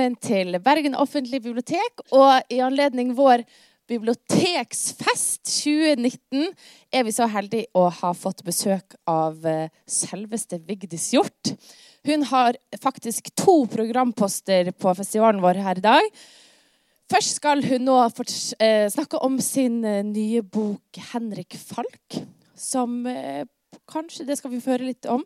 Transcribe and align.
velkommen 0.00 0.16
til 0.16 0.56
Bergen 0.64 0.94
offentlige 0.96 1.42
bibliotek. 1.44 2.00
Og 2.16 2.40
i 2.48 2.60
anledning 2.64 3.10
vår 3.12 3.42
biblioteksfest 3.90 5.44
2019 5.44 6.46
er 6.92 7.04
vi 7.04 7.12
så 7.12 7.26
heldige 7.28 7.68
å 7.76 7.90
ha 7.92 8.14
fått 8.16 8.40
besøk 8.46 8.96
av 9.04 9.44
eh, 9.44 9.68
selveste 9.84 10.56
Vigdis 10.64 11.10
Hjort. 11.12 11.52
Hun 12.08 12.24
har 12.30 12.56
faktisk 12.80 13.28
to 13.36 13.66
programposter 13.68 14.72
på 14.72 14.94
festivalen 14.96 15.42
vår 15.44 15.60
her 15.66 15.82
i 15.82 15.84
dag. 15.84 16.08
Først 17.12 17.36
skal 17.42 17.60
hun 17.66 17.84
nå 17.84 17.98
eh, 18.00 18.88
snakke 18.88 19.20
om 19.20 19.36
sin 19.44 19.82
eh, 19.84 20.00
nye 20.00 20.40
bok 20.40 20.96
'Henrik 21.10 21.58
Falk', 21.60 22.22
som 22.56 23.02
kanskje 23.90 24.26
det 24.28 24.36
skal 24.38 24.52
vi 24.52 24.60
høre 24.64 24.88
litt 24.90 25.08
om. 25.10 25.24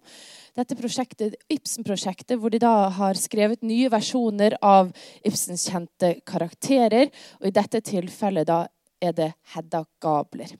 Dette 0.57 0.77
prosjektet, 0.79 1.37
Ibsen-prosjektet, 1.53 2.37
hvor 2.39 2.53
de 2.53 2.61
da 2.63 2.89
har 2.95 3.19
skrevet 3.19 3.65
nye 3.67 3.91
versjoner 3.93 4.59
av 4.65 4.93
Ibsens 5.27 5.67
kjente 5.71 6.17
karakterer. 6.27 7.11
Og 7.41 7.51
i 7.51 7.55
dette 7.55 7.83
tilfellet 7.85 8.49
da 8.49 8.65
er 9.05 9.15
det 9.17 9.31
Hedda 9.55 9.85
Gabler. 10.03 10.53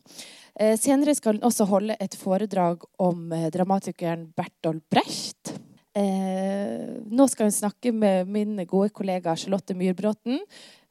Eh, 0.61 0.77
senere 0.79 1.15
skal 1.17 1.39
hun 1.39 1.47
også 1.49 1.67
holde 1.71 1.97
et 2.01 2.17
foredrag 2.19 2.85
om 3.03 3.33
eh, 3.33 3.49
dramatikeren 3.55 4.29
Bertolt 4.37 4.85
Brecht. 4.93 5.55
Eh, 5.95 7.01
nå 7.07 7.27
skal 7.31 7.49
hun 7.49 7.55
snakke 7.55 7.95
med 7.95 8.31
min 8.31 8.57
gode 8.67 8.91
kollega 8.95 9.37
Charlotte 9.39 9.77
Myrbråten, 9.79 10.43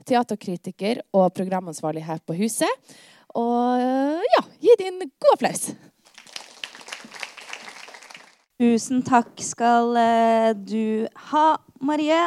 teaterkritiker 0.07 1.03
og 1.15 1.31
programansvarlig 1.35 2.03
her 2.07 2.23
på 2.25 2.35
huset. 2.39 2.95
Og 3.39 3.81
ja, 4.29 4.43
gi 4.61 4.75
din 4.79 4.99
god 5.01 5.35
applaus. 5.35 5.71
Tusen 8.63 9.01
takk 9.03 9.41
skal 9.43 9.97
eh, 9.99 10.49
du 10.55 11.03
ha, 11.33 11.57
Marie. 11.83 12.19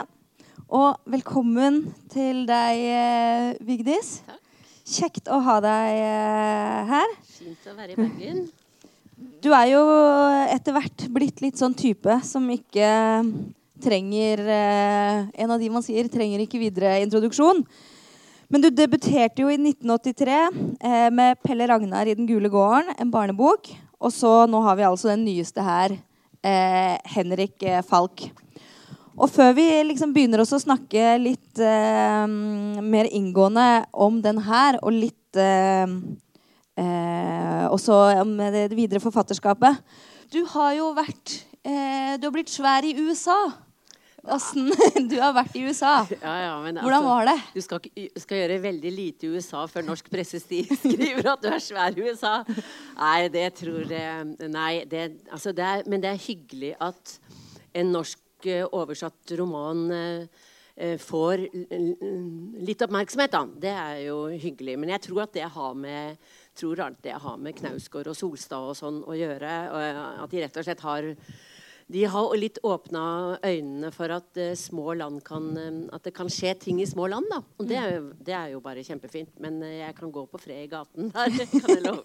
Og 0.68 0.98
velkommen 1.08 1.78
til 2.12 2.42
deg, 2.44 2.80
eh, 2.92 3.46
Vigdis. 3.64 4.18
Takk. 4.26 4.42
Kjekt 4.84 5.30
å 5.32 5.38
ha 5.46 5.54
deg 5.64 6.00
eh, 6.02 6.90
her. 6.90 7.14
Fint 7.38 7.70
å 7.70 7.72
være 7.78 7.94
i 7.94 7.96
Bergen. 8.02 8.42
Du 9.40 9.48
er 9.56 9.70
jo 9.70 9.80
etter 10.52 10.74
hvert 10.76 11.06
blitt 11.14 11.40
litt 11.40 11.56
sånn 11.56 11.72
type 11.78 12.18
som 12.26 12.44
ikke 12.52 12.88
trenger 13.80 14.42
En 14.50 15.52
av 15.54 15.62
de 15.62 15.70
man 15.72 15.84
sier 15.84 16.10
trenger 16.12 16.42
ikke 16.42 16.60
videre 16.60 16.98
introduksjon. 17.04 17.62
Men 18.52 18.64
du 18.64 18.68
debuterte 18.68 19.40
jo 19.40 19.48
i 19.48 19.56
1983 19.56 20.42
med 21.16 21.40
Pelle 21.46 21.70
Ragnar 21.70 22.10
i 22.10 22.16
Den 22.18 22.28
gule 22.28 22.50
gården, 22.52 22.92
en 22.98 23.14
barnebok. 23.14 23.72
Og 24.02 24.12
så 24.12 24.34
nå 24.50 24.60
har 24.66 24.76
vi 24.76 24.88
altså 24.90 25.14
den 25.14 25.24
nyeste 25.30 25.64
her, 25.64 25.96
eh, 26.46 26.96
Henrik 27.16 27.62
eh, 27.66 27.82
Falk. 27.86 28.28
Og 29.16 29.30
før 29.32 29.54
vi 29.56 29.64
liksom 29.88 30.12
begynner 30.12 30.42
å 30.42 30.46
snakke 30.46 31.16
litt 31.20 31.60
eh, 31.62 32.26
mer 32.28 33.08
inngående 33.08 33.86
om 33.96 34.20
den 34.24 34.42
her, 34.44 34.78
og 34.84 34.92
litt 34.92 35.40
eh, 35.40 35.86
eh, 36.76 37.64
også 37.72 38.00
om 38.22 38.36
det 38.52 38.68
videre 38.76 39.00
forfatterskapet 39.02 39.80
Du 40.32 40.42
har 40.52 40.74
jo 40.76 40.90
vært 40.96 41.38
eh, 41.64 42.16
Du 42.20 42.28
har 42.28 42.34
blitt 42.34 42.52
svær 42.52 42.84
i 42.84 42.92
USA. 42.98 43.65
Åssen 44.32 44.70
Du 45.10 45.16
har 45.20 45.34
vært 45.36 45.56
i 45.58 45.64
USA. 45.66 46.00
Ja, 46.26 46.34
ja, 46.42 46.54
men, 46.62 46.80
Hvordan 46.80 46.98
altså, 46.98 47.12
var 47.12 47.28
det? 47.28 47.36
Du 47.54 47.60
skal, 47.64 47.88
skal, 48.22 48.40
gjøre 48.42 48.58
veldig 48.64 48.92
lite 48.94 49.28
i 49.28 49.30
USA 49.36 49.64
før 49.70 49.86
norsk 49.86 50.10
presse 50.12 50.40
skriver 50.42 51.30
at 51.32 51.44
du 51.44 51.50
er 51.52 51.62
svær 51.62 51.96
i 51.96 52.08
USA. 52.08 52.34
Nei, 52.98 53.28
det 53.32 53.48
tror 53.60 53.86
jeg 53.92 54.50
Nei, 54.50 54.72
det, 54.90 55.06
altså 55.30 55.54
det 55.56 55.66
er, 55.66 55.86
men 55.90 56.02
det 56.02 56.12
er 56.12 56.26
hyggelig 56.26 56.74
at 56.82 57.16
en 57.76 57.92
norsk 57.92 58.48
uh, 58.48 58.64
oversatt 58.76 59.36
roman 59.38 59.86
uh, 59.92 60.44
får 61.00 61.46
litt 62.66 62.82
oppmerksomhet, 62.84 63.32
da. 63.32 63.44
Det 63.62 63.70
er 63.72 64.00
jo 64.10 64.18
hyggelig. 64.28 64.74
Men 64.76 64.90
jeg 64.92 65.06
tror 65.06 65.22
at 65.24 65.32
det 65.32 65.46
har 65.54 65.78
med 65.78 66.18
tror 66.56 66.80
det 67.02 67.12
har 67.12 67.36
med 67.36 67.56
Knausgård 67.58 68.08
og 68.10 68.16
Solstad 68.16 68.70
og 68.70 68.76
sånn 68.78 69.02
å 69.04 69.16
gjøre. 69.16 69.52
At 70.22 70.32
de 70.32 70.42
rett 70.42 70.56
og 70.56 70.66
slett 70.66 70.84
har 70.84 71.10
de 71.86 72.02
har 72.10 72.32
litt 72.34 72.58
åpna 72.66 73.02
øynene 73.46 73.92
for 73.94 74.10
at 74.10 74.40
små 74.58 74.96
land 74.98 75.20
kan 75.26 75.52
uh, 75.54 75.94
At 75.94 76.02
det 76.06 76.12
kan 76.16 76.26
skje 76.32 76.54
ting 76.58 76.80
i 76.82 76.86
små 76.88 77.06
land. 77.10 77.28
da. 77.30 77.38
Og 77.60 77.68
det 77.68 77.76
er, 77.78 77.92
jo, 77.94 78.08
det 78.26 78.34
er 78.34 78.48
jo 78.56 78.60
bare 78.64 78.82
kjempefint. 78.82 79.30
Men 79.42 79.60
uh, 79.62 79.70
jeg 79.70 79.94
kan 79.94 80.10
gå 80.10 80.24
på 80.26 80.40
fred 80.42 80.64
i 80.64 80.70
gaten 80.70 81.12
der. 81.14 81.36
Kan 81.56 81.70
jeg 81.70 81.84
love. 81.84 82.02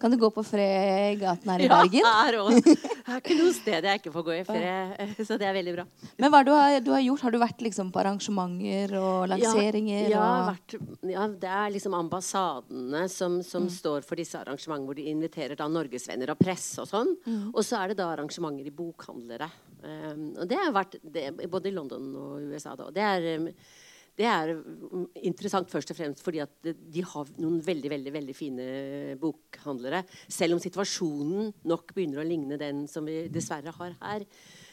kan 0.00 0.10
du 0.10 0.16
gå 0.16 0.30
på 0.32 0.42
fred 0.46 1.12
i 1.12 1.18
gaten 1.20 1.50
her 1.52 1.62
i 1.66 1.68
Bergen? 1.68 2.00
Ja, 2.00 2.12
her 2.24 2.38
òg. 2.40 2.56
Det 2.64 3.16
er 3.16 3.20
ikke 3.20 3.36
noe 3.36 3.52
sted 3.52 3.86
jeg 3.90 4.00
ikke 4.00 4.12
får 4.14 4.24
gå 4.24 4.34
i 4.38 4.44
fred. 4.48 5.12
Så 5.26 5.36
det 5.40 5.48
er 5.48 5.54
veldig 5.56 5.74
bra. 5.76 5.84
Men 6.16 6.32
hva 6.32 6.40
du 6.46 6.52
har 6.54 6.78
du 6.80 6.90
har 6.94 7.02
gjort? 7.04 7.26
Har 7.26 7.34
du 7.34 7.40
vært 7.42 7.64
liksom 7.66 7.90
på 7.92 8.00
arrangementer 8.00 8.94
og 8.96 9.28
lanseringer? 9.28 10.08
Ja, 10.14 10.24
og... 10.24 10.52
vært, 10.54 10.76
ja 11.10 11.26
det 11.44 11.52
er 11.58 11.74
liksom 11.74 11.96
ambassadene 11.98 13.04
som, 13.12 13.40
som 13.44 13.66
mm. 13.66 13.72
står 13.76 14.08
for 14.08 14.20
disse 14.20 14.40
arrangementene, 14.40 14.88
hvor 14.88 14.96
de 14.96 15.08
inviterer 15.12 15.58
da 15.58 15.68
norgesvenner 15.68 16.32
og 16.32 16.40
presse 16.40 16.80
og 16.80 16.88
sånn. 16.88 17.12
Mm. 17.26 17.50
Og 17.50 17.60
så 17.66 17.82
er 17.82 17.92
det 17.92 18.00
da 18.00 18.08
arrangementer 18.14 18.70
i 18.70 18.74
bokhandel 18.74 19.09
forhandlere. 19.10 19.50
Um, 19.80 20.24
og 20.38 20.48
det 20.48 20.58
har 20.60 20.74
vært 20.74 20.98
det, 21.02 21.30
både 21.50 21.70
i 21.70 21.74
London 21.74 22.10
og 22.16 22.50
USA. 22.52 22.76
Da. 22.78 22.90
Det 22.94 23.04
er, 23.04 23.28
um, 23.40 23.48
det 24.20 24.26
er 24.28 24.52
interessant 25.24 25.70
først 25.72 25.92
og 25.92 25.96
fremst 25.96 26.24
fordi 26.24 26.42
at 26.44 26.70
de 26.70 27.04
har 27.06 27.30
noen 27.40 27.60
veldig 27.64 27.92
veldig, 27.92 28.14
veldig 28.18 28.36
fine 28.36 28.66
bokhandlere. 29.20 30.02
Selv 30.28 30.56
om 30.56 30.62
situasjonen 30.62 31.52
nok 31.70 31.94
begynner 31.96 32.22
å 32.22 32.28
ligne 32.28 32.60
den 32.60 32.86
som 32.90 33.08
vi 33.08 33.24
dessverre 33.32 33.74
har 33.78 33.96
her. 34.02 34.26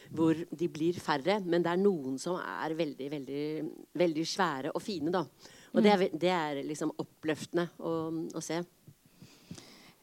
Hvor 0.08 0.40
de 0.40 0.68
blir 0.72 0.96
færre. 1.04 1.42
Men 1.44 1.64
det 1.64 1.74
er 1.74 1.81
noen 1.81 2.16
som 2.19 2.38
er 2.40 2.75
veldig, 2.80 3.08
veldig, 3.12 3.46
veldig 4.00 4.28
svære 4.28 4.72
og 4.72 4.84
fine. 4.84 5.12
da. 5.12 5.25
Og 5.75 5.84
det 5.84 5.92
er, 5.92 6.04
mm. 6.08 6.19
det 6.22 6.31
er 6.31 6.62
liksom 6.64 6.94
oppløftende 7.04 7.68
å, 7.84 7.92
å 8.36 8.44
se. 8.44 8.62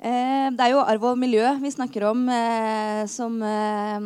Eh, 0.02 0.50
det 0.50 0.58
er 0.58 0.72
jo 0.72 0.82
arv 0.82 1.04
og 1.12 1.18
miljø 1.20 1.52
vi 1.62 1.70
snakker 1.70 2.08
om 2.08 2.24
eh, 2.26 3.04
som 3.06 3.36
eh, 3.46 4.00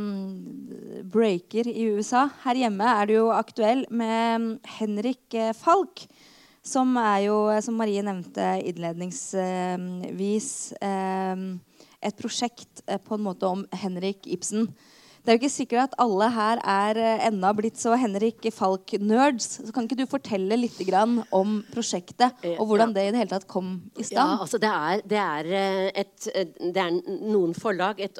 breaker 1.08 1.70
i 1.72 1.86
USA. 1.96 2.26
Her 2.44 2.60
hjemme 2.60 2.84
er 2.92 3.08
det 3.08 3.16
jo 3.16 3.30
aktuell 3.32 3.86
med 3.88 4.58
Henrik 4.76 5.32
Falk, 5.56 6.04
som 6.60 6.92
er 7.00 7.24
jo, 7.30 7.38
som 7.64 7.78
Marie 7.80 8.02
nevnte 8.04 8.60
innledningsvis, 8.68 10.50
et 11.98 12.18
prosjekt 12.20 12.82
på 12.84 13.16
en 13.16 13.24
måte 13.24 13.48
om 13.48 13.64
Henrik 13.80 14.28
Ibsen. 14.28 14.68
Det 15.28 15.34
er 15.34 15.36
jo 15.36 15.42
ikke 15.42 15.52
sikkert 15.52 15.90
at 15.90 15.94
alle 16.00 16.26
her 16.32 16.60
er 16.64 16.98
eh, 17.04 17.22
ennå 17.26 17.48
blitt 17.58 17.76
så 17.76 17.92
Henrik 18.00 18.46
Falk-nerds. 18.48 19.58
Så 19.58 19.74
Kan 19.76 19.84
ikke 19.84 19.98
du 19.98 20.06
fortelle 20.08 20.56
litt 20.56 20.78
om 21.36 21.58
prosjektet, 21.68 22.46
og 22.54 22.64
hvordan 22.70 22.94
det 22.96 23.04
i 23.04 23.10
det 23.12 23.20
hele 23.20 23.34
tatt 23.34 23.44
kom 23.44 23.74
i 23.92 24.06
stand? 24.08 24.16
Ja, 24.16 24.38
altså 24.40 24.56
det 24.56 24.72
er, 24.72 25.04
det 25.04 25.20
er, 25.20 25.50
eh, 25.52 25.90
et, 26.00 26.30
eh, 26.32 26.48
det 26.72 26.80
er 26.80 26.96
noen 27.28 27.52
forlag. 27.52 28.00
Et 28.00 28.16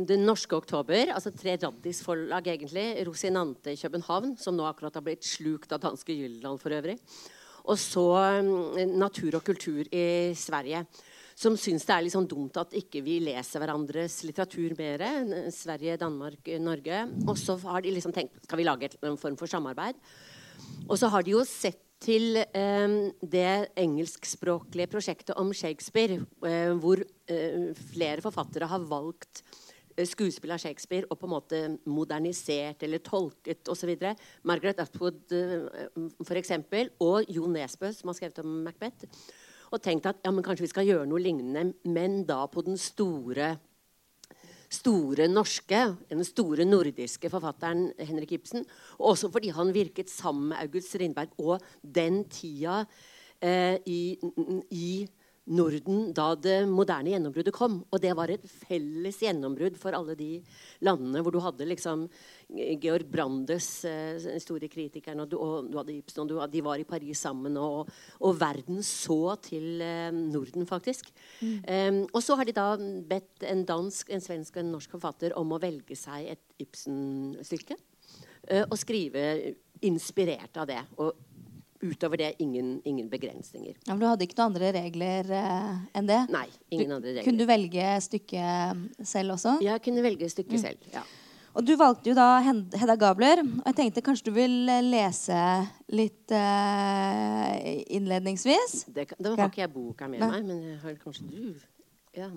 det 0.00 0.16
norske 0.22 0.56
Oktober, 0.56 1.12
altså 1.12 1.28
tre 1.36 1.58
Raddis-forlag 1.60 2.48
egentlig. 2.54 2.88
Rosinante 3.04 3.76
i 3.76 3.82
København, 3.84 4.38
som 4.40 4.56
nå 4.56 4.64
akkurat 4.64 4.96
har 4.96 5.04
blitt 5.04 5.28
slukt 5.28 5.76
av 5.76 5.84
danske 5.84 6.16
Jylland 6.16 6.56
for 6.62 6.72
øvrig. 6.72 6.96
Og 7.68 7.76
så 7.76 8.08
Natur 8.96 9.42
og 9.42 9.44
kultur 9.44 9.84
i 9.92 10.32
Sverige 10.32 10.86
som 11.34 11.56
syns 11.58 11.86
det 11.86 11.94
er 11.94 12.04
litt 12.06 12.14
sånn 12.14 12.28
dumt 12.30 12.56
at 12.60 12.74
ikke 12.78 13.02
vi 13.04 13.18
leser 13.24 13.62
hverandres 13.62 14.20
litteratur 14.26 14.76
mer. 14.78 15.02
Sverige, 15.54 15.98
Danmark, 16.00 16.50
Norge. 16.62 17.00
Og 17.26 17.34
så 17.40 17.58
har 17.66 17.82
de 17.84 17.94
liksom 17.94 18.14
tenkt 18.14 18.38
skal 18.46 18.60
vi 18.60 18.68
lage 18.68 18.92
en 19.02 19.18
form 19.20 19.38
for 19.40 19.50
samarbeid. 19.50 19.98
Og 20.86 20.96
så 21.00 21.10
har 21.10 21.26
de 21.26 21.34
jo 21.34 21.42
sett 21.48 21.80
til 22.04 22.38
eh, 22.42 22.94
det 23.20 23.74
engelskspråklige 23.80 24.90
prosjektet 24.92 25.38
om 25.40 25.52
Shakespeare, 25.56 26.20
eh, 26.46 26.72
hvor 26.80 27.00
eh, 27.02 27.70
flere 27.94 28.24
forfattere 28.24 28.68
har 28.68 28.84
valgt 28.90 29.40
eh, 29.96 30.04
skuespill 30.06 30.52
av 30.52 30.60
Shakespeare 30.60 31.08
og 31.08 31.18
på 31.20 31.28
en 31.28 31.32
måte 31.32 31.62
modernisert 31.88 32.84
eller 32.84 33.02
tolket 33.04 33.72
osv. 33.72 33.94
Margaret 34.44 34.84
Atwood 34.84 35.32
eh, 35.32 35.88
f.eks. 36.26 36.52
og 37.00 37.32
Jo 37.32 37.48
Nesbø, 37.50 37.90
som 37.96 38.12
har 38.12 38.20
skrevet 38.20 38.44
om 38.44 38.60
Macbeth 38.66 39.08
og 39.74 39.82
tenkt 39.84 40.06
at 40.08 40.22
ja, 40.24 40.32
men 40.32 40.44
kanskje 40.44 40.66
vi 40.66 40.72
skal 40.72 40.88
gjøre 40.88 41.08
noe 41.10 41.22
lignende, 41.22 41.72
men 41.90 42.22
da 42.28 42.44
på 42.50 42.64
den 42.66 42.78
store 42.80 43.54
store 44.74 45.28
norske, 45.30 45.80
den 46.10 46.24
store 46.26 46.64
nordiske 46.66 47.30
forfatteren 47.30 47.88
Henrik 48.00 48.32
Ibsen. 48.34 48.64
Og 48.98 49.12
også 49.12 49.30
fordi 49.30 49.52
han 49.54 49.74
virket 49.74 50.10
sammen 50.10 50.48
med 50.50 50.62
August 50.62 50.90
Strindberg 50.90 51.34
og 51.38 51.62
den 51.82 52.24
tida 52.32 52.80
eh, 53.38 53.78
i, 53.86 54.16
i 54.74 54.88
Norden 55.44 56.06
da 56.16 56.30
det 56.40 56.62
moderne 56.70 57.12
gjennombruddet 57.12 57.54
kom. 57.54 57.82
Og 57.92 58.00
det 58.00 58.14
var 58.16 58.32
et 58.32 58.44
felles 58.48 59.18
gjennombrudd 59.20 59.76
for 59.80 59.96
alle 59.96 60.16
de 60.16 60.30
landene 60.84 61.20
hvor 61.24 61.34
du 61.34 61.40
hadde 61.44 61.66
liksom 61.68 62.06
Georg 62.80 63.08
Brandes, 63.12 63.68
den 63.84 64.40
store 64.42 64.70
kritikeren, 64.72 65.20
og 65.24 65.30
du, 65.32 65.36
og 65.40 65.68
du 65.68 65.76
hadde 65.80 65.96
Ibsen, 65.96 66.30
og 66.30 66.52
de 66.52 66.62
var 66.64 66.80
i 66.80 66.88
Paris 66.88 67.20
sammen. 67.26 67.58
Og, 67.60 67.90
og 68.20 68.38
verden 68.40 68.80
så 68.84 69.36
til 69.44 69.82
eh, 69.84 70.12
Norden, 70.14 70.68
faktisk. 70.68 71.10
Mm. 71.40 71.58
Um, 71.64 72.00
og 72.12 72.22
så 72.24 72.38
har 72.38 72.48
de 72.48 72.56
da 72.56 72.68
bedt 73.08 73.44
en 73.48 73.64
dansk, 73.68 74.12
en 74.14 74.24
svensk 74.24 74.56
og 74.56 74.64
en 74.64 74.72
norsk 74.76 74.96
forfatter 74.96 75.36
om 75.40 75.52
å 75.52 75.60
velge 75.62 75.96
seg 75.98 76.32
et 76.34 76.64
Ibsen-stykke. 76.64 77.78
Uh, 78.44 78.64
og 78.68 78.76
skrive 78.80 79.54
inspirert 79.84 80.56
av 80.60 80.68
det. 80.68 80.80
Og 81.00 81.33
utover 81.84 82.16
det 82.20 82.30
ingen, 82.42 82.78
ingen 82.88 83.08
begrensninger. 83.12 83.74
Ja, 83.86 83.92
men 83.94 84.00
Du 84.00 84.06
hadde 84.08 84.24
ikke 84.26 84.38
noen 84.40 84.52
andre 84.54 84.70
regler 84.78 85.28
eh, 85.36 85.74
enn 86.00 86.08
det? 86.08 86.22
Nei, 86.32 86.46
ingen 86.72 86.88
Du- 86.88 86.94
andre 86.96 87.10
regler. 87.12 87.24
Kunne 87.28 87.38
du 87.44 87.46
velge 87.50 87.90
stykket 88.08 89.04
selv 89.06 89.36
også? 89.36 89.58
Ja, 89.62 89.72
Jeg 89.78 89.82
kunne 89.88 90.02
velge 90.06 90.28
stykket 90.32 90.60
selv. 90.64 90.88
ja. 90.94 91.02
Og 91.54 91.62
du 91.62 91.76
valgte 91.78 92.10
jo 92.10 92.14
da 92.18 92.40
Hedda 92.42 92.96
Gabler. 92.98 93.38
Og 93.44 93.66
jeg 93.68 93.76
tenkte 93.78 94.02
kanskje 94.02 94.24
du 94.26 94.32
vil 94.34 94.56
eh, 94.68 94.80
lese 94.82 95.36
litt 95.94 96.32
eh, 96.34 97.84
innledningsvis? 97.94 98.84
Det, 98.90 99.06
da 99.18 99.34
har 99.36 99.48
ikke 99.52 99.62
jeg 99.62 99.72
boka 99.74 100.08
med 100.10 100.20
Nei. 100.24 100.30
meg, 100.32 100.48
men 100.48 100.62
jeg 100.72 100.80
har 100.82 100.96
kanskje 101.02 101.28
du 101.30 101.54
ja. 102.18 102.28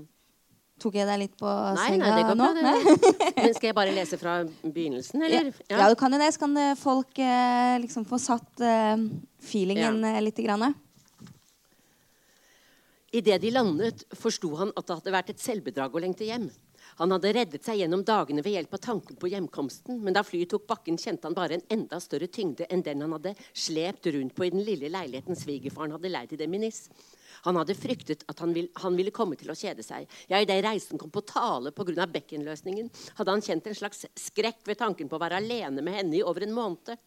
Tok 0.77 0.94
jeg 1.00 1.07
deg 1.09 1.18
litt 1.24 1.33
på 1.39 1.50
Nei, 1.50 1.88
senga 1.89 2.09
nei, 2.12 2.18
det 2.19 2.25
går 2.27 2.38
nå? 2.38 2.47
bra. 2.53 2.65
Nei? 2.68 2.97
Men 3.47 3.56
skal 3.57 3.69
jeg 3.71 3.77
bare 3.79 3.94
lese 3.95 4.19
fra 4.21 4.35
begynnelsen, 4.62 5.24
Ja. 5.25 5.39
eller? 5.41 5.62
ja, 5.74 5.88
du 5.89 5.95
kan 5.97 6.13
jo 6.13 6.19
det. 6.21 6.27
Så 6.35 6.44
kan 6.44 6.53
eh, 6.62 6.75
folk 6.77 7.18
eh, 7.24 7.77
liksom 7.81 8.06
få 8.06 8.19
satt 8.21 8.62
eh, 8.62 9.07
feelingen 9.41 10.03
ja. 10.06 10.19
litt. 10.21 10.38
grann. 10.45 10.75
Idet 13.18 13.39
de 13.41 13.50
landet, 13.56 14.03
forsto 14.19 14.51
han 14.59 14.74
at 14.75 14.85
det 14.85 15.00
hadde 15.00 15.15
vært 15.15 15.33
et 15.33 15.41
selvbedrag 15.41 15.95
å 15.95 16.03
lengte 16.03 16.27
hjem. 16.27 16.50
Han 16.97 17.13
hadde 17.13 17.33
reddet 17.35 17.65
seg 17.65 17.77
gjennom 17.81 18.01
dagene 18.05 18.41
ved 18.41 18.55
hjelp 18.55 18.71
av 18.73 18.81
tanken 18.81 19.17
på 19.21 19.29
hjemkomsten, 19.29 19.99
men 20.01 20.15
da 20.17 20.23
flyet 20.25 20.49
tok 20.49 20.65
bakken, 20.69 20.97
kjente 20.97 21.29
han 21.29 21.35
bare 21.38 21.59
en 21.59 21.67
enda 21.75 21.99
større 22.01 22.25
tyngde 22.33 22.65
enn 22.73 22.81
den 22.85 23.03
han 23.05 23.13
hadde 23.13 23.35
slept 23.53 24.09
rundt 24.15 24.33
på 24.33 24.47
i 24.47 24.49
den 24.55 24.65
lille 24.65 24.89
leiligheten 24.89 25.38
svigerfaren 25.38 25.94
hadde 25.94 26.09
leid 26.09 26.33
i 26.33 26.39
dem 26.41 26.57
i 26.57 26.61
Nis. 26.65 26.88
Han 27.45 27.59
hadde 27.59 27.75
fryktet 27.77 28.23
at 28.31 28.39
han, 28.41 28.53
vil, 28.55 28.69
han 28.81 28.95
ville 28.97 29.13
komme 29.13 29.38
til 29.38 29.51
å 29.53 29.55
kjede 29.57 29.85
seg. 29.85 30.07
Ja, 30.31 30.39
Idet 30.41 30.57
reisen 30.65 30.97
kom 30.97 31.11
på 31.13 31.21
tale 31.21 31.69
pga. 31.75 32.07
bekkenløsningen, 32.09 32.89
hadde 33.19 33.35
han 33.35 33.45
kjent 33.45 33.67
en 33.67 33.77
slags 33.77 34.07
skrekk 34.17 34.65
ved 34.65 34.79
tanken 34.81 35.09
på 35.09 35.19
å 35.19 35.21
være 35.21 35.38
alene 35.38 35.85
med 35.85 35.99
henne 35.99 36.17
i 36.17 36.23
over 36.23 36.47
en 36.47 36.55
måned. 36.55 36.97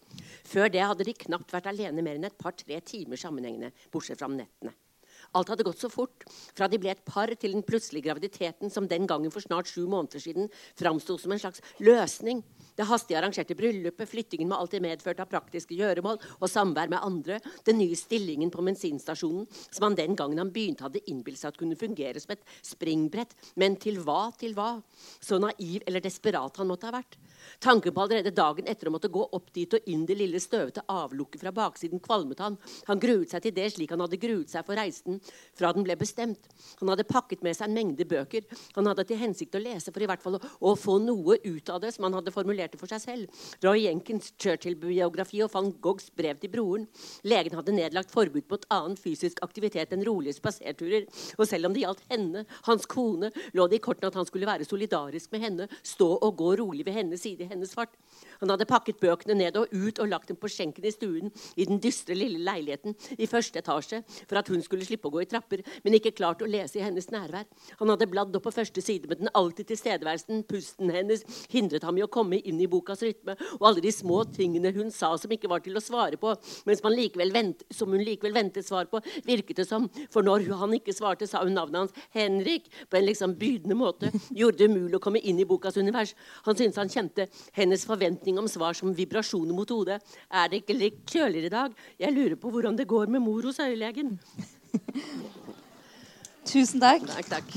Før 0.46 0.70
det 0.70 0.87
hadde 0.87 1.08
de 1.08 1.16
knapt 1.26 1.50
vært 1.52 1.66
alene 1.72 2.02
mer 2.02 2.20
enn 2.20 2.31
et 2.31 2.38
par-tre 2.38 2.78
timer 2.81 3.19
sammenhengende, 3.19 3.72
bortsett 3.90 4.22
fra 4.22 4.31
nettene. 4.31 4.76
Alt 5.38 5.53
hadde 5.53 5.62
gått 5.62 5.79
så 5.79 5.91
fort, 5.93 6.25
fra 6.59 6.67
de 6.67 6.79
ble 6.82 6.91
et 6.91 7.05
par 7.06 7.31
til 7.38 7.53
den 7.55 7.62
plutselige 7.62 8.09
graviditeten 8.09 8.73
som 8.73 8.88
den 8.91 9.06
gangen 9.06 9.31
for 9.31 9.44
snart 9.44 9.69
sju 9.71 9.85
måneder 9.87 10.23
siden 10.23 10.49
framsto 10.79 11.15
som 11.23 11.31
en 11.31 11.38
slags 11.38 11.62
løsning. 11.79 12.43
Det 12.75 12.87
hastig 12.88 13.15
arrangerte 13.15 13.55
bryllupet, 13.55 14.09
flyttingen 14.09 14.49
med 14.50 14.59
alt 14.59 14.75
det 14.75 14.81
medførte 14.82 15.23
av 15.23 15.31
praktiske 15.31 15.77
gjøremål 15.79 16.19
og 16.41 16.50
samvær 16.50 16.91
med 16.91 17.05
andre, 17.06 17.38
den 17.69 17.79
nye 17.79 17.99
stillingen 17.99 18.50
på 18.50 18.65
bensinstasjonen 18.67 19.47
som 19.69 19.87
han 19.87 19.99
den 19.99 20.17
gangen 20.19 20.41
han 20.43 20.50
begynte 20.50 20.88
hadde 20.88 21.05
innbilt 21.12 21.38
seg 21.38 21.53
at 21.53 21.61
kunne 21.61 21.79
fungere 21.79 22.23
som 22.23 22.35
et 22.35 22.43
springbrett. 22.67 23.37
Men 23.61 23.79
til 23.79 24.00
hva, 24.03 24.33
til 24.41 24.56
hva? 24.59 24.73
Så 25.23 25.38
naiv 25.38 25.85
eller 25.87 26.03
desperat 26.03 26.59
han 26.59 26.71
måtte 26.71 26.91
ha 26.91 26.97
vært. 26.99 27.19
Tanken 27.62 27.94
på 27.94 28.03
allerede 28.03 28.35
dagen 28.35 28.67
etter 28.69 28.88
å 28.88 28.94
måtte 28.97 29.12
gå 29.12 29.23
opp 29.37 29.53
dit 29.55 29.79
og 29.79 29.87
inn 29.93 30.03
det 30.09 30.19
lille 30.19 30.41
støvete 30.43 30.85
avlukket 30.91 31.44
fra 31.44 31.55
baksiden 31.55 32.03
kvalmet 32.03 32.43
han. 32.43 32.59
Han 32.88 33.00
gruet 33.03 33.33
seg 33.33 33.44
til 33.44 33.56
det 33.56 33.71
slik 33.76 33.94
han 33.94 34.03
hadde 34.05 34.21
gruet 34.21 34.53
seg 34.53 34.67
for 34.67 34.79
reisen 34.81 35.19
fra 35.56 35.72
den 35.76 35.84
ble 35.87 35.96
bestemt. 36.00 36.49
Han 36.81 36.90
hadde 36.93 37.06
pakket 37.08 37.44
med 37.44 37.56
seg 37.56 37.69
en 37.69 37.76
mengde 37.76 38.06
bøker. 38.08 38.46
Han 38.76 38.88
hadde 38.90 39.05
til 39.08 39.20
hensikt 39.20 39.56
å 39.58 39.62
lese 39.62 39.93
for 39.93 40.02
i 40.02 40.08
hvert 40.08 40.22
fall 40.22 40.38
å, 40.38 40.43
å 40.70 40.75
få 40.78 40.99
noe 41.02 41.38
ut 41.44 41.72
av 41.72 41.82
det, 41.82 41.93
som 41.94 42.06
han 42.06 42.17
hadde 42.19 42.34
formulert 42.34 42.75
det 42.75 42.81
for 42.81 42.90
seg 42.90 43.02
selv. 43.02 43.43
Roy 43.64 43.84
Jenkins 43.87 44.32
Churchill-biografi 44.40 45.43
og 45.44 45.52
van 45.55 45.72
Goghs 45.82 46.11
brev 46.17 46.40
til 46.40 46.52
broren. 46.52 46.87
Legen 47.28 47.56
hadde 47.58 47.76
nedlagt 47.76 48.14
forbud 48.14 48.49
mot 48.50 48.67
annen 48.72 48.96
fysisk 49.00 49.43
aktivitet 49.44 49.93
enn 49.94 50.06
rolige 50.06 50.38
spaserturer. 50.38 51.08
Og 51.38 51.46
selv 51.49 51.69
om 51.69 51.76
det 51.76 51.84
gjaldt 51.84 52.06
henne, 52.12 52.46
hans 52.69 52.88
kone, 52.90 53.32
lå 53.56 53.69
det 53.69 53.81
i 53.81 53.84
kortene 53.84 54.11
at 54.11 54.19
han 54.19 54.28
skulle 54.28 54.49
være 54.49 54.69
solidarisk 54.69 55.32
med 55.34 55.44
henne, 55.44 55.69
stå 55.82 56.11
og 56.16 56.37
gå 56.40 56.55
rolig 56.61 56.87
ved 56.87 56.96
hennes 56.96 57.23
side 57.23 57.44
i 57.44 57.50
hennes 57.50 57.75
fart. 57.76 57.96
Han 58.40 58.52
hadde 58.52 58.69
pakket 58.69 59.00
bøkene 59.02 59.37
ned 59.38 59.58
og 59.60 59.72
ut 59.72 60.00
og 60.00 60.10
lagt 60.10 60.31
dem 60.31 60.38
på 60.40 60.50
skjenken 60.50 60.87
i 60.87 60.92
stuen 60.94 61.32
i 61.56 61.66
den 61.69 61.81
dystre 61.82 62.16
lille 62.16 62.40
leiligheten 62.44 62.96
i 63.19 63.28
første 63.31 63.60
etasje 63.60 64.02
for 64.26 64.40
at 64.40 64.48
hun 64.52 64.62
skulle 64.64 64.87
slippe 64.87 65.08
å 65.08 65.14
gå 65.14 65.25
i 65.25 65.28
trapper, 65.31 65.62
men 65.84 65.96
ikke 65.98 66.14
klart 66.16 66.42
å 66.42 66.48
lese 66.50 66.81
i 66.81 66.84
hennes 66.84 67.10
nærvær. 67.12 67.46
Han 67.81 67.92
hadde 67.92 68.08
bladd 68.10 68.37
opp 68.37 68.46
på 68.48 68.54
første 68.54 68.82
side, 68.84 69.08
men 69.10 69.25
den 69.25 69.32
alltid 69.37 69.70
tilstedeværelsen, 69.70 70.44
pusten 70.48 70.92
hennes, 70.94 71.25
hindret 71.52 71.84
ham 71.87 71.98
i 71.98 72.04
å 72.04 72.10
komme 72.10 72.40
inn 72.40 72.60
i 72.60 72.69
bokas 72.70 73.04
rytme, 73.04 73.37
og 73.58 73.66
alle 73.69 73.84
de 73.84 73.92
små 73.94 74.22
tingene 74.32 74.72
hun 74.76 74.92
sa 74.94 75.12
som 75.20 75.32
ikke 75.32 75.50
var 75.50 75.64
til 75.64 75.76
å 75.76 75.84
svare 75.84 76.19
på, 76.20 76.34
mens 76.69 76.82
man 76.84 76.96
vent, 77.31 77.64
som 77.70 77.90
hun 77.92 78.04
likevel 78.04 78.34
ventet 78.34 78.66
svar 78.66 78.88
på, 78.90 79.00
virket 79.26 79.62
det 79.62 79.69
som, 79.69 79.88
for 80.12 80.26
når 80.26 80.48
han 80.60 80.75
ikke 80.76 80.94
svarte, 80.96 81.28
sa 81.28 81.42
hun 81.44 81.54
navnet 81.56 81.84
hans, 81.84 82.08
Henrik, 82.16 82.70
på 82.88 82.98
en 82.98 83.06
liksom 83.06 83.37
bydende 83.40 83.76
måte, 83.78 84.10
gjorde 84.31 84.60
det 84.60 84.70
umulig 84.70 84.98
å 84.98 85.02
komme 85.02 85.22
inn 85.22 85.40
i 85.40 85.48
bokas 85.48 85.78
univers. 85.81 86.14
Han 86.46 86.56
syntes 86.58 86.81
han 86.81 86.92
kjente 86.92 87.28
hennes 87.56 87.84
forventning 88.31 88.38
om 88.38 88.49
svar 88.49 88.75
som 88.75 88.94
vibrasjoner 88.94 89.55
mot 89.55 89.69
hodet. 89.69 90.00
Er 90.31 90.49
det 90.49 90.62
ikke 90.62 90.77
litt 90.79 91.06
kjøligere 91.06 91.47
i 91.47 91.50
dag? 91.50 91.73
Jeg 91.99 92.15
lurer 92.15 92.37
på 92.37 92.50
hvordan 92.50 92.77
det 92.77 92.87
går 92.87 93.09
med 93.09 93.21
mor 93.21 93.43
hos 93.43 93.59
øyelegen. 93.59 94.19
Tusen 96.44 96.81
takk. 96.81 97.06
Takk, 97.06 97.29
takk. 97.35 97.50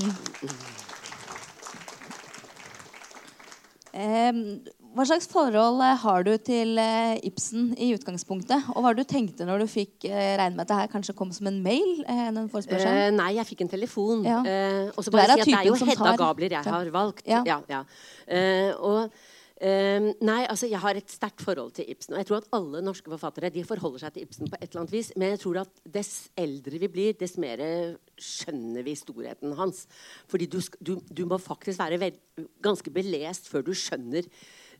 Um, 3.94 4.58
hva 4.94 5.04
slags 5.06 5.26
forhold 5.30 5.80
eh, 5.82 5.96
har 6.02 6.22
du 6.26 6.32
til 6.38 6.78
eh, 6.78 7.18
Ibsen 7.26 7.72
i 7.78 7.92
utgangspunktet? 7.94 8.68
Og 8.74 8.82
hva 8.82 8.92
du 8.94 9.02
tenkte 9.06 9.46
når 9.46 9.64
du 9.64 9.70
fikk 9.70 10.06
eh, 10.06 10.34
regne 10.38 10.54
med 10.54 10.64
at 10.66 10.70
det 10.70 10.78
her 10.78 10.90
kanskje 10.92 11.14
kom 11.18 11.30
som 11.34 11.46
en 11.50 11.60
mail? 11.62 12.02
Eh, 12.06 12.28
en? 12.30 12.38
Eh, 12.46 13.10
nei, 13.14 13.32
jeg 13.38 13.46
fikk 13.52 13.64
en 13.66 13.70
telefon. 13.70 14.22
Ja. 14.26 14.40
Uh, 14.42 14.90
og 14.94 15.06
så 15.06 15.14
bare 15.14 15.38
si 15.38 15.42
at 15.42 15.50
det 15.50 15.56
er 15.60 15.70
jo 15.70 15.78
Hedda 15.78 15.98
tar- 15.98 16.20
Gabler 16.20 16.58
jeg 16.58 16.74
har 16.76 16.90
valgt. 16.94 17.26
Ja. 17.26 17.42
Ja. 17.70 17.80
Eh, 18.26 18.70
og 18.78 19.10
eh, 19.60 20.08
nei, 20.24 20.40
altså 20.50 20.68
jeg 20.70 20.80
har 20.82 20.98
et 20.98 21.12
sterkt 21.12 21.44
forhold 21.44 21.74
til 21.76 21.88
Ibsen. 21.92 22.14
Og 22.14 22.22
jeg 22.22 22.28
tror 22.30 22.40
at 22.40 22.50
alle 22.56 22.82
norske 22.84 23.12
forfattere 23.12 23.52
de 23.54 23.64
forholder 23.66 24.04
seg 24.04 24.16
til 24.16 24.26
Ibsen 24.26 24.50
på 24.50 24.58
et 24.58 24.66
eller 24.68 24.82
annet 24.84 24.96
vis. 24.96 25.12
Men 25.16 25.34
jeg 25.34 25.44
tror 25.44 25.62
at 25.62 25.84
dess 25.96 26.12
eldre 26.40 26.80
vi 26.82 26.90
blir, 26.90 27.16
dess 27.20 27.38
mer 27.40 27.62
skjønner 28.20 28.86
vi 28.86 28.96
storheten 28.98 29.56
hans. 29.58 29.84
Fordi 30.30 30.50
du, 30.50 30.60
du, 30.80 30.96
du 31.10 31.24
må 31.30 31.38
faktisk 31.42 31.80
være 31.82 32.00
vel, 32.02 32.20
ganske 32.64 32.92
belest 32.94 33.50
før 33.50 33.66
du 33.66 33.74
skjønner 33.78 34.28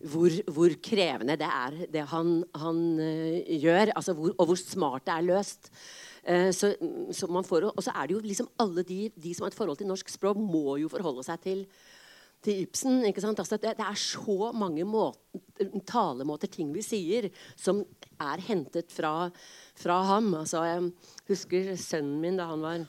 hvor, 0.02 0.32
hvor 0.52 0.72
krevende 0.82 1.36
det 1.40 1.48
er, 1.48 1.76
det 1.92 2.06
han, 2.10 2.36
han 2.58 2.80
uh, 2.98 3.58
gjør. 3.60 3.94
Altså 3.94 4.14
hvor, 4.16 4.34
og 4.38 4.50
hvor 4.50 4.60
smart 4.60 5.06
det 5.06 5.14
er 5.14 5.28
løst. 5.28 5.70
Uh, 6.28 6.50
så, 6.52 6.74
så 7.12 7.28
får, 7.46 7.70
og 7.70 7.82
så 7.82 7.94
er 7.94 8.06
det 8.06 8.16
jo 8.16 8.24
liksom 8.24 8.50
alle 8.58 8.82
de, 8.82 9.10
de 9.16 9.34
som 9.34 9.44
har 9.44 9.52
et 9.52 9.58
forhold 9.58 9.78
til 9.80 9.88
norsk 9.88 10.08
språk, 10.08 10.40
må 10.40 10.76
jo 10.82 10.92
forholde 10.92 11.24
seg 11.26 11.40
til 11.44 11.66
til 12.44 12.64
Ibsen. 12.64 13.02
Altså, 13.04 13.58
det, 13.58 13.76
det 13.78 13.86
er 13.86 14.00
så 14.00 14.50
mange 14.56 14.84
måter, 14.88 15.20
talemåter, 15.88 16.50
ting 16.52 16.72
vi 16.74 16.82
sier, 16.84 17.30
som 17.56 17.82
er 18.20 18.42
hentet 18.44 18.92
fra, 18.92 19.30
fra 19.78 20.00
ham. 20.10 20.32
Altså, 20.42 20.64
jeg 20.68 20.90
husker 21.30 21.74
sønnen 21.80 22.20
min 22.22 22.40
da 22.40 22.50
han 22.52 22.64
var 22.64 22.84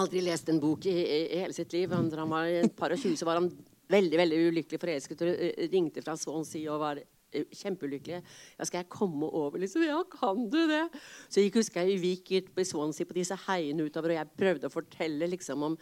aldri 0.00 0.24
lest 0.26 0.48
en 0.50 0.60
bok 0.62 0.86
i, 0.90 0.94
i, 0.94 1.20
i 1.36 1.42
hele 1.42 1.56
sitt 1.56 1.72
liv. 1.74 1.92
Han, 1.94 2.10
da 2.10 2.22
han 2.22 2.32
var 2.32 2.50
et 2.50 2.76
par 2.76 2.94
og 2.94 3.00
tjue, 3.00 3.18
så 3.18 3.28
var 3.28 3.40
han 3.40 3.50
veldig 3.92 4.20
veldig 4.20 4.38
ulykkelig 4.48 4.80
forelsket 4.80 5.24
og 5.24 5.34
eh, 5.34 5.68
ringte 5.72 6.02
fra 6.04 6.16
Swansea 6.18 6.72
og 6.72 6.82
var 6.82 7.00
eh, 7.00 7.46
kjempeulykkelig. 7.52 8.20
Ja, 8.58 8.66
skal 8.66 8.82
jeg 8.82 8.90
komme 8.92 9.28
over? 9.28 9.60
liksom? 9.62 9.84
Ja, 9.86 10.00
kan 10.10 10.48
du 10.50 10.60
det? 10.70 10.86
Så 11.28 11.42
jeg 11.42 11.54
husker 11.54 11.84
jeg, 11.84 12.00
vi 12.02 12.14
gikk 12.16 12.34
ut 12.34 12.52
på 12.56 12.66
Swansea 12.68 13.08
på 13.08 13.18
disse 13.18 13.38
heiene 13.46 13.86
utover, 13.86 14.14
og 14.14 14.20
jeg 14.20 14.36
prøvde 14.40 14.70
å 14.70 14.74
fortelle 14.74 15.30
liksom 15.30 15.66
om, 15.70 15.78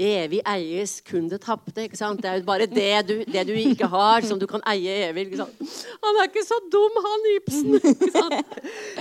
evig 0.00 0.40
eies 0.48 0.94
kun 1.04 1.28
det 1.30 1.40
tapte. 1.44 1.84
ikke 1.84 1.98
sant? 1.98 2.22
Det 2.22 2.30
er 2.30 2.40
jo 2.40 2.46
bare 2.46 2.66
det 2.70 2.90
du, 3.08 3.14
det 3.28 3.44
du 3.48 3.52
ikke 3.56 3.88
har, 3.92 4.24
som 4.26 4.38
du 4.40 4.46
kan 4.50 4.62
eie 4.72 5.08
evig. 5.08 5.26
ikke 5.26 5.42
sant? 5.42 5.74
Han 6.04 6.20
er 6.20 6.30
ikke 6.30 6.44
så 6.46 6.58
dum, 6.72 7.00
han 7.06 7.28
Ibsen! 7.34 7.74
ikke 7.80 8.12
sant? 8.14 8.56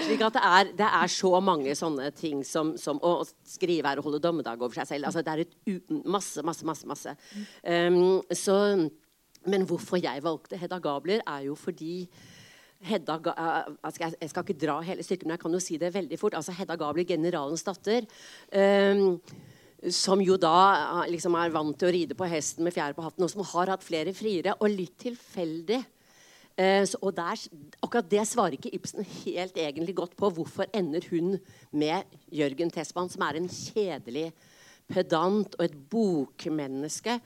Slik 0.05 0.25
at 0.27 0.37
det 0.37 0.43
er, 0.49 0.73
det 0.81 0.89
er 1.01 1.13
så 1.13 1.33
mange 1.43 1.75
sånne 1.77 2.11
ting 2.17 2.43
som, 2.47 2.75
som 2.81 2.99
å 3.03 3.19
skrive 3.47 3.93
er 3.93 4.01
å 4.01 4.05
holde 4.05 4.21
dommedag 4.23 4.61
over 4.61 4.81
seg 4.81 4.89
selv. 4.93 5.09
altså 5.09 5.23
Det 5.25 5.33
er 5.35 5.45
et 5.45 5.95
masse, 6.05 6.43
masse, 6.43 6.67
masse. 6.67 6.87
masse. 6.87 7.15
Um, 7.63 8.19
så, 8.35 8.57
men 9.47 9.65
hvorfor 9.69 10.01
jeg 10.01 10.23
valgte 10.23 10.59
Hedda 10.59 10.81
Gabler, 10.83 11.23
er 11.27 11.47
jo 11.47 11.55
fordi 11.59 12.05
Hedda, 12.81 13.19
eh, 13.29 13.73
altså 13.85 14.07
jeg 14.09 14.29
skal 14.31 14.43
ikke 14.43 14.57
dra 14.57 14.79
hele 14.81 15.03
stykket, 15.05 15.27
men 15.27 15.35
jeg 15.35 15.41
kan 15.43 15.53
jo 15.53 15.59
si 15.61 15.77
det 15.77 15.93
veldig 15.93 16.17
fort. 16.17 16.33
altså 16.33 16.53
Hedda 16.57 16.75
Gabler, 16.81 17.05
generalens 17.05 17.63
datter. 17.63 18.07
Um, 18.49 19.19
som 19.89 20.21
jo 20.21 20.37
da 20.37 20.57
eh, 21.01 21.09
liksom 21.15 21.35
er 21.39 21.53
vant 21.53 21.77
til 21.79 21.89
å 21.89 21.95
ride 21.95 22.17
på 22.17 22.29
hesten 22.29 22.65
med 22.67 22.75
fjær 22.75 22.93
på 22.97 23.05
hatten, 23.05 23.25
og 23.25 23.33
som 23.33 23.43
har 23.53 23.73
hatt 23.73 23.85
flere 23.85 24.13
friere. 24.13 24.55
Og 24.59 24.69
litt 24.73 24.97
tilfeldig. 25.01 25.81
Eh, 26.59 26.83
så, 26.85 26.99
og 27.01 27.15
der, 27.17 27.41
akkurat 27.81 28.11
det 28.11 28.27
svarer 28.29 28.59
ikke 28.59 28.73
Ibsen 28.77 29.07
helt 29.23 29.57
egentlig 29.57 29.97
godt 29.97 30.15
på. 30.19 30.29
Hvorfor 30.37 30.69
ender 30.75 31.05
hun 31.09 31.37
med 31.71 32.17
Jørgen 32.29 32.73
Tesman, 32.73 33.09
som 33.09 33.25
er 33.25 33.39
en 33.39 33.49
kjedelig 33.49 34.29
pedant 34.91 35.55
og 35.57 35.65
et 35.65 35.75
bokmenneske. 35.91 37.17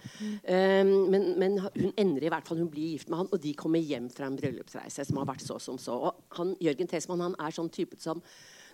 Eh, 0.43 0.83
men, 0.85 1.31
men 1.41 1.59
hun 1.63 1.93
ender 1.97 2.27
i 2.27 2.31
hvert 2.31 2.47
fall, 2.47 2.61
hun 2.61 2.71
blir 2.71 2.95
gift 2.95 3.09
med 3.09 3.23
han, 3.23 3.31
og 3.31 3.41
de 3.41 3.55
kommer 3.57 3.83
hjem 3.83 4.09
fra 4.13 4.29
en 4.29 4.37
bryllupsreise 4.39 5.07
som 5.07 5.19
har 5.21 5.29
vært 5.31 5.45
så 5.45 5.59
som 5.61 5.79
så. 5.81 5.97
Og 6.09 6.37
han, 6.37 6.53
Jørgen 6.63 6.91
Tesman 6.91 7.25
han 7.25 7.39
er 7.41 7.55
sånn 7.55 7.71
type 7.73 7.99
som 8.01 8.21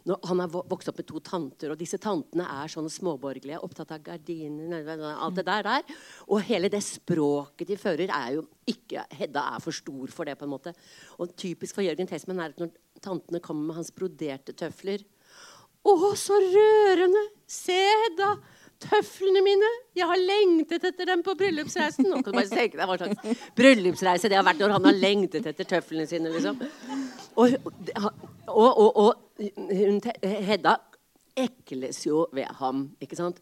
han 0.10 0.41
har 0.41 0.50
vokst 0.50 0.89
opp 0.89 0.98
med 1.01 1.08
to 1.10 1.20
tanter, 1.24 1.72
og 1.74 1.79
disse 1.79 2.00
tantene 2.01 2.48
er 2.50 2.72
sånne 2.72 2.89
småborgerlige, 2.89 3.60
opptatt 3.62 3.93
av 3.93 4.03
gardiner 4.05 4.88
alt 5.12 5.38
det 5.38 5.46
der, 5.46 5.67
der. 5.67 6.00
Og 6.27 6.41
hele 6.48 6.72
det 6.74 6.81
språket 6.86 7.70
de 7.70 7.77
fører, 7.77 8.10
er 8.10 8.38
jo 8.39 8.46
ikke 8.72 9.05
Hedda 9.17 9.43
er 9.55 9.63
for 9.63 9.75
stor 9.75 10.13
for 10.13 10.27
det, 10.27 10.38
på 10.39 10.48
en 10.48 10.53
måte. 10.53 10.74
Og 11.22 11.36
typisk 11.38 11.77
for 11.77 11.86
Jørgen 11.86 12.10
Tesman 12.10 12.41
er 12.41 12.55
at 12.55 12.62
når 12.62 12.74
tantene 13.01 13.43
kommer 13.43 13.70
med 13.70 13.81
hans 13.81 13.93
broderte 13.93 14.55
tøfler 14.58 15.05
Å, 15.81 15.93
så 16.17 16.38
rørende! 16.38 17.24
Se, 17.50 17.77
Hedda! 18.05 18.36
Tøflene 18.81 19.41
mine! 19.46 19.70
Jeg 19.98 20.10
har 20.10 20.17
lengtet 20.17 20.86
etter 20.89 21.10
dem 21.10 21.22
på 21.25 21.36
bryllupsreisen. 21.38 22.08
Nå 22.10 22.22
kan 22.22 22.34
du 22.34 22.39
bare 22.39 22.50
tenke 22.50 22.79
deg 22.79 22.89
hva 22.89 22.98
slags 22.98 23.41
bryllupsreise 23.58 24.29
det 24.31 24.38
har 24.39 24.46
vært 24.46 24.62
når 24.62 24.75
han 24.77 24.88
har 24.89 24.98
lengtet 24.98 25.50
etter 25.51 25.70
tøflene 25.70 26.08
sine. 26.10 26.31
liksom. 26.34 26.62
Og, 27.38 27.58
og, 28.51 28.77
og, 28.77 28.98
og 28.98 29.13
hun, 29.58 30.01
Hedda 30.24 30.77
ekles 31.38 32.05
jo 32.05 32.25
ved 32.36 32.50
ham, 32.60 32.89
ikke 33.01 33.20
sant? 33.20 33.41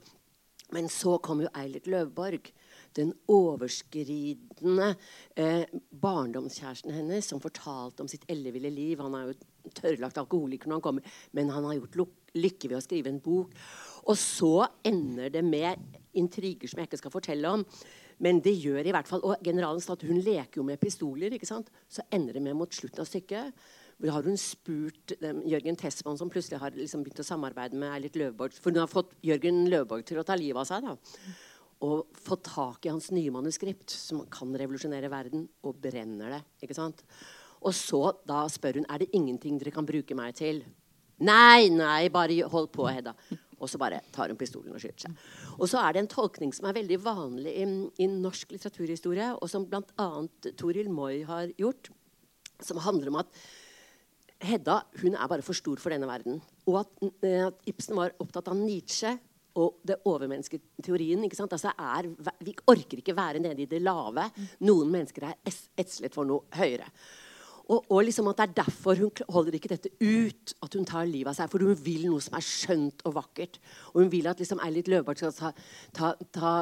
Men 0.75 0.89
så 0.92 1.18
kom 1.24 1.42
jo 1.42 1.50
Eilert 1.58 1.88
Løvborg. 1.89 2.51
Den 2.98 3.12
overskridende 3.30 4.89
eh, 5.38 5.66
barndomskjæresten 6.01 6.94
hennes 6.94 7.30
som 7.30 7.42
fortalte 7.42 8.04
om 8.04 8.10
sitt 8.10 8.25
elleville 8.30 8.70
liv. 8.74 9.01
Han 9.01 9.18
er 9.18 9.30
jo 9.30 9.72
tørrlagt 9.78 10.18
alkoholiker 10.22 10.70
når 10.70 10.80
han 10.80 10.86
kommer, 10.86 11.16
men 11.38 11.54
han 11.54 11.66
har 11.66 11.78
gjort 11.80 12.13
lykke 12.38 12.70
ved 12.70 12.78
å 12.78 12.84
skrive 12.86 13.13
en 13.13 13.22
bok. 13.24 13.54
Og 14.10 14.18
så 14.18 14.68
ender 14.86 15.34
det 15.34 15.44
med 15.46 15.98
intriger 16.18 16.70
som 16.70 16.82
jeg 16.82 16.89
ikke 16.89 17.01
skal 17.01 17.13
fortelle 17.13 17.56
om. 17.58 17.66
Men 18.20 18.42
det 18.44 18.58
gjør 18.60 18.84
i 18.84 18.94
hvert 18.94 19.08
fall, 19.08 19.22
og 19.24 19.42
generalen 19.46 19.82
sa 19.82 19.94
at 19.96 20.04
hun 20.06 20.20
leker 20.22 20.60
jo 20.60 20.66
med 20.68 20.82
pistoler. 20.82 21.34
ikke 21.34 21.50
sant? 21.50 21.70
Så 21.89 22.04
ender 22.12 22.36
det 22.36 22.44
med 22.44 22.58
mot 22.58 22.74
slutten 22.74 23.06
av 23.06 23.10
stykket 23.10 23.54
har 24.08 24.24
hun 24.24 24.38
spurt 24.39 25.12
dem, 25.20 25.41
Jørgen 25.50 25.75
Tessmann, 25.75 26.18
som 26.18 26.29
plutselig 26.32 26.62
har 26.62 26.72
liksom 26.72 27.03
begynt 27.03 27.20
å 27.20 27.27
samarbeide 27.27 27.75
med 27.75 27.91
Eilert 27.91 28.15
Løvborg 28.15 28.56
For 28.56 28.72
hun 28.72 28.79
har 28.79 28.91
fått 28.91 29.12
Jørgen 29.25 29.65
Løvborg 29.68 30.06
til 30.08 30.22
å 30.22 30.24
ta 30.24 30.38
livet 30.39 30.62
av 30.62 30.70
seg. 30.70 30.88
da. 30.88 31.34
Og 31.84 32.08
fått 32.15 32.48
tak 32.48 32.88
i 32.88 32.94
hans 32.94 33.10
nye 33.15 33.32
manuskript, 33.32 33.91
som 33.91 34.24
kan 34.32 34.56
revolusjonere 34.56 35.12
verden, 35.12 35.48
og 35.68 35.75
brenner 35.84 36.38
det. 36.38 36.41
ikke 36.63 36.77
sant? 36.77 37.03
Og 37.60 37.75
så 37.75 38.01
da 38.27 38.46
spør 38.51 38.79
hun 38.79 38.88
er 38.88 39.03
det 39.03 39.12
ingenting 39.15 39.60
dere 39.60 39.75
kan 39.75 39.88
bruke 39.88 40.15
meg 40.15 40.38
til. 40.39 40.63
Nei, 41.20 41.68
nei, 41.68 42.08
bare 42.08 42.48
hold 42.48 42.72
på, 42.72 42.88
Hedda. 42.88 43.13
Og 43.60 43.68
så 43.68 43.79
bare 43.82 44.00
tar 44.15 44.32
hun 44.32 44.39
pistolen 44.39 44.72
og 44.72 44.79
skyter 44.79 45.10
seg. 45.10 45.24
Og 45.58 45.68
så 45.68 45.82
er 45.84 45.96
det 45.96 46.06
en 46.06 46.12
tolkning 46.12 46.53
som 46.56 46.70
er 46.70 46.77
veldig 46.77 47.00
vanlig 47.03 47.56
i, 47.60 47.65
i 48.00 48.08
norsk 48.08 48.56
litteraturhistorie, 48.56 49.34
og 49.36 49.51
som 49.51 49.65
bl.a. 49.68 50.10
Toril 50.60 50.88
Moi 50.88 51.25
har 51.27 51.51
gjort, 51.60 51.91
som 52.63 52.79
handler 52.84 53.12
om 53.12 53.20
at 53.20 53.41
Hedda 54.39 54.81
hun 55.01 55.15
er 55.15 55.27
bare 55.27 55.43
for 55.43 55.58
stor 55.58 55.79
for 55.81 55.91
denne 55.91 56.08
verden. 56.08 56.39
Og 56.69 56.79
at, 56.81 57.08
eh, 57.27 57.48
at 57.48 57.65
Ibsen 57.67 57.98
var 57.98 58.15
opptatt 58.19 58.48
av 58.48 58.55
Nietzsche 58.60 59.17
og 59.60 59.79
det 59.84 59.98
overmennesketeorien. 60.08 61.24
ikke 61.24 61.36
sant? 61.36 61.51
Altså 61.51 61.74
er, 61.75 62.08
vi 62.39 62.55
orker 62.67 63.01
ikke 63.01 63.15
være 63.15 63.39
nede 63.39 63.63
i 63.63 63.65
det 63.65 63.81
lave. 63.81 64.29
Noen 64.62 64.91
mennesker 64.91 65.27
er 65.27 65.58
etslet 65.75 66.15
for 66.15 66.24
noe 66.24 66.46
høyere. 66.55 66.88
Og, 67.69 67.86
og 67.93 68.03
liksom 68.08 68.29
at 68.31 68.39
det 68.39 68.46
er 68.48 68.55
derfor 68.63 68.98
hun 68.98 69.12
holder 69.29 69.58
ikke 69.60 69.69
dette 69.75 69.91
ut, 70.01 70.53
at 70.63 70.74
hun 70.74 70.88
tar 70.89 71.05
livet 71.05 71.29
av 71.29 71.38
seg. 71.38 71.51
For 71.51 71.62
hun 71.62 71.77
vil 71.86 72.08
noe 72.08 72.24
som 72.24 72.38
er 72.39 72.46
skjønt 72.46 73.03
og 73.05 73.17
vakkert. 73.19 73.60
Og 73.93 74.03
hun 74.03 74.13
vil 74.13 74.29
at 74.29 74.39
liksom 74.41 74.62
Eilert 74.65 74.89
Løvbart 74.89 75.22
skal 75.22 75.36
ta, 75.38 75.51
ta, 75.93 76.13
ta 76.34 76.53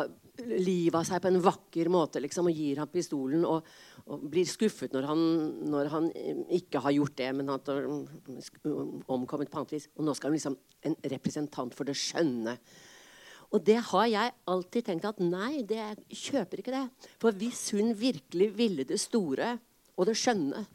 livet 0.46 0.96
av 1.00 1.06
seg 1.08 1.22
på 1.24 1.29
en 1.32 1.41
vakker 1.44 1.89
måte 1.91 2.22
liksom, 2.24 2.50
og 2.50 2.60
gir 2.60 2.82
ham 2.82 2.91
pistolen. 2.91 3.46
Og, 3.48 3.65
og 4.08 4.27
blir 4.32 4.48
skuffet 4.50 4.94
når 4.96 5.08
han, 5.10 5.24
når 5.72 5.89
han 5.94 6.12
eh, 6.13 6.44
ikke 6.60 6.82
har 6.84 6.96
gjort 6.96 7.17
det, 7.20 7.32
men 7.39 7.53
at 7.53 7.72
har 7.72 7.88
omkommet 9.13 9.51
på 9.51 9.62
annet 9.62 9.77
vis. 9.77 9.89
Og 9.98 10.08
nå 10.08 10.15
skal 10.17 10.32
hun 10.32 10.38
liksom 10.39 10.60
en 10.88 10.98
representant 11.13 11.75
for 11.75 11.89
det 11.89 11.98
skjønne. 12.00 12.58
Og 13.56 13.63
det 13.63 13.77
har 13.91 14.08
jeg 14.12 14.36
alltid 14.51 14.89
tenkt 14.89 15.08
at 15.08 15.22
nei, 15.24 15.63
det, 15.67 15.79
kjøper 16.12 16.62
ikke 16.62 16.75
det. 16.75 16.84
For 17.22 17.36
hvis 17.39 17.70
hun 17.77 17.94
virkelig 17.96 18.50
ville 18.58 18.88
det 18.88 19.00
store 19.00 19.53
og 19.96 20.10
det 20.10 20.17
skjønne, 20.20 20.65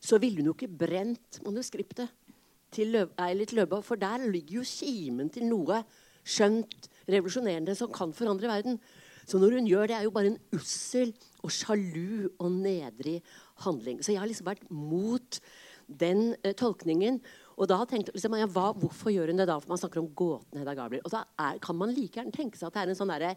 så 0.00 0.20
ville 0.22 0.40
hun 0.40 0.52
jo 0.52 0.56
ikke 0.56 0.70
brent 0.80 1.40
manuskriptet 1.44 2.12
til 2.72 2.94
Løv 2.94 3.10
Eilert 3.20 3.52
Løvberg. 3.56 3.84
For 3.84 4.00
der 4.00 4.30
ligger 4.30 4.60
jo 4.60 4.68
kimen 4.68 5.28
til 5.34 5.48
noe 5.50 5.82
skjønt, 6.24 6.86
revolusjonerende, 7.10 7.74
som 7.74 7.90
kan 7.92 8.14
forandre 8.14 8.48
verden. 8.50 8.78
Så 9.30 9.38
når 9.38 9.60
hun 9.60 9.68
gjør 9.70 9.90
det, 9.90 9.96
er 9.96 10.06
jo 10.08 10.14
bare 10.14 10.32
en 10.32 10.40
ussel 10.56 11.12
og 11.44 11.52
sjalu 11.54 12.30
og 12.40 12.50
nedrig 12.50 13.20
handling. 13.64 14.00
Så 14.02 14.12
jeg 14.12 14.22
har 14.22 14.30
liksom 14.30 14.48
vært 14.48 14.64
mot 14.74 15.38
den 16.00 16.32
eh, 16.42 16.54
tolkningen. 16.58 17.20
Og 17.60 17.68
da 17.70 17.78
tenkte 17.86 18.14
liksom, 18.16 18.34
ja, 18.40 18.48
hva, 18.50 18.70
Hvorfor 18.80 19.12
gjør 19.14 19.30
hun 19.30 19.42
det 19.42 19.46
da? 19.50 19.58
For 19.62 19.70
man 19.70 19.80
snakker 19.80 20.02
om 20.02 20.10
gåten 20.16 20.60
Hedda 20.60 20.74
Gabler. 20.78 21.04
Og 21.04 21.14
da 21.14 21.24
er, 21.38 21.60
kan 21.62 21.78
man 21.78 21.94
like 21.94 22.18
gjerne 22.18 22.34
tenke 22.34 22.58
seg 22.58 22.70
at 22.70 22.78
det 22.78 22.82
er 22.82 22.92
en 22.94 22.98
sånn 22.98 23.12
derre? 23.12 23.34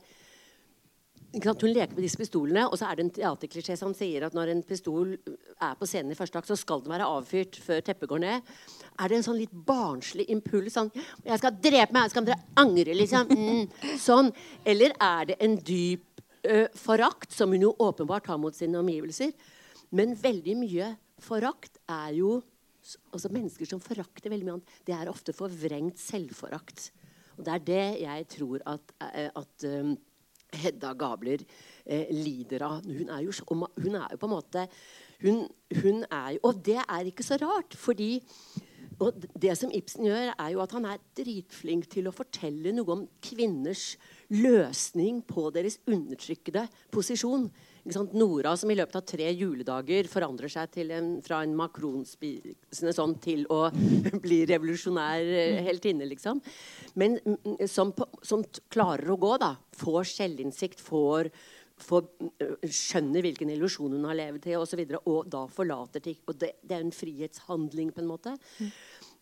Hun 1.33 1.71
leker 1.73 1.95
med 1.95 2.03
disse 2.05 2.19
pistolene, 2.19 2.67
og 2.67 2.77
så 2.77 2.85
er 2.85 2.99
det 2.99 3.03
en 3.07 3.13
teaterklisjé 3.15 3.73
som 3.79 3.93
sier 3.97 4.27
at 4.27 4.35
når 4.37 4.51
en 4.51 4.59
pistol 4.69 5.15
er 5.15 5.73
på 5.79 5.87
scenen 5.89 6.13
i 6.13 6.17
første 6.17 6.37
akt, 6.37 6.51
så 6.51 6.57
skal 6.59 6.83
den 6.83 6.93
være 6.93 7.07
avfyrt 7.09 7.57
før 7.57 7.81
teppet 7.81 8.11
går 8.11 8.21
ned. 8.21 8.51
Er 9.01 9.09
det 9.09 9.17
en 9.17 9.25
sånn 9.25 9.39
litt 9.39 9.55
barnslig 9.65 10.27
impuls? 10.29 10.75
Sånn 10.77 10.91
'Jeg 10.93 11.41
skal 11.41 11.57
drepe 11.57 11.93
meg, 11.93 12.11
skal 12.11 12.25
dere 12.25 12.43
angre', 12.55 12.93
liksom. 12.93 13.33
Mm, 13.33 13.97
sånn. 13.97 14.31
Eller 14.63 14.93
er 15.01 15.25
det 15.25 15.37
en 15.39 15.57
dyp 15.57 16.21
ø, 16.45 16.67
forakt, 16.75 17.31
som 17.31 17.49
hun 17.49 17.61
jo 17.61 17.75
åpenbart 17.79 18.27
har 18.27 18.37
mot 18.37 18.53
sine 18.53 18.77
omgivelser? 18.77 19.33
Men 19.91 20.15
veldig 20.15 20.55
mye 20.57 20.97
forakt 21.19 21.79
er 21.89 22.13
jo 22.13 22.43
altså 23.11 23.31
Mennesker 23.31 23.65
som 23.65 23.79
forakter 23.79 24.29
veldig 24.29 24.45
mye 24.45 24.53
annet, 24.59 24.71
det 24.85 24.93
er 24.93 25.09
ofte 25.09 25.33
forvrengt 25.33 25.97
selvforakt. 25.97 26.91
Og 27.37 27.45
det 27.45 27.53
er 27.53 27.59
det 27.59 28.01
jeg 28.01 28.27
tror 28.27 28.61
at, 28.69 28.81
at 28.99 29.65
Hedda 30.53 30.93
Gabler 30.97 31.41
eh, 31.85 32.11
lider 32.13 32.67
av. 32.67 32.85
Hun 32.85 33.09
er, 33.09 33.23
jo, 33.25 33.33
hun 33.49 33.97
er 33.97 34.13
jo 34.13 34.19
på 34.21 34.29
en 34.29 34.35
måte 34.35 34.67
hun, 35.23 35.43
hun 35.81 36.03
er 36.09 36.35
jo, 36.35 36.39
Og 36.49 36.61
det 36.65 36.79
er 36.83 37.09
ikke 37.09 37.25
så 37.25 37.39
rart, 37.41 37.75
fordi 37.79 38.17
og 39.01 39.25
det 39.41 39.55
som 39.57 39.71
Ibsen 39.73 40.05
gjør, 40.05 40.33
er 40.37 40.49
jo 40.53 40.61
at 40.63 40.73
han 40.75 40.85
er 40.85 41.01
dritflink 41.17 41.87
til 41.91 42.07
å 42.07 42.13
fortelle 42.13 42.73
noe 42.75 42.93
om 42.93 43.05
kvinners 43.25 43.95
løsning 44.29 45.23
på 45.27 45.47
deres 45.55 45.79
undertrykkede 45.89 46.67
posisjon. 46.93 47.47
Nora 48.13 48.53
som 48.55 48.71
i 48.71 48.77
løpet 48.79 48.95
av 48.95 49.03
tre 49.07 49.25
juledager 49.35 50.07
forandrer 50.07 50.51
seg 50.51 50.69
til 50.71 50.93
en, 50.95 51.09
fra 51.25 51.41
en 51.43 51.55
makronspisende 51.59 52.93
sånn 52.95 53.17
til 53.23 53.43
å 53.51 53.65
bli 54.23 54.43
revolusjonær 54.53 55.19
helt 55.25 55.67
heltinne, 55.67 56.07
liksom. 56.07 56.39
Men 56.99 57.17
mm, 57.19 57.35
mm, 57.43 57.57
som, 57.67 57.91
som 58.23 58.45
klarer 58.71 59.11
å 59.11 59.19
gå, 59.19 59.35
da. 59.41 59.55
Får 59.83 60.07
selvinnsikt, 60.13 60.83
får 60.83 61.31
får, 61.81 62.05
øh, 62.41 62.69
skjønner 62.69 63.25
hvilken 63.25 63.51
illusjon 63.53 63.95
hun 63.95 64.05
har 64.07 64.17
levd 64.17 64.47
i, 64.47 64.55
og, 64.59 64.67
så 64.69 64.79
videre, 64.79 65.01
og 65.09 65.29
da 65.31 65.45
forlater 65.51 66.03
ting. 66.03 66.19
Og 66.27 66.37
det, 66.39 66.53
det 66.63 66.77
er 66.77 66.85
en 66.85 66.95
frihetshandling, 66.95 67.91
på 67.93 68.03
en 68.03 68.09
måte. 68.09 68.35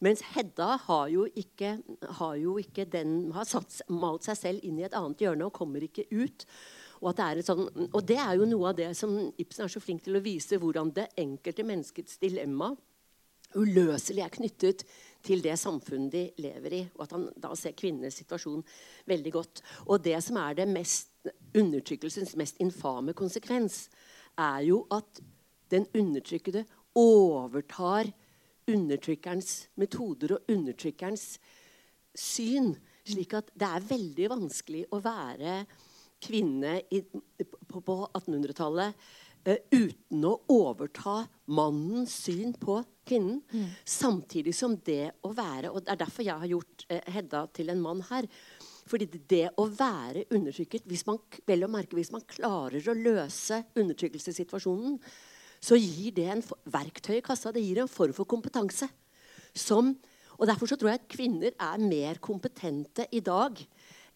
Mens 0.04 0.24
Hedda 0.34 0.76
har 0.88 1.08
jo 1.14 1.28
ikke, 1.38 1.78
har 2.20 2.36
jo 2.42 2.58
ikke 2.62 2.88
den 2.90 3.32
har 3.36 3.48
satt, 3.50 3.82
malt 3.90 4.28
seg 4.28 4.40
selv 4.40 4.68
inn 4.68 4.80
i 4.82 4.88
et 4.88 4.98
annet 4.98 5.22
hjørne 5.22 5.48
og 5.48 5.58
kommer 5.58 5.84
ikke 5.86 6.08
ut. 6.12 6.46
Og, 7.02 7.16
det 7.18 7.28
et 7.42 7.48
sånn, 7.48 7.66
og 7.90 8.02
det 8.06 8.20
er 8.22 8.36
jo 8.38 8.46
noe 8.46 8.70
av 8.70 8.78
det 8.78 8.92
som 8.98 9.16
Ibsen 9.42 9.66
er 9.66 9.74
så 9.74 9.82
flink 9.82 10.04
til 10.06 10.20
å 10.20 10.24
vise, 10.24 10.60
hvordan 10.62 10.92
det 10.94 11.10
enkelte 11.22 11.66
menneskets 11.66 12.20
dilemma 12.22 12.70
uløselig 13.58 14.24
er 14.24 14.34
knyttet 14.34 14.84
til 15.26 15.42
det 15.44 15.58
samfunnet 15.60 16.14
de 16.14 16.44
lever 16.44 16.76
i. 16.78 16.82
Og 16.96 17.06
at 17.06 17.16
han 17.18 17.28
da 17.42 17.52
ser 17.58 17.76
kvinnenes 17.78 18.20
situasjon 18.22 18.64
veldig 19.10 19.34
godt. 19.34 19.64
Og 19.90 20.04
det 20.06 20.18
som 20.24 20.40
er 20.42 20.62
det 20.62 20.70
mest, 20.72 21.10
undertrykkelsens 21.58 22.36
mest 22.40 22.62
infame 22.64 23.14
konsekvens, 23.18 23.84
er 24.40 24.64
jo 24.70 24.86
at 24.94 25.22
den 25.72 25.86
undertrykkede 25.98 26.64
overtar 26.98 28.10
undertrykkerens 28.72 29.68
metoder 29.80 30.38
og 30.38 30.52
undertrykkerens 30.52 31.36
syn. 32.18 32.74
Slik 33.08 33.34
at 33.38 33.50
det 33.58 33.68
er 33.68 33.88
veldig 33.90 34.28
vanskelig 34.32 34.86
å 34.94 35.02
være 35.04 35.62
kvinne 36.22 36.80
i, 36.94 37.02
på, 37.04 37.82
på 37.82 37.98
1800-tallet 38.08 39.06
eh, 39.50 39.62
uten 39.74 40.26
å 40.28 40.36
overta 40.54 41.22
mannens 41.52 42.16
syn 42.28 42.54
på 42.60 42.80
kvinnen. 43.08 43.42
Samtidig 43.86 44.54
som 44.56 44.78
det 44.86 45.14
å 45.26 45.34
være 45.36 45.72
Og 45.72 45.84
det 45.84 45.94
er 45.94 46.04
derfor 46.04 46.28
jeg 46.28 46.44
har 46.44 46.52
gjort 46.54 46.86
eh, 46.90 47.08
Hedda 47.18 47.46
til 47.56 47.74
en 47.74 47.82
mann 47.84 48.04
her. 48.12 48.30
Fordi 48.92 49.08
det, 49.08 49.46
å 49.62 49.68
være 49.70 50.26
undertrykket 50.34 50.88
hvis 50.90 51.06
man, 51.08 51.20
vel 51.48 51.66
å 51.66 51.72
merke, 51.72 51.96
hvis 51.96 52.14
man 52.14 52.26
klarer 52.28 52.90
å 52.92 52.98
løse 52.98 53.62
undertrykkelsessituasjonen, 53.78 54.98
så 55.62 55.78
gir 55.78 56.16
det 56.18 56.26
en 56.34 56.42
verktøy 56.74 57.20
i 57.20 57.26
kassa. 57.26 57.54
Det 57.54 57.62
gir 57.64 57.84
en 57.84 57.92
form 57.92 58.16
for 58.18 58.30
kompetanse. 58.30 58.90
Som, 59.54 59.94
og 60.40 60.48
Derfor 60.50 60.72
så 60.72 60.78
tror 60.80 60.92
jeg 60.92 61.02
at 61.02 61.12
kvinner 61.12 61.54
er 61.54 61.84
mer 61.84 62.20
kompetente 62.24 63.06
i 63.14 63.22
dag 63.24 63.60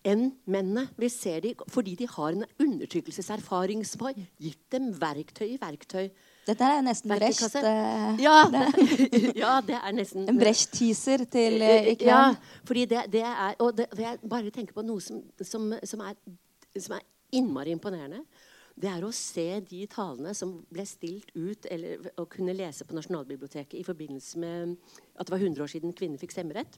enn 0.06 0.30
mennene. 0.46 0.86
Vi 1.00 1.10
ser 1.10 1.42
de, 1.44 1.54
fordi 1.72 1.96
de 2.00 2.08
har 2.12 2.36
en 2.36 2.46
undertrykkelseserfaring 2.62 3.84
som 3.88 4.06
har 4.08 4.16
gitt 4.42 4.64
dem 4.74 4.92
verktøy 5.02 5.48
i 5.56 5.60
verktøy 5.62 6.10
Dette 6.46 6.62
er 6.62 6.84
nesten 6.86 7.10
Brecht. 7.10 7.56
Eh, 7.58 8.20
Ja, 8.22 8.36
ja, 9.44 9.54
det 9.66 9.80
er 9.80 9.96
nesten 9.98 10.28
En 10.30 10.38
Brecht-teaser 10.38 11.26
til 11.26 11.64
ikke 11.96 12.06
Ja, 12.06 12.36
fordi 12.68 12.86
det, 12.92 13.06
det 13.16 13.24
er 13.26 13.56
Og 13.66 13.74
det 13.78 13.90
jeg 13.98 14.20
bare 14.22 14.54
tenker 14.54 14.78
på 14.78 14.86
noe 14.86 15.02
som, 15.02 15.24
som, 15.42 15.72
som, 15.84 16.04
er, 16.06 16.20
som 16.78 17.00
er 17.00 17.08
innmari 17.36 17.74
imponerende. 17.74 18.22
Det 18.76 18.90
er 18.92 19.06
å 19.08 19.12
se 19.16 19.48
de 19.64 19.86
talene 19.88 20.34
som 20.36 20.52
ble 20.72 20.84
stilt 20.88 21.32
ut 21.34 21.66
eller 21.72 22.10
å 22.20 22.26
kunne 22.30 22.54
lese 22.56 22.86
på 22.86 22.96
Nasjonalbiblioteket 22.98 23.78
i 23.80 23.86
forbindelse 23.88 24.42
med 24.42 24.76
at 25.16 25.26
det 25.26 25.34
var 25.34 25.42
100 25.42 25.64
år 25.64 25.72
siden 25.72 25.96
kvinner 25.96 26.20
fikk 26.20 26.36
stemmerett. 26.36 26.76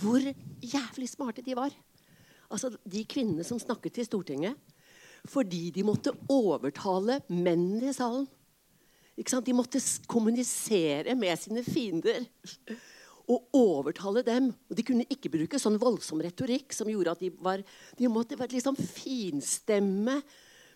Hvor 0.00 0.22
jævlig 0.64 1.08
smarte 1.10 1.44
de 1.44 1.56
var. 1.56 1.74
Altså 2.50 2.72
De 2.84 3.04
kvinnene 3.08 3.44
som 3.46 3.60
snakket 3.60 4.00
til 4.00 4.08
Stortinget 4.08 4.60
fordi 5.24 5.70
de 5.72 5.80
måtte 5.80 6.12
overtale 6.28 7.22
mennene 7.32 7.88
i 7.88 7.94
salen. 7.96 8.26
Ikke 9.16 9.32
sant? 9.32 9.46
De 9.46 9.54
måtte 9.56 9.80
kommunisere 10.10 11.14
med 11.16 11.38
sine 11.40 11.62
fiender 11.64 12.26
og 13.24 13.56
overtale 13.56 14.20
dem. 14.26 14.50
Og 14.68 14.76
De 14.76 14.84
kunne 14.84 15.06
ikke 15.08 15.32
bruke 15.32 15.60
sånn 15.60 15.80
voldsom 15.80 16.20
retorikk 16.24 16.74
som 16.76 16.90
gjorde 16.92 17.14
at 17.14 17.22
de 17.24 17.30
var 17.40 17.64
De 17.96 18.10
måtte 18.12 18.36
være 18.36 18.58
liksom 18.58 18.76
finstemme 18.76 20.20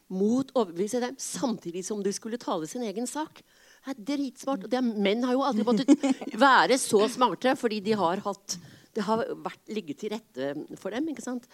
mot 0.08 0.48
overbevise 0.56 1.02
dem, 1.02 1.16
samtidig 1.20 1.82
som 1.84 2.00
du 2.00 2.08
skulle 2.16 2.40
tale 2.40 2.64
sin 2.66 2.86
egen 2.88 3.04
sak. 3.06 3.42
Det 3.84 3.92
er 3.92 4.04
dritsmart. 4.14 4.64
Og 4.64 4.72
er, 4.72 4.80
menn 4.80 5.26
har 5.26 5.36
jo 5.36 5.44
aldri 5.44 5.66
måttet 5.68 5.92
være 6.48 6.78
så 6.80 7.04
smarte, 7.12 7.52
fordi 7.60 7.82
de 7.84 7.96
har 8.00 8.24
hatt 8.24 8.56
det 8.96 9.04
har 9.06 9.22
vært, 9.44 9.60
ligget 9.68 10.00
til 10.00 10.12
rette 10.14 10.78
for 10.80 10.94
dem. 10.94 11.08
ikke 11.12 11.24
sant? 11.24 11.46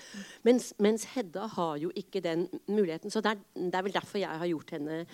Mens, 0.47 0.73
mens 0.79 1.07
Hedda 1.15 1.49
har 1.57 1.77
jo 1.83 1.91
ikke 1.97 2.23
den 2.25 2.47
muligheten. 2.69 3.11
Så 3.11 3.21
det 3.25 3.35
er, 3.35 3.43
det 3.55 3.75
er 3.75 3.87
vel 3.87 3.97
derfor 3.97 4.23
jeg 4.23 4.43
har 4.43 4.51
gjort 4.51 4.75
henne 4.77 5.05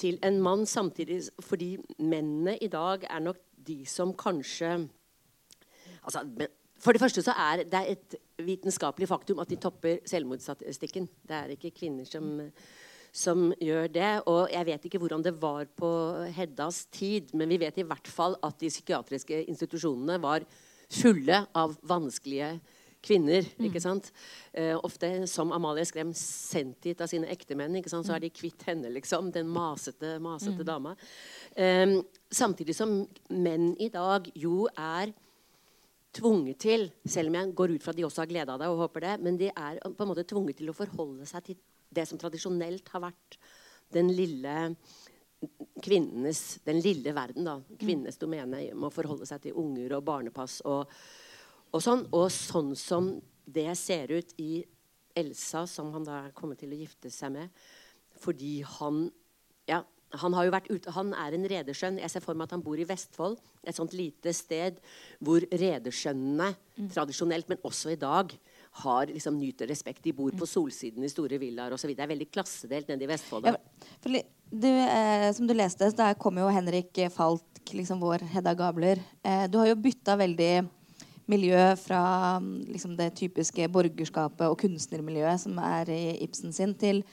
til 0.00 0.18
en 0.24 0.40
mann 0.42 0.64
samtidig 0.68 1.20
fordi 1.44 1.74
mennene 1.98 2.56
i 2.64 2.70
dag 2.72 3.04
er 3.10 3.20
nok 3.24 3.40
de 3.66 3.82
som 3.86 4.14
kanskje 4.16 4.88
altså, 6.02 6.24
For 6.80 6.96
det 6.96 7.02
første 7.02 7.22
så 7.22 7.34
er 7.36 7.64
det 7.68 7.80
et 7.90 8.14
vitenskapelig 8.40 9.08
faktum 9.08 9.42
at 9.42 9.50
de 9.50 9.58
topper 9.60 9.98
selvmordsstatistikken. 10.08 11.10
Det 11.28 11.36
er 11.36 11.52
ikke 11.52 11.74
kvinner 11.76 12.08
som, 12.08 12.40
som 13.12 13.50
gjør 13.60 13.90
det. 13.92 14.22
Og 14.24 14.48
jeg 14.48 14.66
vet 14.66 14.86
ikke 14.88 14.98
hvordan 15.02 15.26
det 15.26 15.34
var 15.42 15.68
på 15.76 15.90
Heddas 16.32 16.86
tid, 16.86 17.34
men 17.34 17.52
vi 17.52 17.60
vet 17.60 17.82
i 17.82 17.84
hvert 17.84 18.08
fall 18.08 18.38
at 18.42 18.56
de 18.62 18.72
psykiatriske 18.72 19.42
institusjonene 19.44 20.16
var 20.22 20.46
fulle 20.90 21.44
av 21.56 21.76
vanskelige 21.86 22.58
kvinner. 23.04 23.46
ikke 23.66 23.80
sant? 23.82 24.10
Eh, 24.52 24.76
ofte 24.76 25.08
som 25.30 25.52
Amalie 25.56 25.86
Skrem 25.88 26.12
sendt 26.16 26.84
hit 26.88 27.00
av 27.00 27.10
sine 27.10 27.30
ektemenn. 27.32 27.78
ikke 27.80 27.92
sant? 27.92 28.06
Så 28.08 28.14
er 28.16 28.24
de 28.24 28.32
kvitt 28.34 28.64
henne, 28.68 28.92
liksom. 28.92 29.32
Den 29.32 29.48
masete, 29.48 30.18
masete 30.22 30.66
dama. 30.66 30.96
Eh, 31.56 32.00
samtidig 32.30 32.76
som 32.76 33.00
menn 33.30 33.72
i 33.80 33.90
dag 33.92 34.30
jo 34.34 34.66
er 34.76 35.14
tvunget 36.12 36.58
til, 36.58 36.88
selv 37.06 37.30
om 37.30 37.38
jeg 37.38 37.54
går 37.54 37.76
ut 37.76 37.84
fra 37.84 37.92
at 37.94 37.98
de 38.00 38.06
også 38.06 38.24
har 38.24 38.30
glede 38.30 38.50
av 38.50 38.58
det, 38.58 38.68
og 38.68 38.82
håper 38.82 39.06
det, 39.06 39.12
men 39.22 39.36
de 39.38 39.50
er 39.50 39.78
på 39.78 40.02
en 40.02 40.10
måte 40.10 40.26
tvunget 40.26 40.58
til 40.58 40.72
å 40.72 40.74
forholde 40.74 41.26
seg 41.28 41.44
til 41.46 41.60
det 41.94 42.06
som 42.06 42.18
tradisjonelt 42.18 42.88
har 42.90 43.04
vært 43.04 43.38
den 43.94 44.10
lille 44.14 44.74
kvinnenes, 45.80 46.60
den 46.66 46.80
lille 46.84 47.14
verden. 47.16 47.46
da, 47.48 47.58
Kvinnenes 47.80 48.20
domene 48.20 48.62
må 48.76 48.90
forholde 48.92 49.28
seg 49.28 49.42
til 49.44 49.56
unger 49.60 49.96
og 49.96 50.04
barnepass 50.08 50.60
og, 50.68 50.90
og 51.72 51.84
sånn. 51.84 52.06
Og 52.16 52.28
sånn 52.34 52.74
som 52.78 53.14
det 53.50 53.70
ser 53.78 54.12
ut 54.12 54.34
i 54.38 54.64
Elsa, 55.16 55.66
som 55.66 55.90
han 55.94 56.04
da 56.06 56.24
er 56.26 56.36
kommet 56.36 56.60
til 56.62 56.74
å 56.74 56.82
gifte 56.82 57.10
seg 57.12 57.34
med, 57.34 57.62
fordi 58.20 58.60
han 58.78 59.08
ja, 59.68 59.80
han, 60.18 60.34
har 60.34 60.46
jo 60.46 60.52
vært 60.54 60.70
ute, 60.70 60.92
han 60.94 61.12
er 61.14 61.34
en 61.36 61.46
redersønn. 61.50 62.00
Jeg 62.02 62.10
ser 62.12 62.24
for 62.24 62.38
meg 62.38 62.48
at 62.48 62.56
han 62.56 62.64
bor 62.64 62.78
i 62.80 62.86
Vestfold. 62.88 63.38
Et 63.62 63.76
sånt 63.76 63.92
lite 63.94 64.32
sted 64.34 64.80
hvor 65.22 65.44
redersønnene 65.46 66.50
tradisjonelt, 66.90 67.50
men 67.50 67.62
også 67.66 67.94
i 67.94 68.00
dag, 68.00 68.34
har 68.84 69.10
liksom 69.10 69.38
nyter 69.38 69.66
respekt. 69.70 70.02
De 70.04 70.14
bor 70.14 70.34
på 70.38 70.46
solsiden 70.46 71.02
i 71.02 71.10
store 71.10 71.40
villaer 71.42 71.74
osv. 71.74 71.90
Det 71.94 72.04
er 72.04 72.12
veldig 72.12 72.28
klassedelt 72.30 72.90
nede 72.90 73.06
i 73.06 73.10
Vestfold. 73.10 73.48
Ja, 73.50 73.56
for 74.02 74.14
du, 74.50 74.68
eh, 74.68 75.32
som 75.32 75.46
du 75.46 75.54
leste, 75.54 75.90
der 75.96 76.14
kom 76.18 76.38
jo 76.38 76.48
Henrik 76.50 76.98
Falk, 77.14 77.42
liksom 77.72 78.00
vår 78.02 78.18
Hedda 78.32 78.54
Gabler. 78.54 78.98
Eh, 79.22 79.50
du 79.50 79.58
har 79.58 79.66
jo 79.70 79.74
bytta 79.78 80.16
veldig 80.18 80.68
miljø 81.30 81.76
fra 81.78 82.38
mm, 82.42 82.64
liksom 82.72 82.96
det 82.98 83.14
typiske 83.20 83.68
borgerskapet 83.70 84.48
og 84.48 84.58
kunstnermiljøet 84.60 85.40
som 85.44 85.58
er 85.62 85.90
i 85.94 86.18
Ibsen 86.24 86.52
sin, 86.52 86.74
til 86.74 87.04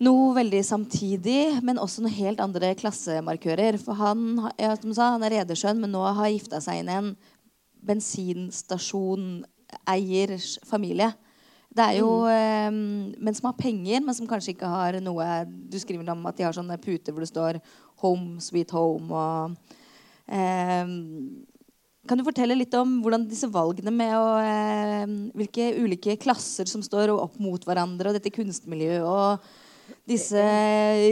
noe 0.00 0.34
veldig 0.36 0.64
samtidig, 0.64 1.62
men 1.66 1.78
også 1.82 2.02
noen 2.02 2.14
helt 2.16 2.40
andre 2.40 2.74
klassemarkører. 2.78 3.78
For 3.82 3.94
han, 3.98 4.50
ja, 4.56 4.76
som 4.80 4.94
sa, 4.96 5.12
han 5.16 5.24
er 5.26 5.32
redersønn, 5.40 5.80
men 5.82 5.92
nå 5.92 6.02
har 6.06 6.28
gifta 6.32 6.60
seg 6.64 6.74
inn 6.80 6.88
i 6.88 6.98
en 7.00 7.10
bensinstasjoneiers 7.88 10.58
familie. 10.68 11.08
Det 11.78 11.84
er 11.84 11.98
jo 12.00 12.10
eh, 12.26 12.70
menn 12.74 13.36
som 13.36 13.52
har 13.52 13.58
penger, 13.58 14.02
men 14.02 14.16
som 14.16 14.26
kanskje 14.26 14.56
ikke 14.56 14.70
har 14.70 14.98
noe 15.04 15.26
Du 15.46 15.78
skriver 15.78 16.08
om 16.10 16.26
at 16.26 16.38
de 16.38 16.46
har 16.46 16.56
sånne 16.56 16.78
puter 16.82 17.14
hvor 17.14 17.22
det 17.22 17.30
står 17.30 17.60
'Home, 18.02 18.40
sweet 18.42 18.74
home' 18.74 19.14
og 19.14 19.54
eh, 20.26 20.90
Kan 22.08 22.18
du 22.18 22.24
fortelle 22.26 22.56
litt 22.58 22.74
om 22.74 22.98
hvordan 23.04 23.28
disse 23.30 23.50
valgene 23.52 23.94
med 23.94 24.16
å 24.16 24.26
eh, 24.42 25.06
Hvilke 25.38 25.70
ulike 25.78 26.18
klasser 26.18 26.66
som 26.66 26.82
står 26.82 27.14
opp 27.14 27.38
mot 27.38 27.62
hverandre, 27.62 28.10
og 28.10 28.18
dette 28.18 28.34
kunstmiljøet 28.34 29.06
og 29.06 29.46
disse 30.08 30.40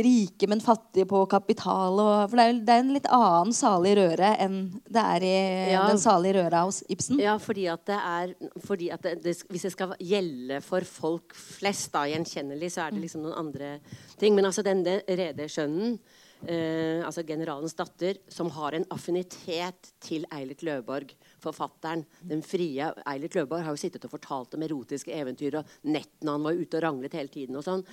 rike, 0.05 0.49
men 0.49 0.61
fattige 0.65 1.07
på 1.09 1.23
kapital. 1.31 1.99
Og, 2.01 2.31
for 2.31 2.37
det 2.41 2.45
er, 2.47 2.59
det 2.67 2.75
er 2.75 2.83
en 2.85 2.93
litt 2.97 3.09
annen 3.13 3.53
salig 3.57 3.95
røre 3.99 4.33
enn 4.43 4.59
det 4.89 5.03
er 5.03 5.27
i 5.27 5.35
Ja. 5.75 5.87
den 5.91 6.01
salige 6.01 6.39
røra 6.39 6.65
hos 6.65 6.83
Ibsen. 6.93 7.21
Ja, 7.21 7.37
fordi 7.43 7.67
at 7.73 7.85
det 7.89 7.99
er 7.99 8.35
fordi 8.65 8.91
at 8.95 9.03
det, 9.03 9.17
det, 9.25 9.37
Hvis 9.51 9.67
det 9.69 9.73
skal 9.73 9.95
gjelde 10.01 10.61
for 10.65 10.81
folk 10.89 11.35
flest, 11.37 11.93
da, 11.93 12.07
gjenkjennelig, 12.11 12.73
så 12.73 12.87
er 12.87 12.95
det 12.97 13.05
liksom 13.05 13.23
noen 13.27 13.39
andre 13.47 13.79
ting. 14.19 14.35
Men 14.35 14.49
altså 14.49 14.65
denne 14.67 15.01
redersønnen, 15.09 15.99
eh, 16.47 17.05
altså 17.05 17.25
generalens 17.27 17.75
datter, 17.75 18.17
som 18.29 18.51
har 18.51 18.73
en 18.77 18.87
affinitet 18.91 19.93
til 20.01 20.27
Eilert 20.33 20.63
Løvborg, 20.63 21.13
forfatteren, 21.47 22.03
den 22.27 22.43
frie 22.45 22.91
Eilert 23.07 23.37
Løvborg, 23.39 23.63
har 23.65 23.75
jo 23.77 23.81
sittet 23.81 24.05
og 24.09 24.13
fortalt 24.13 24.55
om 24.59 24.65
erotiske 24.67 25.15
eventyr 25.15 25.59
og 25.61 25.71
nettene 25.87 26.35
han 26.37 26.45
var 26.47 26.59
ute 26.59 26.77
og 26.81 26.83
ranglet 26.87 27.17
hele 27.19 27.33
tiden. 27.33 27.57
og 27.57 27.65
sånn. 27.67 27.85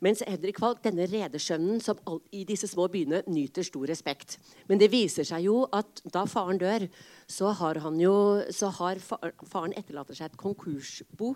Mens 0.00 0.22
Henrik 0.26 0.58
Falk, 0.62 0.82
denne 0.86 1.06
redersønnen 1.10 1.80
som 1.82 1.98
all, 2.06 2.20
i 2.32 2.44
disse 2.48 2.70
små 2.70 2.88
byene 2.92 3.22
nyter 3.26 3.66
stor 3.66 3.86
respekt. 3.90 4.38
Men 4.68 4.78
det 4.78 4.90
viser 4.94 5.24
seg 5.28 5.44
jo 5.48 5.66
at 5.72 6.00
da 6.12 6.24
faren 6.30 6.58
dør, 6.62 6.88
så 7.28 7.52
har 7.58 7.80
han 7.84 7.98
jo 8.00 8.14
så 8.52 8.70
har 8.78 8.96
fa- 9.02 9.32
faren 9.48 9.72
etterlater 9.76 10.14
seg 10.14 10.30
et 10.32 10.36
konkursbo. 10.40 11.34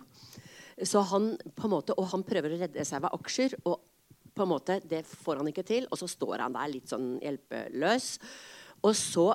Så 0.83 1.01
han 1.09 1.37
på 1.55 1.65
en 1.65 1.71
måte, 1.73 1.93
Og 1.97 2.05
han 2.11 2.23
prøver 2.23 2.53
å 2.53 2.59
redde 2.61 2.85
seg 2.85 3.01
ved 3.01 3.11
aksjer. 3.11 3.53
og 3.65 3.79
på 4.37 4.43
en 4.43 4.49
måte, 4.49 4.79
Det 4.87 5.03
får 5.05 5.37
han 5.37 5.47
ikke 5.47 5.65
til, 5.65 5.87
og 5.91 5.97
så 5.97 6.05
står 6.07 6.37
han 6.43 6.53
der 6.53 6.67
litt 6.69 6.85
sånn 6.87 7.19
hjelpeløs. 7.19 8.19
Og 8.83 8.93
så 8.93 9.33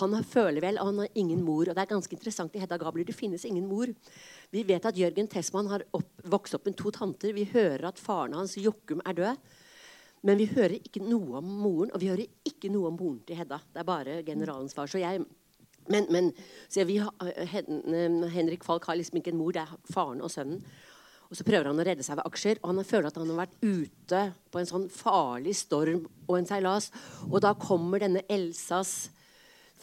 Han 0.00 0.16
føler 0.24 0.62
vel 0.64 0.78
at 0.78 0.88
han 0.88 1.02
har 1.02 1.18
ingen 1.18 1.42
mor. 1.44 1.68
Og 1.68 1.74
det 1.74 1.82
er 1.82 1.90
ganske 1.90 2.16
interessant 2.16 2.54
i 2.56 2.62
Hedda 2.62 2.78
Gabler. 2.80 3.04
Det 3.04 3.16
finnes 3.16 3.44
ingen 3.44 3.66
mor. 3.68 3.90
Vi 4.54 4.62
vet 4.66 4.86
at 4.88 4.96
Jørgen 4.98 5.28
Tessmann 5.28 5.68
har 5.72 5.84
opp, 5.92 6.10
vokst 6.24 6.56
opp 6.56 6.66
med 6.68 6.78
to 6.80 6.92
tanter. 6.94 7.34
Vi 7.36 7.46
hører 7.52 7.90
at 7.90 8.00
faren 8.00 8.36
hans, 8.38 8.56
Jokkum, 8.56 9.02
er 9.04 9.18
død. 9.18 9.54
Men 10.24 10.40
vi 10.40 10.48
hører 10.48 10.78
ikke 10.78 11.02
noe 11.04 11.40
om 11.42 11.48
moren, 11.60 11.92
og 11.92 12.00
vi 12.00 12.08
hører 12.08 12.48
ikke 12.48 12.70
noe 12.72 12.88
om 12.88 12.96
moren 12.96 13.20
til 13.28 13.36
Hedda. 13.36 13.60
Det 13.74 13.82
er 13.82 13.88
bare 13.88 14.22
generalens 14.24 14.76
far. 14.76 14.88
Så 14.88 15.02
jeg 15.02 15.24
men, 15.92 16.06
men 16.08 16.30
så 16.72 16.84
vi 16.88 16.96
har, 16.96 17.12
Henrik 18.32 18.64
Falk 18.64 18.86
har 18.88 18.96
liksom 18.96 19.18
ikke 19.20 19.34
en 19.34 19.40
mor, 19.40 19.52
det 19.52 19.66
er 19.66 19.92
faren 19.92 20.22
og 20.24 20.32
sønnen. 20.32 20.62
Og 21.28 21.38
så 21.38 21.44
prøver 21.44 21.66
han 21.68 21.80
å 21.80 21.84
redde 21.84 22.04
seg 22.06 22.18
ved 22.18 22.28
aksjer, 22.28 22.60
og 22.62 22.70
han 22.70 22.86
føler 22.86 23.08
at 23.08 23.18
han 23.18 23.30
har 23.32 23.40
vært 23.42 23.56
ute 23.64 24.20
på 24.52 24.60
en 24.60 24.68
sånn 24.68 24.84
farlig 24.92 25.54
storm 25.58 26.04
og 26.28 26.36
en 26.38 26.48
seilas. 26.48 26.90
Og 27.30 27.40
da 27.44 27.54
kommer 27.58 28.00
denne 28.00 28.22
Elsas 28.30 29.10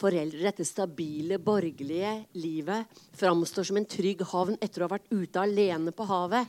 foreldre, 0.00 0.42
dette 0.44 0.64
stabile, 0.66 1.38
borgerlige 1.42 2.14
livet, 2.40 2.88
framstår 3.18 3.68
som 3.68 3.78
en 3.80 3.88
trygg 3.88 4.24
havn 4.32 4.56
etter 4.60 4.82
å 4.82 4.88
ha 4.88 4.94
vært 4.96 5.12
ute 5.12 5.42
alene 5.42 5.92
på 5.94 6.06
havet. 6.08 6.48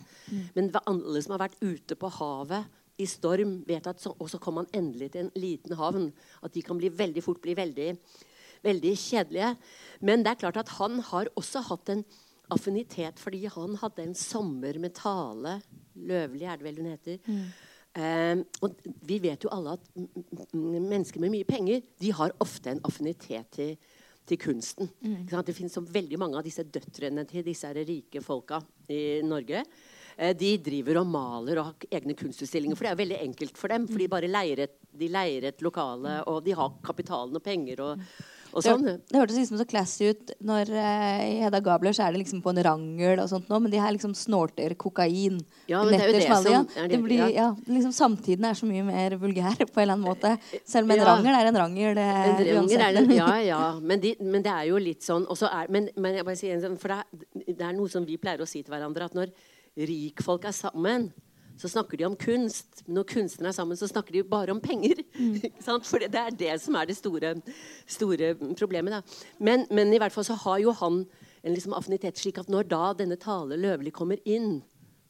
Men 0.56 0.72
alle 0.84 1.22
som 1.22 1.36
har 1.36 1.46
vært 1.46 1.60
ute 1.62 1.98
på 2.00 2.12
havet 2.20 2.82
i 3.02 3.08
storm, 3.10 3.64
vet 3.68 3.88
at 3.90 4.02
så, 4.02 4.14
og 4.18 4.30
så 4.30 4.40
kommer 4.42 4.64
man 4.64 4.76
endelig 4.78 5.14
til 5.14 5.26
en 5.26 5.34
liten 5.40 5.76
havn. 5.78 6.12
At 6.46 6.54
de 6.54 6.62
kan 6.66 6.78
bli 6.80 6.92
veldig 6.94 7.24
fort 7.26 7.42
bli 7.44 7.56
veldig, 7.58 7.90
veldig 8.64 8.94
kjedelige. 8.98 9.56
Men 10.02 10.24
det 10.24 10.34
er 10.34 10.42
klart 10.46 10.62
at 10.62 10.76
han 10.78 11.02
har 11.12 11.32
også 11.36 11.66
hatt 11.70 11.94
en 11.94 12.06
affinitet 12.54 13.22
fordi 13.22 13.46
han 13.50 13.78
hadde 13.82 14.04
en 14.04 14.18
sommer 14.18 14.78
med 14.82 14.94
Tale 14.98 15.60
Løvli, 15.94 16.46
er 16.46 16.60
det 16.60 16.68
vel 16.68 16.82
hun 16.82 16.92
heter. 16.92 17.22
Eh, 17.94 18.40
og 18.66 18.78
vi 19.06 19.20
vet 19.22 19.46
jo 19.46 19.52
alle 19.54 19.76
at 19.78 19.84
mennesker 20.54 21.22
med 21.22 21.34
mye 21.36 21.46
penger 21.46 21.84
de 22.02 22.14
har 22.18 22.34
ofte 22.42 22.72
en 22.72 22.82
affinitet 22.90 23.52
til, 23.54 23.76
til 24.26 24.40
kunsten. 24.42 24.90
Ikke 25.04 25.36
sant? 25.36 25.50
Det 25.50 25.58
finnes 25.58 25.76
så 25.78 25.84
veldig 25.86 26.20
mange 26.22 26.40
av 26.40 26.46
disse 26.48 26.66
døtrene 26.66 27.28
til 27.30 27.46
disse 27.46 27.70
rike 27.78 28.24
folka 28.26 28.64
i 28.90 29.22
Norge. 29.26 29.62
Eh, 30.18 30.34
de 30.38 30.56
driver 30.62 31.02
og 31.02 31.10
maler 31.10 31.62
og 31.62 31.72
har 31.72 32.00
egne 32.00 32.18
kunstutstillinger. 32.18 32.78
For 32.78 32.88
det 32.88 32.94
er 32.94 33.02
veldig 33.04 33.20
enkelt 33.28 33.60
for 33.62 33.74
dem. 33.74 33.90
For 33.90 34.02
de 34.02 34.12
bare 34.12 34.32
leier 34.32 34.66
et, 34.66 34.78
de 34.94 35.10
leier 35.12 35.50
et 35.50 35.66
lokale, 35.66 36.22
og 36.30 36.42
de 36.46 36.58
har 36.58 36.80
kapitalen 36.86 37.38
og 37.38 37.46
penger 37.46 37.86
og, 37.86 38.08
og 38.54 38.64
sånn. 38.66 38.84
Det, 38.86 38.94
det 39.10 39.20
hørtes 39.20 39.38
liksom 39.40 39.60
så 39.60 39.66
classy 39.70 40.10
ut 40.14 40.34
når 40.46 40.70
uh, 40.74 41.22
i 41.26 41.40
Hedda 41.42 41.62
Gabler 41.66 41.96
så 41.96 42.06
er 42.06 42.14
det 42.14 42.22
liksom 42.22 42.44
på 42.46 42.54
en 42.54 42.62
rangel 42.68 43.22
og 43.24 43.30
sånt 43.32 43.50
nå, 43.50 43.60
men 43.64 43.74
de 43.74 43.82
her 43.82 43.94
liksom 43.96 44.14
snorter 44.18 44.76
kokain. 44.80 45.40
Ja, 45.70 45.82
men 45.82 45.96
det 45.96 46.00
er 46.02 46.12
jo 46.12 46.16
det 46.18 46.28
som 46.28 46.68
er 46.84 46.92
det, 46.92 47.00
blir, 47.04 47.26
ja. 47.34 47.48
liksom, 47.68 47.96
Samtiden 47.96 48.46
er 48.50 48.58
så 48.58 48.70
mye 48.70 48.86
mer 48.88 49.18
vulgær 49.22 49.58
på 49.58 49.82
en 49.82 49.86
eller 49.86 49.98
annen 49.98 50.06
måte. 50.06 50.36
Selv 50.62 50.88
om 50.88 50.96
en 50.96 51.02
ja. 51.02 51.10
rangel 51.10 51.40
er 51.40 51.50
en 51.50 51.60
rangel. 51.64 52.00
Uh, 52.00 52.14
en 52.30 52.46
rangel 52.62 52.86
er 52.88 53.00
det, 53.00 53.18
ja, 53.18 53.32
ja. 53.54 53.64
Men, 53.82 54.04
de, 54.04 54.16
men, 54.22 54.46
det 54.46 54.54
er 54.54 54.70
jo 54.70 54.82
litt 54.82 55.06
sånn 55.06 55.28
er, 55.50 55.74
men, 55.74 55.90
men, 55.98 56.20
jeg 56.20 56.30
bare 56.30 56.40
sier 56.40 56.58
en 56.58 56.66
sånn, 56.68 56.80
for 56.82 56.94
det 56.94 57.02
er, 57.02 57.54
det 57.54 57.68
er 57.70 57.76
noe 57.78 57.92
som 57.92 58.06
vi 58.08 58.20
pleier 58.22 58.42
å 58.44 58.50
si 58.50 58.62
til 58.62 58.74
hverandre, 58.74 59.10
at 59.10 59.18
når 59.18 59.34
rikfolk 59.74 60.46
er 60.46 60.54
sammen 60.56 61.10
så 61.58 61.70
snakker 61.70 62.00
de 62.00 62.08
om 62.08 62.16
kunst. 62.20 62.84
Når 62.88 63.08
kunstnerne 63.10 63.52
er 63.52 63.56
sammen, 63.56 63.78
så 63.78 63.88
snakker 63.88 64.16
de 64.16 64.24
bare 64.28 64.54
om 64.54 64.62
penger. 64.64 65.04
Mm. 65.18 65.38
For 65.90 66.02
det 66.02 66.20
er 66.20 66.38
det 66.38 66.54
som 66.64 66.78
er 66.80 66.90
det 66.90 66.98
store, 66.98 67.36
store 67.88 68.34
problemet. 68.60 69.18
Men, 69.40 69.68
men, 69.72 69.94
i 69.94 70.02
hvert 70.02 70.16
fall 70.16 70.28
så 70.28 70.38
har 70.46 70.62
jo 70.64 70.74
han 70.82 71.04
en 71.44 71.56
liksom 71.56 71.76
affinitet 71.78 72.20
slik 72.20 72.40
at 72.40 72.50
når 72.52 72.70
da 72.72 72.84
denne 72.98 73.20
Tale 73.20 73.60
Løvli 73.60 73.92
kommer 73.92 74.22
inn, 74.26 74.62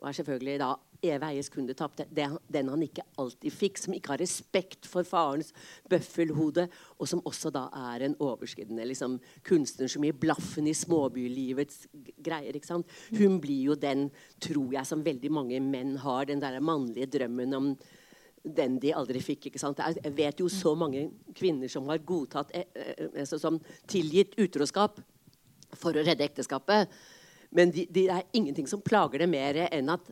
og 0.01 0.10
er 0.10 0.17
selvfølgelig 0.19 0.60
da 0.62 0.73
Eve 1.04 1.30
Eies 1.30 1.50
kunde 1.52 1.76
tapte. 1.78 2.06
Den 2.13 2.70
han 2.72 2.86
ikke 2.86 3.06
alltid 3.20 3.54
fikk, 3.54 3.80
som 3.82 3.96
ikke 3.96 4.13
har 4.13 4.22
respekt 4.24 4.88
for 4.89 5.08
farens 5.08 5.52
bøffelhode, 5.92 6.68
og 6.98 7.10
som 7.10 7.24
også 7.28 7.52
da 7.54 7.66
er 7.94 8.08
en 8.08 8.18
overskridende 8.24 8.86
liksom, 8.89 9.20
kunstner 9.46 9.92
som 9.92 10.06
gir 10.06 10.16
blaffen 10.20 10.70
i 10.70 10.76
småbylivets 10.78 11.88
greier. 12.24 12.56
ikke 12.56 12.72
sant? 12.72 12.96
Hun 13.18 13.39
blir 13.44 13.74
jo 13.74 13.80
den, 13.80 14.08
tror 14.44 14.72
jeg, 14.78 14.88
som 14.88 15.04
veldig 15.06 15.34
mange 15.34 15.60
menn 15.63 15.98
har, 16.04 16.26
den 16.30 16.44
der 16.44 16.60
mannlige 16.63 17.12
drømmen 17.18 17.60
om 17.60 17.74
den 18.44 18.78
de 18.80 18.92
aldri 18.96 19.22
fikk. 19.24 19.48
ikke 19.48 19.62
sant? 19.62 19.80
Jeg 19.80 20.16
vet 20.16 20.39
jo 20.39 20.50
så 20.52 20.76
mange 20.76 21.10
kvinner 21.36 21.72
som 21.72 21.88
har 21.92 22.04
godtatt, 22.04 22.52
eh, 22.54 22.68
eh, 22.76 23.08
altså, 23.20 23.39
som 23.39 23.60
tilgitt 23.88 24.36
utroskap 24.39 25.00
for 25.74 25.96
å 25.96 26.04
redde 26.04 26.26
ekteskapet. 26.26 26.92
Men 27.52 27.72
det 27.72 27.88
de 27.94 28.08
er 28.10 28.28
ingenting 28.34 28.68
som 28.68 28.82
plager 28.82 29.24
det 29.24 29.30
mer 29.30 29.68
enn 29.70 29.89
at 29.94 30.12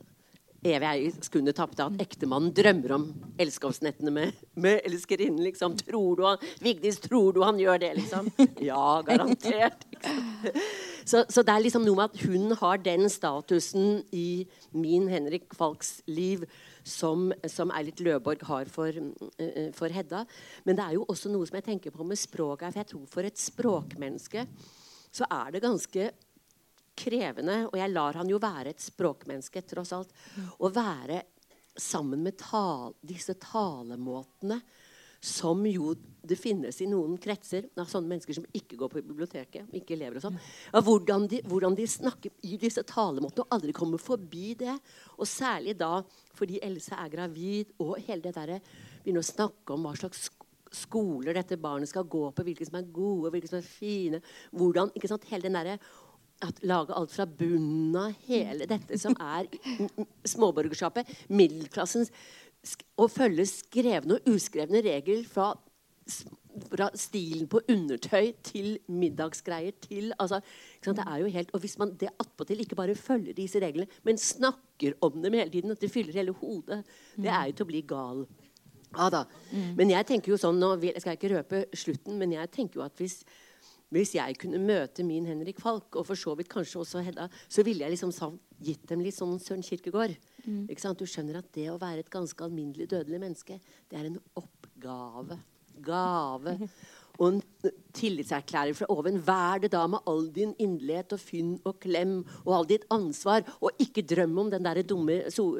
evig 0.62 0.88
ei 0.88 1.10
sekundet 1.16 1.56
tapte 1.58 1.84
at 1.84 2.02
ektemannen 2.02 2.52
drømmer 2.54 2.94
om 2.94 3.06
elskovsnettene 3.42 4.12
med, 4.14 4.42
med 4.54 4.80
elskerinnen. 4.86 5.42
Liksom. 5.42 5.74
Tror 5.82 6.18
du 6.18 6.24
han, 6.26 6.44
Vigdis, 6.62 7.00
tror 7.02 7.34
du 7.34 7.42
han 7.42 7.58
gjør 7.60 7.82
det, 7.82 7.94
liksom? 7.98 8.30
Ja, 8.70 9.02
garantert. 9.06 9.86
Så, 11.04 11.24
så, 11.26 11.42
det 11.42 11.50
er 11.50 11.64
liksom 11.64 11.82
noe 11.82 11.98
med 11.98 12.12
at 12.12 12.26
hun 12.28 12.54
har 12.60 12.82
den 12.82 13.08
statusen 13.10 14.04
i 14.14 14.44
min 14.70 15.08
Henrik 15.10 15.50
Falks 15.58 15.96
liv 16.06 16.44
som, 16.86 17.30
som 17.50 17.72
Eilert 17.74 18.02
Løborg 18.02 18.44
har 18.46 18.70
for, 18.70 18.94
uh, 18.94 19.70
for, 19.74 19.90
Hedda. 19.90 20.22
Men 20.66 20.78
det 20.78 20.86
er 20.86 20.98
jo 20.98 21.06
også 21.10 21.32
noe 21.32 21.48
som 21.48 21.58
jeg 21.58 21.66
tenker 21.72 21.94
på 21.94 22.06
med 22.06 22.20
språket. 22.20 22.70
For 22.70 22.82
jeg 22.82 22.90
tror 22.92 23.08
for 23.10 23.26
et 23.26 23.42
språkmenneske 23.42 24.46
så 25.12 25.26
er 25.28 25.52
det 25.52 25.64
ganske 25.66 26.12
krevende, 26.98 27.66
og 27.70 27.76
jeg 27.78 27.92
lar 27.92 28.18
han 28.20 28.30
jo 28.30 28.40
være 28.42 28.72
et 28.72 28.82
språkmenneske, 28.82 29.64
tross 29.68 29.94
alt, 29.96 30.12
å 30.58 30.70
være 30.72 31.22
sammen 31.78 32.22
med 32.24 32.36
tal, 32.40 32.92
disse 33.00 33.34
talemåtene 33.40 34.60
som 35.22 35.60
jo 35.70 35.92
det 36.26 36.34
finnes 36.38 36.80
i 36.82 36.88
noen 36.90 37.14
kretser 37.22 37.68
av 37.78 37.86
sånne 37.90 38.10
mennesker 38.10 38.34
som 38.34 38.46
ikke 38.58 38.76
går 38.78 38.90
på 38.90 39.02
biblioteket. 39.06 39.70
ikke 39.78 39.94
lever 39.98 40.18
og 40.18 40.24
sånn, 40.24 40.38
hvordan, 40.74 41.28
hvordan, 41.46 41.76
de, 41.78 41.86
snakker 41.86 42.34
i 42.42 42.58
disse 42.58 42.82
talemåtene 42.82 43.46
og 43.46 43.54
aldri 43.54 43.74
kommer 43.76 44.02
forbi 44.02 44.56
det. 44.58 44.74
Og 45.18 45.28
særlig 45.30 45.76
da 45.78 46.00
fordi 46.34 46.58
Else 46.62 46.98
er 46.98 47.12
gravid, 47.12 47.70
og 47.78 48.00
hele 48.02 48.22
det 48.26 48.34
derre 48.34 48.58
begynner 49.04 49.22
å 49.22 49.30
snakke 49.30 49.76
om 49.76 49.86
hva 49.86 49.94
slags 49.98 50.26
skoler 50.72 51.36
dette 51.36 51.58
barnet 51.60 51.90
skal 51.90 52.08
gå 52.08 52.24
på, 52.32 52.44
hvilke 52.46 52.66
som 52.66 52.80
er 52.80 52.90
gode, 52.90 53.30
hvilke 53.30 53.50
som 53.50 53.60
er 53.60 53.66
fine. 53.68 54.22
hvordan, 54.50 54.90
ikke 54.96 55.10
sant, 55.10 55.28
hele 55.30 55.46
den 55.46 55.58
der, 55.58 55.78
at 56.44 56.62
lage 56.66 56.94
alt 56.96 57.12
fra 57.14 57.26
bunnen 57.26 57.96
av 57.98 58.14
hele 58.28 58.68
dette 58.70 58.98
som 59.00 59.16
er 59.20 59.48
småborgerskapet, 60.28 61.08
middelklassen, 61.32 62.08
å 63.00 63.08
følge 63.10 63.46
skrevne 63.50 64.18
og 64.18 64.34
uskrevne 64.36 64.82
regler 64.84 65.24
fra, 65.26 65.48
fra 66.68 66.88
stilen 66.98 67.48
på 67.50 67.62
undertøy 67.72 68.30
til 68.46 68.76
middagsgreier 68.86 69.74
til 69.82 70.12
altså, 70.22 70.38
det 70.84 71.06
er 71.06 71.24
jo 71.24 71.32
helt, 71.34 71.50
Og 71.54 71.64
hvis 71.64 71.78
man 71.80 71.96
det 71.98 72.12
attpåtil 72.22 72.62
ikke 72.62 72.78
bare 72.78 72.94
følger 72.98 73.34
disse 73.34 73.62
reglene, 73.62 73.90
men 74.06 74.18
snakker 74.18 74.94
om 75.02 75.18
dem 75.22 75.34
hele 75.38 75.50
tiden, 75.50 75.74
at 75.74 75.82
det 75.82 75.90
fyller 75.90 76.14
hele 76.14 76.36
hodet, 76.38 76.82
det 77.16 77.30
er 77.32 77.50
jo 77.50 77.58
til 77.58 77.66
å 77.66 77.72
bli 77.72 77.82
gal. 77.82 78.26
Ja 78.92 79.08
da. 79.10 79.24
Mm. 79.50 79.72
Men 79.78 79.94
jeg 79.94 80.06
tenker 80.06 80.34
jo 80.34 80.38
sånn, 80.40 80.60
nå 80.60 80.74
skal 80.76 81.14
jeg 81.14 81.20
ikke 81.20 81.34
røpe 81.34 81.64
slutten, 81.72 82.18
men 82.20 82.34
jeg 82.36 82.50
tenker 82.52 82.80
jo 82.80 82.86
at 82.86 83.00
hvis 83.00 83.22
hvis 83.92 84.14
jeg 84.16 84.38
kunne 84.40 84.60
møte 84.62 85.04
min 85.06 85.26
Henrik 85.28 85.60
Falk, 85.60 85.90
og 86.00 86.06
for 86.08 86.18
så 86.18 86.34
vidt 86.38 86.50
kanskje 86.52 86.80
også 86.80 87.04
Hedda, 87.04 87.28
så 87.48 87.64
ville 87.66 87.84
jeg 87.84 87.94
liksom 87.94 88.38
gitt 88.62 88.88
dem 88.88 89.04
litt 89.04 89.18
sånn 89.18 89.38
Søren 89.42 89.64
Kirkegård. 89.66 90.16
Mm. 90.46 90.66
Du 90.98 91.06
skjønner 91.06 91.42
at 91.42 91.52
det 91.54 91.68
å 91.70 91.80
være 91.80 92.04
et 92.04 92.12
ganske 92.12 92.44
alminnelig 92.44 92.88
dødelig 92.90 93.20
menneske, 93.22 93.60
det 93.90 93.98
er 93.98 94.08
en 94.08 94.20
oppgave. 94.38 95.38
Gave. 95.82 96.58
Og 97.20 97.26
en 97.28 97.40
tillitserklæring 97.94 98.76
fra 98.76 98.88
oven. 98.92 99.18
Vær 99.26 99.60
det 99.62 99.72
da 99.74 99.82
med 99.90 100.04
all 100.08 100.24
din 100.32 100.54
inderlighet 100.60 101.12
og 101.16 101.20
fynn 101.20 101.50
og 101.68 101.76
klem 101.82 102.14
og 102.44 102.54
all 102.56 102.68
ditt 102.68 102.86
ansvar, 102.92 103.44
og 103.60 103.82
ikke 103.82 104.04
drøm 104.08 104.38
om 104.44 104.50
den 104.52 104.64
der 104.64 104.82
dumme 104.82 105.18
so, 105.30 105.58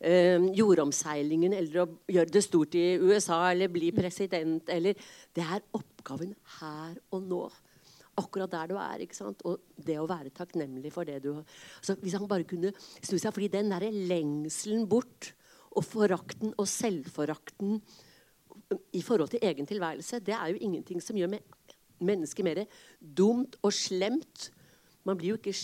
eh, 0.00 0.40
jordomseilingen 0.56 1.52
eller 1.52 1.84
å 1.84 1.88
gjøre 2.08 2.32
det 2.32 2.44
stort 2.44 2.74
i 2.80 2.86
USA 3.00 3.50
eller 3.50 3.68
bli 3.68 3.92
president 3.92 4.68
eller 4.68 4.94
Det 5.34 5.42
er 5.42 5.60
oppgaven 5.72 6.34
her 6.60 6.96
og 7.10 7.22
nå 7.22 7.50
akkurat 8.20 8.52
der 8.52 8.72
du 8.72 8.76
er. 8.80 9.04
ikke 9.04 9.16
sant? 9.16 9.42
Og 9.44 9.60
det 9.76 9.98
å 10.00 10.08
være 10.10 10.32
takknemlig 10.34 10.92
for 10.94 11.08
det 11.08 11.20
du 11.24 11.32
har 11.34 11.44
altså, 11.78 11.96
Hvis 12.02 12.16
han 12.18 12.28
bare 12.30 12.46
kunne 12.48 12.72
snu 13.00 13.18
seg 13.18 13.34
fordi 13.34 13.50
den 13.52 13.72
derre 13.72 13.90
lengselen 13.90 14.88
bort, 14.88 15.34
og 15.74 15.84
forakten 15.86 16.52
og 16.60 16.68
selvforakten 16.70 17.78
i 18.94 19.02
forhold 19.02 19.32
til 19.32 19.42
egen 19.42 19.66
tilværelse, 19.66 20.20
det 20.24 20.34
er 20.36 20.52
jo 20.52 20.60
ingenting 20.62 21.02
som 21.02 21.16
gjør 21.18 21.34
mennesket 22.04 22.46
mer 22.46 22.62
dumt 22.98 23.58
og 23.62 23.72
slemt. 23.74 24.50
Man 25.04 25.18
blir 25.18 25.34
jo 25.34 25.40
ikke, 25.40 25.54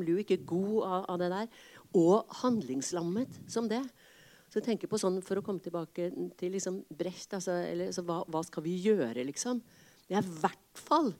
blir 0.00 0.14
jo 0.16 0.22
ikke 0.24 0.40
god 0.48 0.78
av, 0.86 1.04
av, 1.12 1.18
det 1.20 1.30
der. 1.32 1.60
Og 2.00 2.38
handlingslammet 2.42 3.42
som 3.52 3.68
det. 3.70 3.82
Så 4.48 4.60
jeg 4.60 4.66
tenker 4.66 4.90
på 4.90 5.00
sånn, 5.00 5.22
For 5.24 5.40
å 5.40 5.44
komme 5.44 5.62
tilbake 5.64 6.10
til 6.36 6.56
liksom 6.56 6.82
Brecht 6.90 7.32
altså, 7.36 7.54
eller, 7.64 7.92
hva, 8.04 8.22
hva, 8.28 8.42
skal 8.44 8.64
vi 8.66 8.74
gjøre, 8.84 9.24
liksom? 9.28 9.62
Det 10.08 10.18
er 10.18 10.26
i 10.26 10.40
hvert 10.42 10.82
fall 10.88 11.12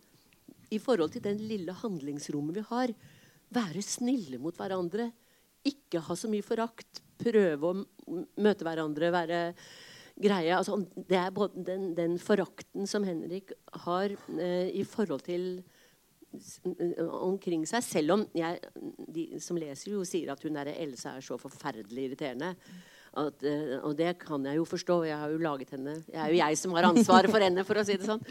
i 0.72 0.80
forhold 0.82 1.14
til 1.14 1.24
den 1.24 1.40
lille 1.44 1.74
handlingsrommet 1.82 2.61
vi 2.61 2.66
har, 2.70 2.92
være 3.52 3.85
snille 3.85 4.40
mot 4.40 4.56
hverandre. 4.56 5.11
Ikke 5.68 6.02
ha 6.02 6.16
så 6.18 6.30
mye 6.32 6.44
forakt. 6.44 7.02
Prøve 7.22 7.70
å 7.70 8.16
møte 8.42 8.66
hverandre, 8.66 9.12
være 9.14 9.42
greie. 10.22 10.56
Altså, 10.56 10.80
det 10.96 11.18
er 11.18 11.35
både 11.35 11.64
den, 11.66 11.92
den 11.98 12.18
forakten 12.20 12.88
som 12.88 13.04
Henrik 13.06 13.52
har 13.85 14.14
eh, 14.38 14.72
i 14.72 14.85
forhold 14.88 15.24
til 15.28 15.62
omkring 16.32 17.66
seg. 17.68 17.85
Selv 17.85 18.16
om 18.16 18.24
jeg, 18.37 18.61
de 19.12 19.26
som 19.42 19.58
leser, 19.61 19.92
jo 19.92 20.04
sier 20.08 20.32
at 20.32 20.42
hun 20.44 20.56
der 20.56 20.72
Else 20.72 21.12
er 21.12 21.24
så 21.24 21.38
forferdelig 21.40 22.08
irriterende. 22.08 22.54
At, 23.12 23.44
uh, 23.44 23.79
og 23.85 23.96
det 23.98 24.14
kan 24.22 24.44
jeg 24.48 24.57
jo 24.57 24.66
forstå. 24.68 25.03
Jeg 25.05 25.18
har 25.20 25.33
jo 25.33 25.40
laget 25.42 25.75
henne. 25.77 25.98
Jeg 26.09 26.20
er 26.20 26.33
jo 26.33 26.38
jeg 26.38 26.61
som 26.61 26.77
har 26.79 26.88
ansvaret 26.88 27.33
for 27.33 27.44
henne, 27.44 27.64
for 27.68 27.81
å 27.81 27.85
si 27.85 27.98
det 28.01 28.09
sånn. 28.09 28.22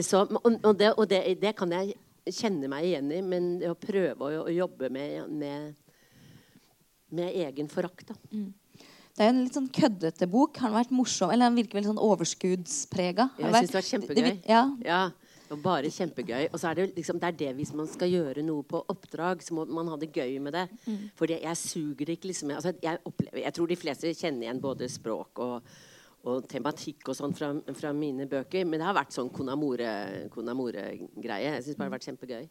Så, 0.00 0.22
og, 0.24 0.46
og, 0.54 0.72
det, 0.78 0.92
og 0.96 1.08
det, 1.10 1.22
det, 1.42 1.52
kan 1.56 1.72
jeg 1.72 1.96
kjenne 2.36 2.68
meg 2.72 2.88
igjen 2.88 3.10
i, 3.12 3.20
men 3.24 3.50
det 3.60 3.72
å 3.72 3.76
prøve 3.80 4.16
å, 4.16 4.46
å 4.46 4.52
jobbe 4.52 4.90
med, 4.92 5.28
med, 5.32 5.74
med 7.16 7.42
egen 7.46 7.68
forakt, 7.72 8.08
da. 8.10 8.16
Mm. 8.32 8.54
Det 9.16 9.24
er 9.24 9.30
jo 9.30 9.32
en 9.32 9.44
litt 9.46 9.56
sånn 9.56 9.68
køddete 9.72 10.26
bok. 10.28 10.58
Har 10.60 10.68
den 10.68 10.76
vært 10.76 10.90
morsom? 10.92 11.30
Eller 11.32 11.48
den 11.48 11.56
virker 11.56 11.78
veldig 11.78 11.88
sånn 11.94 12.02
overskuddsprega? 12.04 13.30
Jeg 13.40 13.54
syns 13.54 13.70
det 13.70 13.78
var 13.78 13.86
kjempegøy. 13.86 14.26
Det, 14.26 14.34
ja. 14.52 14.64
ja. 14.84 14.98
Og 15.46 15.60
bare 15.62 15.90
kjempegøy. 15.92 16.48
Og 16.50 16.58
så 16.58 16.70
er 16.70 16.78
det 16.80 16.86
liksom, 16.96 17.20
det 17.22 17.28
er 17.28 17.38
det 17.38 17.50
hvis 17.60 17.72
man 17.76 17.88
skal 17.90 18.10
gjøre 18.10 18.42
noe 18.46 18.66
på 18.66 18.80
oppdrag, 18.92 19.44
så 19.44 19.54
må 19.54 19.66
man 19.70 19.92
ha 19.92 19.98
det 20.00 20.10
gøy 20.14 20.38
med 20.42 20.56
det. 20.56 20.66
Mm. 20.86 21.04
For 21.18 21.30
jeg 21.30 21.60
suger 21.60 22.14
ikke 22.16 22.32
liksom 22.32 22.54
altså 22.56 22.74
jeg, 22.82 22.98
opplever, 23.06 23.42
jeg 23.44 23.54
tror 23.54 23.70
de 23.70 23.78
fleste 23.78 24.14
kjenner 24.14 24.48
igjen 24.48 24.62
både 24.62 24.90
språk 24.90 25.42
og, 25.44 25.72
og 26.26 26.48
tematikk 26.50 27.12
og 27.12 27.18
sånn 27.18 27.36
fra, 27.36 27.52
fra, 27.78 27.94
mine 27.94 28.26
bøker. 28.30 28.66
Men 28.66 28.82
det 28.82 28.88
har 28.90 28.98
vært 28.98 29.14
sånn 29.14 29.30
Konamore-greie. 29.34 30.30
Konamore 30.34 30.88
jeg 30.90 31.62
syns 31.62 31.76
bare 31.76 31.86
det 31.86 31.90
har 31.90 31.98
vært 31.98 32.10
kjempegøy. 32.10 32.46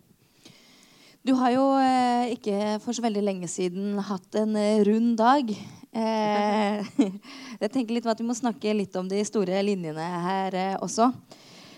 Du 1.26 1.34
har 1.40 1.56
jo 1.56 1.64
eh, 1.82 2.36
ikke 2.36 2.78
for 2.84 2.94
så 2.94 3.02
veldig 3.02 3.24
lenge 3.26 3.48
siden 3.50 3.96
hatt 4.08 4.38
en 4.38 4.54
eh, 4.62 4.84
rund 4.86 5.16
dag. 5.18 5.50
Eh, 5.50 6.86
jeg 7.64 7.72
tenker 7.74 7.96
litt 7.96 8.06
om 8.06 8.12
at 8.14 8.22
Vi 8.22 8.28
må 8.28 8.36
snakke 8.38 8.76
litt 8.78 8.96
om 9.00 9.10
de 9.10 9.24
store 9.26 9.64
linjene 9.66 10.06
her 10.28 10.58
eh, 10.60 10.76
også. 10.86 11.10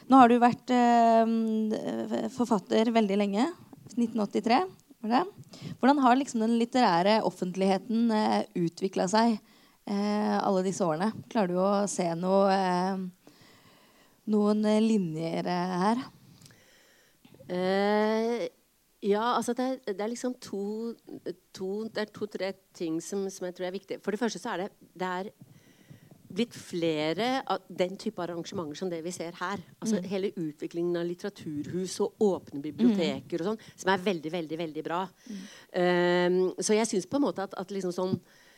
Nå 0.07 0.19
har 0.21 0.31
du 0.31 0.37
vært 0.39 0.71
eh, 0.71 2.27
forfatter 2.31 2.93
veldig 2.95 3.17
lenge. 3.19 3.47
1983 3.97 4.59
var 5.03 5.13
det. 5.13 5.23
Hvordan 5.79 6.01
har 6.03 6.17
liksom 6.19 6.43
den 6.45 6.57
litterære 6.61 7.19
offentligheten 7.27 8.11
eh, 8.15 8.43
utvikla 8.55 9.07
seg 9.11 9.35
eh, 9.35 10.35
alle 10.39 10.63
disse 10.65 10.85
årene? 10.85 11.11
Klarer 11.31 11.51
du 11.51 11.59
å 11.59 11.71
se 11.91 12.07
noe, 12.15 12.55
eh, 12.55 13.33
noen 14.31 14.63
linjer 14.85 15.51
eh, 15.51 15.75
her? 15.83 16.05
Eh, 17.47 18.47
ja, 19.07 19.35
altså 19.35 19.53
det 19.55 19.65
er, 19.67 19.77
det 19.91 20.03
er 20.03 20.11
liksom 20.11 20.33
to, 20.41 20.93
to 21.55 21.85
to-tre 22.15 22.53
ting 22.75 22.97
som, 23.03 23.27
som, 23.31 23.45
jeg 23.47 23.59
tror 23.59 23.67
er 23.69 23.75
viktig. 23.75 23.99
For 24.03 24.15
det 24.15 24.19
første 24.23 24.41
så 24.41 24.55
er 24.55 24.65
det, 24.65 24.71
det 24.97 25.11
er 25.19 25.31
blitt 26.27 26.55
flere 26.55 27.41
av 27.47 27.63
den 27.69 27.95
type 27.99 28.21
arrangementer 28.23 28.79
som 28.79 28.89
det 28.91 28.99
vi 29.05 29.13
ser 29.15 29.35
her. 29.39 29.61
Altså 29.79 30.01
mm. 30.01 30.07
Hele 30.11 30.31
utviklingen 30.35 30.99
av 30.99 31.07
litteraturhus 31.07 31.99
og 32.03 32.23
åpne 32.23 32.61
biblioteker 32.63 33.41
og 33.43 33.51
sånn, 33.51 33.61
som 33.75 33.93
er 33.93 34.03
veldig, 34.09 34.33
veldig 34.33 34.59
veldig 34.63 34.83
bra. 34.85 35.03
Mm. 35.29 35.45
Um, 35.77 36.39
så 36.59 36.77
jeg 36.77 36.89
syns 36.91 37.07
på 37.09 37.19
en 37.19 37.27
måte 37.27 37.47
at, 37.47 37.55
at 37.57 37.71
liksom 37.73 37.95
sånn 37.95 38.17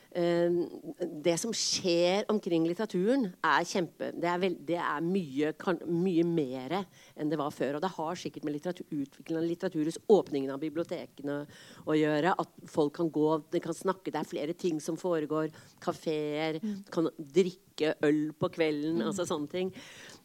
det 0.10 1.36
som 1.38 1.52
skjer 1.54 2.26
omkring 2.34 2.64
litteraturen, 2.66 3.28
er 3.46 3.66
kjempe 3.70 4.08
Det 4.18 4.26
er, 4.26 4.40
veld, 4.42 4.56
det 4.66 4.80
er 4.82 5.04
mye, 5.06 5.52
kan, 5.60 5.78
mye 5.86 6.24
mer 6.26 6.80
enn 6.80 7.30
det 7.30 7.38
var 7.38 7.54
før. 7.54 7.78
Og 7.78 7.84
det 7.84 7.92
har 7.94 8.18
sikkert 8.18 8.48
med 8.48 8.56
litteratur, 8.56 8.88
utviklingen 8.90 9.44
av 9.44 9.46
litteraturhus, 9.46 10.00
åpningen 10.10 10.56
av 10.56 10.64
bibliotekene 10.64 11.38
å 11.86 11.98
gjøre. 11.98 12.34
At 12.42 12.72
folk 12.74 12.96
kan 12.98 13.12
gå, 13.14 13.28
de 13.54 13.62
kan 13.62 13.78
snakke. 13.78 14.10
Det 14.10 14.24
er 14.24 14.32
flere 14.32 14.58
ting 14.58 14.82
som 14.82 14.98
foregår. 14.98 15.54
Kafeer. 15.84 16.58
Mm. 16.64 16.76
Kan 16.90 17.12
drikke 17.20 17.94
øl 18.10 18.24
på 18.34 18.50
kvelden. 18.58 18.98
Mm. 19.04 19.08
altså 19.12 19.30
sånne 19.30 19.54
ting. 19.54 19.72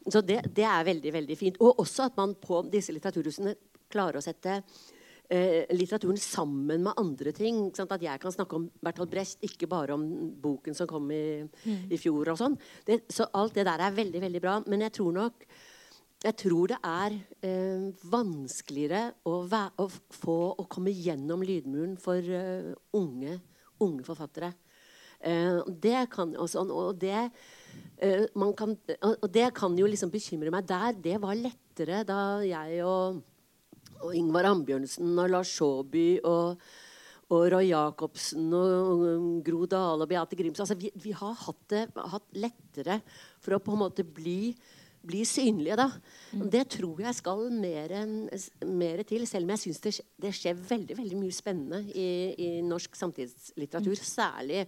Så 0.09 0.25
det, 0.25 0.41
det 0.57 0.65
er 0.65 0.89
veldig, 0.89 1.13
veldig 1.13 1.37
fint. 1.37 1.61
Og 1.61 1.85
også 1.85 2.09
at 2.09 2.17
man 2.17 2.33
på 2.41 2.63
disse 2.73 2.93
litteraturhusene 2.95 3.53
klarer 3.93 4.17
å 4.17 4.25
sette 4.25 4.63
eh, 5.29 5.63
litteraturen 5.75 6.19
sammen 6.21 6.83
med 6.85 6.97
andre 6.97 7.33
ting. 7.35 7.69
At 7.71 8.01
jeg 8.01 8.21
kan 8.21 8.33
snakke 8.33 8.57
om 8.57 8.67
Bertolt 8.83 9.11
Brecht, 9.11 9.43
ikke 9.45 9.69
bare 9.71 9.95
om 9.95 10.03
boken 10.41 10.77
som 10.77 10.89
kom 10.89 11.09
i, 11.11 11.43
mm. 11.43 11.87
i 11.91 12.01
fjor. 12.01 12.33
og 12.33 12.41
sånn. 12.41 12.59
Så 13.09 13.29
alt 13.33 13.55
det 13.57 13.67
der 13.67 13.85
er 13.85 13.95
veldig 13.95 14.21
veldig 14.27 14.43
bra. 14.43 14.59
Men 14.67 14.85
jeg 14.87 14.97
tror 14.99 15.15
nok 15.15 15.47
jeg 16.25 16.37
tror 16.41 16.71
det 16.71 16.77
er 16.81 17.15
eh, 17.45 17.89
vanskeligere 18.09 19.01
å, 19.29 19.43
å, 19.45 19.85
få 20.15 20.37
å 20.57 20.63
komme 20.71 20.89
gjennom 20.89 21.43
lydmuren 21.45 21.99
for 22.01 22.17
uh, 22.17 22.71
unge, 22.97 23.35
unge, 23.83 24.05
forfattere. 24.07 24.49
Eh, 25.25 25.59
det 25.81 26.07
kan, 26.13 26.33
også, 26.37 26.65
og, 26.69 26.97
det, 27.01 27.29
eh, 27.97 28.25
kan, 28.57 28.75
og 29.11 29.29
det 29.33 29.47
kan 29.57 29.77
jo 29.77 29.87
liksom 29.89 30.11
bekymre 30.13 30.53
meg 30.53 30.67
der. 30.69 30.97
Det 30.97 31.19
var 31.21 31.37
lettere 31.37 32.03
da 32.07 32.19
jeg 32.45 32.81
og 32.85 33.21
og 34.03 34.15
Ingvar 34.17 34.49
Ambjørnsen 34.49 35.13
og 35.21 35.31
Lars 35.31 35.51
Saabye 35.55 36.21
og, 36.27 36.61
og 37.33 37.43
Roy 37.53 37.69
Jacobsen 37.69 38.53
og 38.55 39.03
Gro 39.45 39.67
Dale 39.69 40.05
og 40.05 40.09
Beate 40.11 40.39
Grims. 40.39 40.61
Altså, 40.63 40.77
vi, 40.79 40.91
vi, 41.01 41.13
har 41.15 41.35
hatt 41.45 41.61
det 41.73 41.85
hatt 41.95 42.27
lettere 42.37 42.99
for 43.43 43.57
å 43.57 43.61
på 43.63 43.75
en 43.75 43.83
måte 43.85 44.05
bli, 44.07 44.53
bli 45.05 45.23
synlige. 45.27 45.77
da. 45.79 45.89
Mm. 46.33 46.49
Det 46.53 46.65
tror 46.77 47.05
jeg 47.07 47.19
skal 47.21 47.45
mer, 47.53 47.95
mer 48.65 49.05
til, 49.07 49.27
selv 49.29 49.47
om 49.47 49.55
jeg 49.55 49.65
syns 49.67 49.85
det, 49.85 49.95
det, 50.27 50.33
skjer 50.35 50.59
veldig 50.73 50.99
veldig 51.03 51.21
mye 51.21 51.37
spennende 51.37 51.85
i, 51.93 52.09
i 52.35 52.51
norsk 52.65 52.99
samtidslitteratur. 52.99 53.95
Mm. 53.95 54.11
Særlig 54.15 54.67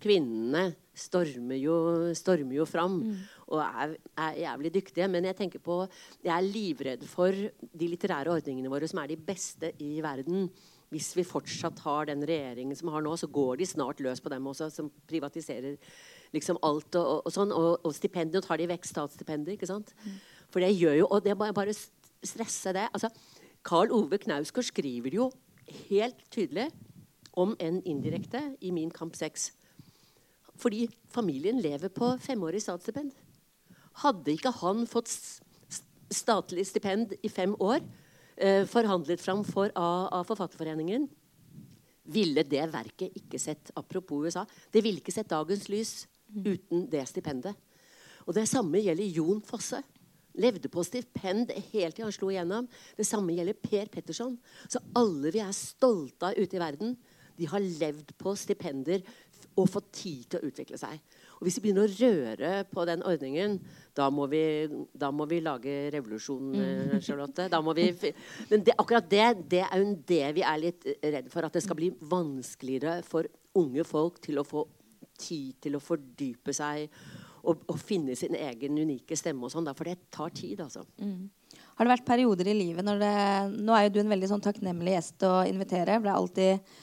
kvinnene 0.00 0.70
stormer 0.96 1.58
jo, 1.60 1.76
stormer 2.16 2.56
jo 2.60 2.66
fram 2.68 2.98
mm. 3.02 3.16
Og 3.52 3.60
er, 3.62 3.96
er, 4.16 4.38
jævlig 4.42 4.72
dyktige. 4.74 5.08
Men 5.12 5.28
jeg 5.28 5.38
tenker 5.38 5.62
på, 5.62 5.82
jeg 6.24 6.32
er 6.34 6.46
livredd 6.46 7.04
for 7.08 7.32
de 7.32 7.88
litterære 7.90 8.32
ordningene 8.32 8.72
våre, 8.72 8.88
som 8.88 9.02
er 9.02 9.12
de 9.12 9.18
beste 9.20 9.72
i 9.82 9.94
verden. 10.04 10.48
Hvis 10.92 11.12
vi 11.16 11.24
fortsatt 11.24 11.78
har 11.86 12.10
den 12.10 12.24
regjeringen 12.28 12.76
som 12.76 12.90
har 12.92 13.04
nå, 13.04 13.14
så 13.16 13.28
går 13.32 13.60
de 13.60 13.68
snart 13.68 14.02
løs 14.04 14.20
på 14.20 14.32
dem 14.32 14.48
også, 14.50 14.68
som 14.72 14.90
privatiserer 15.08 15.78
liksom 16.36 16.60
alt 16.64 16.98
og, 17.00 17.06
og, 17.06 17.22
og 17.28 17.36
sånn. 17.36 17.54
Og, 17.56 17.70
og 17.84 17.96
stipendiet 17.96 18.44
tar 18.48 18.60
de 18.60 18.68
vekk 18.72 18.88
statsstipendet. 18.88 19.56
ikke 19.56 19.70
sant? 19.70 19.94
Mm. 20.04 20.20
For 20.52 20.64
det 20.64 20.74
gjør 20.76 20.98
jo 21.00 21.08
Og 21.08 21.24
det 21.24 21.38
bare, 21.38 21.56
bare 21.56 21.76
stresse 22.22 22.74
det. 22.76 22.88
altså 22.92 23.08
Karl 23.64 23.92
Ove 23.94 24.18
Knausgård 24.18 24.66
skriver 24.66 25.14
jo 25.14 25.30
helt 25.88 26.18
tydelig, 26.34 26.70
om 27.32 27.54
enn 27.62 27.78
indirekte, 27.88 28.40
i 28.60 28.70
Min 28.74 28.90
kamp 28.92 29.14
6 29.16 29.52
fordi 30.62 30.86
familien 31.10 31.60
lever 31.62 31.90
på 31.92 32.12
femårig 32.22 32.62
statsstipend. 32.62 33.12
Hadde 34.00 34.32
ikke 34.32 34.54
han 34.62 34.86
fått 34.88 35.10
statlig 36.12 36.64
stipend 36.68 37.14
i 37.22 37.30
fem 37.32 37.54
år, 37.60 37.82
eh, 38.36 38.64
forhandlet 38.68 39.20
fram 39.20 39.44
for 39.44 39.72
av, 39.76 40.08
av 40.12 40.26
Forfatterforeningen, 40.28 41.08
ville 42.04 42.42
det 42.42 42.64
verket 42.72 43.14
ikke 43.16 43.38
sett 43.38 43.70
apropos 43.78 44.26
USA, 44.26 44.46
det 44.72 44.82
ville 44.82 45.00
ikke 45.00 45.14
sett 45.14 45.30
dagens 45.30 45.68
lys 45.70 46.06
uten 46.32 46.88
det 46.90 47.04
stipendet. 47.08 47.54
Og 48.26 48.34
Det 48.34 48.46
samme 48.48 48.80
gjelder 48.82 49.16
Jon 49.16 49.42
Fosse. 49.42 49.82
Levde 50.34 50.70
på 50.72 50.84
stipend 50.86 51.50
helt 51.72 51.96
til 51.96 52.06
han 52.06 52.14
slo 52.14 52.30
igjennom. 52.30 52.68
Det 52.96 53.04
samme 53.04 53.34
gjelder 53.36 53.58
Per 53.60 53.90
Petterson. 53.92 54.38
Så 54.68 54.80
alle 54.96 55.32
vi 55.34 55.42
er 55.42 55.52
stolte 55.52 56.30
av 56.30 56.38
ute 56.38 56.56
i 56.56 56.62
verden, 56.62 56.96
de 57.36 57.48
har 57.48 57.60
levd 57.60 58.14
på 58.20 58.32
stipender 58.38 59.02
og 59.56 59.68
fått 59.68 59.90
tid 59.92 60.24
til 60.30 60.40
å 60.40 60.48
utvikle 60.48 60.78
seg. 60.80 61.00
Og 61.42 61.48
Hvis 61.48 61.56
vi 61.58 61.64
begynner 61.64 61.88
å 61.88 61.94
røre 61.98 62.50
på 62.70 62.84
den 62.86 63.00
ordningen, 63.02 63.56
da 63.98 64.04
må 64.14 64.28
vi, 64.30 64.42
da 64.94 65.08
må 65.10 65.26
vi 65.26 65.40
lage 65.42 65.72
revolusjon. 65.90 66.52
Mm. 66.54 66.60
Eh, 66.62 67.00
Charlotte. 67.02 67.48
Da 67.50 67.58
må 67.58 67.74
vi, 67.74 67.88
men 68.52 68.62
det, 68.62 68.76
akkurat 68.78 69.08
det, 69.10 69.24
det 69.50 69.64
er 69.66 69.82
jo 69.82 69.96
det 70.06 70.20
vi 70.38 70.44
er 70.46 70.60
litt 70.62 70.86
redd 71.02 71.32
for. 71.32 71.42
At 71.42 71.58
det 71.58 71.64
skal 71.66 71.80
bli 71.80 71.90
vanskeligere 71.98 73.00
for 73.02 73.26
unge 73.58 73.82
folk 73.88 74.22
til 74.22 74.38
å 74.38 74.46
få 74.46 74.62
tid 75.18 75.58
til 75.66 75.74
å 75.74 75.82
fordype 75.82 76.54
seg 76.54 76.86
og, 77.42 77.66
og 77.66 77.82
finne 77.82 78.14
sin 78.18 78.38
egen 78.38 78.78
unike 78.78 79.18
stemme. 79.18 79.42
og 79.42 79.50
sånn, 79.50 79.66
For 79.74 79.90
det 79.90 79.98
tar 80.14 80.30
tid. 80.30 80.62
altså. 80.62 80.86
Mm. 81.02 81.26
Har 81.74 81.84
det 81.84 81.94
vært 81.96 82.06
perioder 82.06 82.48
i 82.48 82.56
livet 82.56 82.86
når 82.86 83.02
det, 83.02 83.12
Nå 83.66 83.74
er 83.74 83.88
jo 83.88 83.96
du 83.96 84.00
en 84.04 84.14
veldig 84.14 84.30
sånn 84.30 84.46
takknemlig 84.46 84.94
gjest 84.94 85.26
å 85.26 85.34
invitere. 85.50 85.98
Det 85.98 86.06
er 86.06 86.14
alltid 86.14 86.74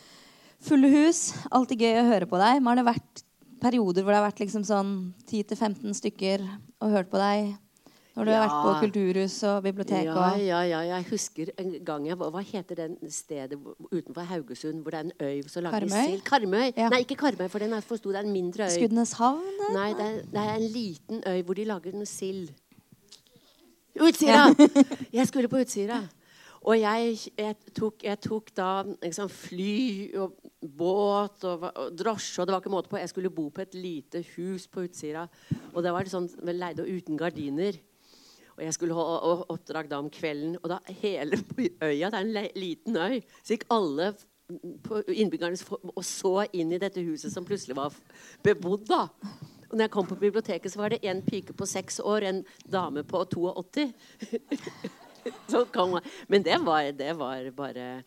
Fulle 0.60 0.89
hus. 0.91 1.30
Alltid 1.56 1.86
gøy 1.86 2.02
å 2.02 2.08
høre 2.10 2.28
på 2.28 2.39
deg. 2.41 2.60
Men 2.60 2.74
har 2.74 2.82
det 2.82 2.89
vært 2.89 3.22
perioder 3.62 4.04
hvor 4.04 4.13
det 4.13 4.19
har 4.19 4.28
vært 4.28 4.43
liksom 4.43 4.65
sånn 4.67 4.93
10-15 5.30 5.98
stykker 6.00 6.45
og 6.80 6.93
hørt 6.95 7.12
på 7.12 7.22
deg? 7.22 7.58
Når 8.19 8.26
du 8.28 8.32
ja. 8.34 8.39
har 8.41 8.50
vært 8.50 8.63
på 8.65 8.72
kulturhus 8.84 9.36
og 9.48 9.58
bibliotek? 9.63 10.08
Ja, 10.10 10.15
og... 10.17 10.41
ja, 10.43 10.60
ja, 10.67 10.80
jeg 10.89 11.06
husker 11.12 11.52
en 11.62 11.76
gang 11.88 12.08
jeg, 12.10 12.17
Hva 12.19 12.41
heter 12.43 12.80
den 12.82 12.98
stedet 13.13 13.56
utenfor 13.93 14.28
Haugesund 14.28 14.82
hvor 14.84 14.95
det 14.95 15.00
er 15.00 15.08
en 15.08 15.13
øy 15.24 15.48
som 15.48 15.63
lager 15.63 15.86
Karmøy? 15.86 16.00
sild? 16.10 16.24
Karmøy? 16.28 16.65
Ja. 16.74 16.89
Nei, 16.91 17.04
ikke 17.06 17.15
Karmøy, 17.22 17.48
for 17.48 17.63
den 17.63 17.78
er 17.78 17.86
for 17.86 18.02
stor. 18.02 18.17
Det 18.17 18.24
er 18.24 18.28
en 18.28 18.36
mindre 18.36 18.67
øy. 18.67 18.76
Skudeneshavn? 18.76 19.62
Nei, 19.78 19.89
det 19.95 20.08
er, 20.08 20.17
det 20.34 20.43
er, 20.43 20.52
en 20.58 20.67
liten 20.74 21.24
øy 21.24 21.41
hvor 21.48 21.60
de 21.62 21.67
lager 21.69 21.95
noe 21.95 22.10
sild. 22.10 22.52
Utsira! 24.00 24.50
Jeg 25.19 25.30
skulle 25.30 25.52
på 25.52 25.63
Utsira. 25.63 26.02
Og 26.67 26.76
jeg, 26.76 27.17
jeg, 27.38 27.56
tok, 27.76 28.04
jeg 28.04 28.19
tok, 28.19 28.50
da 28.58 28.69
liksom, 28.84 29.30
fly 29.32 30.12
og 30.19 30.34
båt 30.60 31.43
og, 31.48 31.67
og 31.69 31.93
drosje, 31.95 32.41
og 32.41 32.48
det 32.48 32.54
var 32.54 32.63
ikke 32.63 32.74
måte 32.74 32.91
på. 32.91 33.00
Jeg 33.00 33.12
skulle 33.12 33.32
bo 33.34 33.48
på 33.54 33.63
et 33.63 33.78
lite 33.78 34.24
hus 34.36 34.67
på 34.67 34.84
Utsira. 34.88 35.28
Og 35.74 35.84
det 35.84 35.93
var 35.95 36.04
det 36.04 36.13
sånn 36.13 36.28
leide 36.52 36.88
uten 36.88 37.19
gardiner. 37.19 37.80
Og 38.58 38.65
jeg 38.65 38.76
skulle 38.76 38.98
ha 38.98 39.36
oppdrag 39.54 39.88
da 39.91 40.02
om 40.04 40.10
kvelden. 40.12 40.58
Og 40.60 40.67
da 40.72 40.82
hele 41.02 41.39
øya 41.88 42.12
Det 42.12 42.19
er 42.19 42.26
en 42.26 42.50
liten 42.60 43.00
øy. 43.00 43.22
Så 43.39 43.56
gikk 43.56 43.69
alle 43.72 44.12
innbyggerne 45.13 45.78
og 45.93 46.04
så 46.06 46.34
inn 46.58 46.74
i 46.74 46.82
dette 46.82 47.04
huset 47.06 47.32
som 47.32 47.45
plutselig 47.45 47.78
var 47.78 47.95
bebodd. 48.43 48.88
da. 48.89 49.08
Og 49.69 49.78
når 49.78 49.86
jeg 49.86 49.93
kom 49.93 50.08
på 50.10 50.17
biblioteket, 50.17 50.72
så 50.74 50.82
var 50.82 50.89
det 50.89 51.04
en 51.06 51.22
pike 51.22 51.54
på 51.54 51.65
seks 51.69 52.00
år, 52.02 52.26
en 52.26 52.43
dame 52.65 53.04
på 53.06 53.22
82. 53.30 53.93
Men 56.28 56.43
det 56.43 56.58
var, 56.65 56.91
det 56.91 57.13
var, 57.17 57.52
bare 57.56 58.04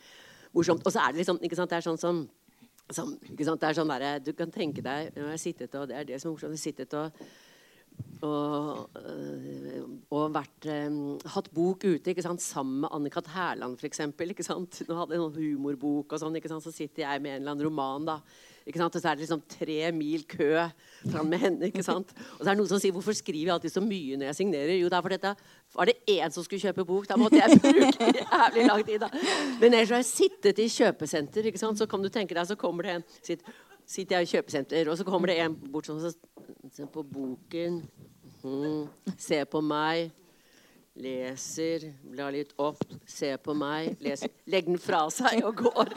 morsomt. 0.53 0.83
Og 0.85 0.93
så 0.93 0.99
er 1.01 1.13
det 1.13 1.23
liksom 1.23 1.39
ikke 1.41 1.57
sant, 1.57 1.71
Det 1.71 1.79
er 1.79 1.87
sånn 1.87 2.01
som 2.01 2.25
som, 2.91 3.15
det 3.23 3.47
er 3.47 3.77
sånn 3.79 3.89
der, 3.89 4.19
Du 4.21 4.33
kan 4.37 4.51
tenke 4.51 4.83
deg 4.85 5.15
når 5.17 5.35
jeg 5.37 5.41
sittet 5.47 5.75
og 5.79 5.89
Det 5.89 5.97
er 5.97 6.05
det 6.05 6.21
som 6.21 6.31
er 6.31 6.35
morsomt. 6.35 6.59
sittet 6.61 6.95
og 6.99 7.13
og, 8.23 8.91
øh, 8.97 9.83
og 10.15 10.35
vært, 10.35 10.67
um, 10.89 11.19
hatt 11.35 11.51
bok 11.55 11.85
ute 11.85 12.15
sammen 12.41 12.81
med 12.85 12.91
Anne-Kat. 12.91 13.27
Hærland 13.35 13.77
f.eks. 13.77 14.01
Nå 14.07 14.97
hadde 14.97 15.17
jeg 15.17 15.21
en 15.21 15.35
humorbok, 15.37 16.13
og 16.13 16.23
sånn, 16.23 16.39
så 16.63 16.73
sitter 16.73 17.03
jeg 17.03 17.23
med 17.23 17.35
en 17.37 17.43
eller 17.43 17.53
annen 17.53 17.67
roman. 17.67 18.07
da? 18.07 18.21
Og 18.67 19.01
så 19.01 19.09
er 19.09 19.17
det 19.17 19.25
liksom 19.25 19.43
tre 19.51 19.93
mil 19.93 20.23
kø 20.29 20.69
fram 21.11 21.27
med 21.27 21.39
henne. 21.39 21.67
ikke 21.67 21.83
sant? 21.83 22.13
Og 22.39 22.45
så 22.45 22.51
er 22.51 22.55
det 22.55 22.61
noen 22.61 22.69
som 22.69 22.79
sier 22.79 22.93
'Hvorfor 22.93 23.13
skriver 23.13 23.47
jeg 23.47 23.55
alltid 23.55 23.73
så 23.73 23.83
mye 23.83 24.17
når 24.17 24.27
jeg 24.31 24.37
signerer?' 24.37 24.81
Jo, 24.81 24.89
det 24.89 24.97
er 24.99 25.03
for 25.03 25.09
dette 25.09 25.35
var 25.75 25.87
det 25.87 25.97
én 26.07 26.31
som 26.31 26.45
skulle 26.45 26.61
kjøpe 26.61 26.87
bok. 26.87 27.09
Da 27.09 27.17
måtte 27.17 27.41
jeg 27.41 27.59
bruke 27.59 28.13
jævlig 28.23 28.67
lang 28.67 28.85
tid. 28.87 29.01
da. 29.01 29.09
Men 29.61 29.75
ellers 29.75 29.91
har 29.91 29.97
jeg 29.97 30.05
sittet 30.05 30.59
i 30.59 30.69
kjøpesenter, 30.69 31.47
ikke 31.47 31.59
sant? 31.59 31.79
så 31.79 31.87
kan 31.87 32.03
du 32.03 32.09
tenke 32.09 32.35
deg, 32.35 32.47
så 32.47 32.57
kommer 32.57 32.83
det 32.83 32.95
en 32.97 33.05
sitter, 33.23 33.45
sitter 33.87 34.17
jeg 34.17 34.23
i 34.23 34.33
kjøpesenter, 34.37 34.89
og 34.89 34.99
så 34.99 35.05
kommer 35.05 35.27
det 35.27 35.39
en 35.39 35.55
bort 35.55 35.87
sånn, 35.87 36.01
så, 36.01 36.13
se 36.73 36.87
på 36.87 37.03
boken. 37.03 37.83
Mm, 38.45 38.89
se 39.19 39.45
på 39.45 39.61
meg. 39.61 40.11
leser, 40.95 41.95
blar 42.05 42.35
litt 42.35 42.51
opp, 42.61 42.83
ser 43.09 43.39
på 43.41 43.55
meg, 43.57 43.95
leser, 44.05 44.29
legger 44.45 44.75
den 44.75 44.79
fra 44.79 45.07
seg 45.09 45.41
og 45.49 45.63
går. 45.65 45.89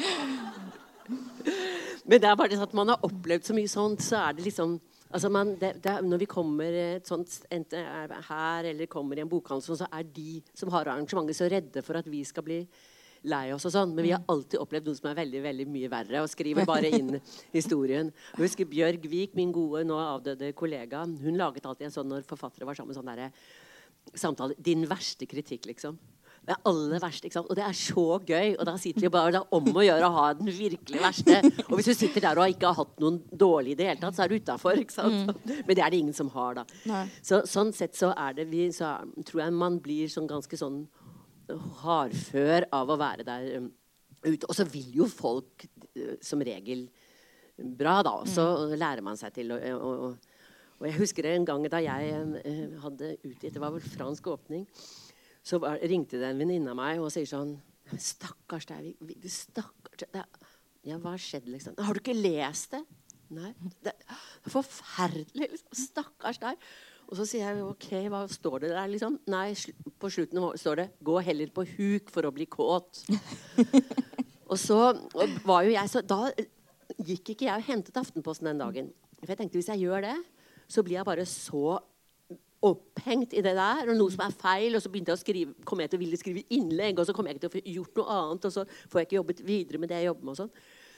Men 1.07 2.21
det 2.21 2.29
er 2.29 2.37
bare 2.37 2.51
det 2.51 2.61
at 2.61 2.75
man 2.77 2.91
har 2.93 3.05
opplevd 3.05 3.47
så 3.47 3.55
mye 3.57 3.71
sånt, 3.71 4.03
så 4.05 4.19
er 4.23 4.37
det 4.37 4.45
liksom 4.47 4.77
altså 5.15 5.29
man, 5.31 5.53
det, 5.59 5.75
det, 5.83 5.93
Når 6.03 6.21
vi 6.21 6.27
kommer 6.29 6.75
sånt, 7.07 7.39
enten 7.53 8.19
her 8.29 8.67
eller 8.71 8.89
kommer 8.91 9.17
i 9.17 9.23
en 9.23 9.31
bokhandel, 9.31 9.77
så 9.79 9.87
er 9.91 10.03
de 10.15 10.41
som 10.53 10.71
har 10.73 10.89
arrangementet, 10.89 11.37
så 11.37 11.49
redde 11.51 11.83
for 11.85 11.99
at 11.99 12.09
vi 12.11 12.23
skal 12.27 12.45
bli 12.45 12.59
lei 13.25 13.45
oss 13.55 13.65
og 13.65 13.73
sånn. 13.73 13.93
Men 13.95 14.05
vi 14.05 14.13
har 14.13 14.25
alltid 14.29 14.61
opplevd 14.61 14.89
noe 14.89 14.97
som 14.99 15.09
er 15.09 15.19
veldig 15.21 15.43
veldig 15.45 15.67
mye 15.71 15.91
verre, 15.91 16.23
og 16.23 16.31
skriver 16.31 16.67
bare 16.67 16.91
inn 16.93 17.15
historien. 17.57 18.11
Jeg 18.35 18.43
husker 18.43 18.69
Bjørg 18.69 19.07
Vik, 19.11 19.37
min 19.37 19.53
gode, 19.55 19.85
nå 19.87 19.97
avdøde 20.01 20.53
kollega, 20.57 21.05
hun 21.05 21.39
laget 21.39 21.65
alltid 21.65 21.89
en 21.89 21.95
sånn 21.95 22.11
når 22.11 22.27
forfattere 22.29 22.67
var 22.69 22.77
sammen, 22.77 22.97
sånn 22.97 23.13
derre 23.13 23.31
samtale 24.13 24.53
Din 24.61 24.85
verste 24.85 25.25
kritikk, 25.25 25.65
liksom. 25.65 25.97
Er 26.45 26.59
aller 26.69 27.01
verste. 27.01 27.25
ikke 27.25 27.39
sant? 27.39 27.47
Og 27.49 27.57
det 27.57 27.63
er 27.65 27.77
så 27.77 28.19
gøy. 28.21 28.51
Og 28.59 28.65
da 28.69 28.75
sitter 28.81 29.05
vi 29.07 29.11
bare 29.13 29.33
det 29.33 29.39
er 29.41 29.55
om 29.57 29.69
å 29.71 29.85
gjøre 29.85 30.09
å 30.09 30.15
ha 30.15 30.25
den 30.37 30.51
virkelig 30.53 31.01
verste. 31.01 31.39
Og 31.65 31.79
hvis 31.79 31.89
du 31.89 31.95
sitter 31.97 32.21
der 32.27 32.41
og 32.41 32.53
ikke 32.53 32.69
har 32.69 32.77
hatt 32.77 33.01
noen 33.01 33.17
dårlig 33.31 33.73
i 33.73 33.79
det 33.79 33.87
hele 33.89 34.01
tatt, 34.03 34.17
så 34.17 34.25
er 34.25 34.29
du 34.29 34.37
utafor. 34.37 34.77
Mm. 34.77 35.31
Men 35.65 35.71
det 35.71 35.81
er 35.81 35.93
det 35.93 36.01
ingen 36.03 36.17
som 36.17 36.29
har, 36.35 36.61
da. 36.61 36.99
Så, 37.25 37.41
sånn 37.49 37.73
sett 37.73 37.97
så 37.97 38.11
er 38.13 38.37
det 38.37 38.45
vi 38.51 38.67
Så 38.75 38.91
tror 39.25 39.45
jeg 39.45 39.55
man 39.57 39.79
blir 39.81 40.11
sånn 40.11 40.29
ganske 40.29 40.59
sånn 40.59 40.83
hardfør 41.81 42.69
av 42.73 42.93
å 42.93 42.99
være 42.99 43.25
der 43.25 43.49
um, 43.61 43.71
ute. 44.25 44.45
Og 44.45 44.53
så 44.57 44.65
vil 44.69 45.01
jo 45.01 45.09
folk 45.09 45.65
uh, 45.97 46.15
som 46.25 46.41
regel 46.45 46.87
bra, 47.57 47.99
da. 48.05 48.15
Og 48.21 48.29
så 48.29 48.45
mm. 48.45 48.77
lærer 48.77 49.05
man 49.05 49.17
seg 49.17 49.33
til 49.41 49.53
å 49.55 50.13
og 50.75 50.89
jeg 50.89 50.97
husker 50.99 51.23
en 51.29 51.45
gang 51.47 51.63
da 51.71 51.79
jeg 51.79 52.15
uh, 52.19 52.79
hadde 52.83 53.13
utgitt 53.23 53.53
Det 53.55 53.61
var 53.63 53.71
vel 53.71 53.83
fransk 53.95 54.25
åpning 54.27 54.65
så 55.45 55.61
ringte 55.85 56.19
det 56.19 56.31
en 56.31 56.41
venninne 56.41 56.73
av 56.73 56.79
meg 56.79 57.01
og 57.03 57.11
sier 57.13 57.29
sånn 57.29 57.55
Stakkars 58.01 58.65
deg. 58.65 58.95
Stakkars 59.29 60.07
deg. 60.09 60.45
Ja, 60.85 60.97
hva 60.97 61.11
har 61.13 61.21
skjedd, 61.21 61.45
liksom? 61.53 61.75
Har 61.77 61.93
du 61.93 62.01
ikke 62.01 62.15
lest 62.17 62.73
det? 62.73 62.81
Nei. 63.33 63.51
Det 63.85 63.93
er 63.93 64.49
forferdelig. 64.49 65.51
Liksom. 65.53 65.77
Stakkars 65.77 66.41
deg. 66.41 66.65
Og 67.05 67.19
så 67.19 67.27
sier 67.29 67.45
jeg 67.45 67.61
OK, 67.61 67.87
hva 68.09 68.23
står 68.29 68.63
det 68.63 68.71
der, 68.73 68.89
liksom? 68.89 69.19
Nei, 69.29 69.51
på 70.01 70.09
slutten 70.09 70.41
står 70.57 70.81
det 70.81 70.87
'Gå 71.05 71.19
heller 71.21 71.53
på 71.53 71.65
huk 71.75 72.09
for 72.09 72.25
å 72.25 72.33
bli 72.33 72.47
kåt'. 72.49 73.05
og 74.51 74.57
så 74.57 74.79
og 75.13 75.39
var 75.45 75.63
jo 75.63 75.73
jeg 75.77 75.89
så 75.89 76.01
Da 76.01 76.31
gikk 76.97 77.33
ikke 77.33 77.45
jeg 77.45 77.57
og 77.61 77.67
hentet 77.69 77.97
Aftenposten 77.97 78.49
den 78.49 78.61
dagen. 78.61 78.93
For 79.19 79.29
jeg 79.29 79.37
tenkte 79.37 79.57
hvis 79.57 79.69
jeg 79.69 79.85
gjør 79.85 80.01
det, 80.09 80.17
så 80.67 80.81
blir 80.81 80.97
jeg 80.97 81.05
bare 81.05 81.25
så 81.25 81.79
opphengt 82.65 83.35
i 83.35 83.43
det 83.45 83.53
der, 83.57 83.89
og 83.89 83.99
noe 83.99 84.13
som 84.13 84.25
er 84.25 84.35
feil. 84.35 84.75
Og 84.75 84.83
så 84.83 84.91
begynte 84.91 85.13
jeg 85.13 85.19
å 85.19 85.23
skrive, 85.23 85.55
kom 85.67 85.83
jeg 85.83 85.91
til 85.91 85.99
å 85.99 86.03
ville 86.03 86.19
skrive 86.19 86.43
innlegg, 86.55 86.99
og 86.99 87.07
så 87.07 87.15
kom 87.15 87.29
jeg 87.29 87.37
ikke 87.37 87.45
til 87.45 87.51
å 87.51 87.55
få 87.55 87.63
gjort 87.75 88.01
noe 88.01 88.17
annet. 88.17 88.49
Og 88.49 88.55
så 88.57 88.65
får 88.91 89.01
jeg 89.01 89.09
ikke 89.09 89.19
jobbet 89.19 89.45
videre 89.45 89.81
med 89.81 89.91
det 89.91 90.01
jeg 90.01 90.09
jobber 90.09 90.29
med. 90.29 90.35
og 90.35 90.41
sånn. 90.43 90.53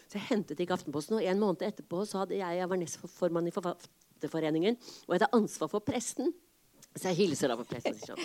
Så 0.07 0.19
jeg 0.19 0.27
hentet 0.29 0.59
ikke 0.63 0.77
Aftenposten, 0.77 1.19
og 1.19 1.27
en 1.27 1.41
måned 1.41 1.63
etterpå 1.67 2.03
så 2.07 2.23
hadde 2.23 2.37
jeg, 2.39 2.59
jeg 2.61 2.71
var 2.71 2.79
nestformann 2.79 3.49
i 3.49 3.55
Forfatterforeningen 3.55 4.77
og 4.79 5.11
jeg 5.11 5.17
hadde 5.17 5.35
ansvar 5.35 5.71
for 5.71 5.83
presten. 5.83 6.31
Så 6.97 7.11
jeg 7.11 7.27
hilser 7.27 7.51
da 7.51 7.57
på 7.59 7.65
presten. 7.67 7.97
Sånn. 7.99 8.21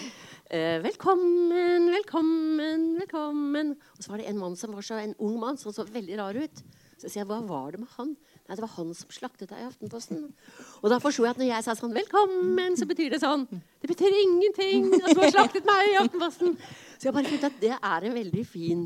Eh, 0.48 0.78
'Velkommen, 0.80 1.90
velkommen, 1.92 2.86
velkommen.' 3.02 3.74
Og 3.98 4.00
så 4.00 4.12
var 4.12 4.22
det 4.22 4.28
en 4.30 4.38
mann 4.38 4.56
som 4.56 4.72
var 4.72 4.86
så, 4.86 4.96
en 5.02 5.14
ung 5.18 5.38
mann 5.40 5.58
som 5.58 5.72
så 5.72 5.84
veldig 5.84 6.16
rar 6.18 6.38
ut. 6.38 6.62
Så 7.02 7.10
sier 7.10 7.24
jeg, 7.24 7.26
'Hva 7.26 7.42
var 7.48 7.72
det 7.72 7.80
med 7.82 7.88
han?' 7.98 8.16
Nei, 8.46 8.54
det 8.54 8.62
var 8.62 8.74
han 8.76 8.94
som 8.94 9.10
slaktet 9.10 9.50
deg 9.50 9.58
i 9.58 9.66
Aftenposten. 9.66 10.32
Og 10.82 10.90
da 10.90 10.98
forsto 11.02 11.24
jeg 11.24 11.34
at 11.34 11.38
når 11.40 11.48
jeg 11.50 11.64
sa 11.64 11.74
sånn 11.74 11.94
'velkommen', 11.94 12.76
så 12.78 12.86
betyr 12.86 13.10
det 13.10 13.18
sånn. 13.22 13.46
Det 13.82 13.88
betyr 13.90 14.14
ingenting 14.22 14.94
at 15.02 15.14
du 15.14 15.20
har 15.20 15.34
slaktet 15.34 15.66
meg 15.66 15.90
i 15.90 15.98
Aftenposten. 15.98 16.54
Så 16.98 17.10
jeg 17.10 17.14
bare 17.14 17.26
funnet 17.26 17.44
at 17.48 17.60
det 17.60 17.74
er 17.74 18.04
en 18.06 18.14
veldig 18.14 18.46
fin 18.46 18.84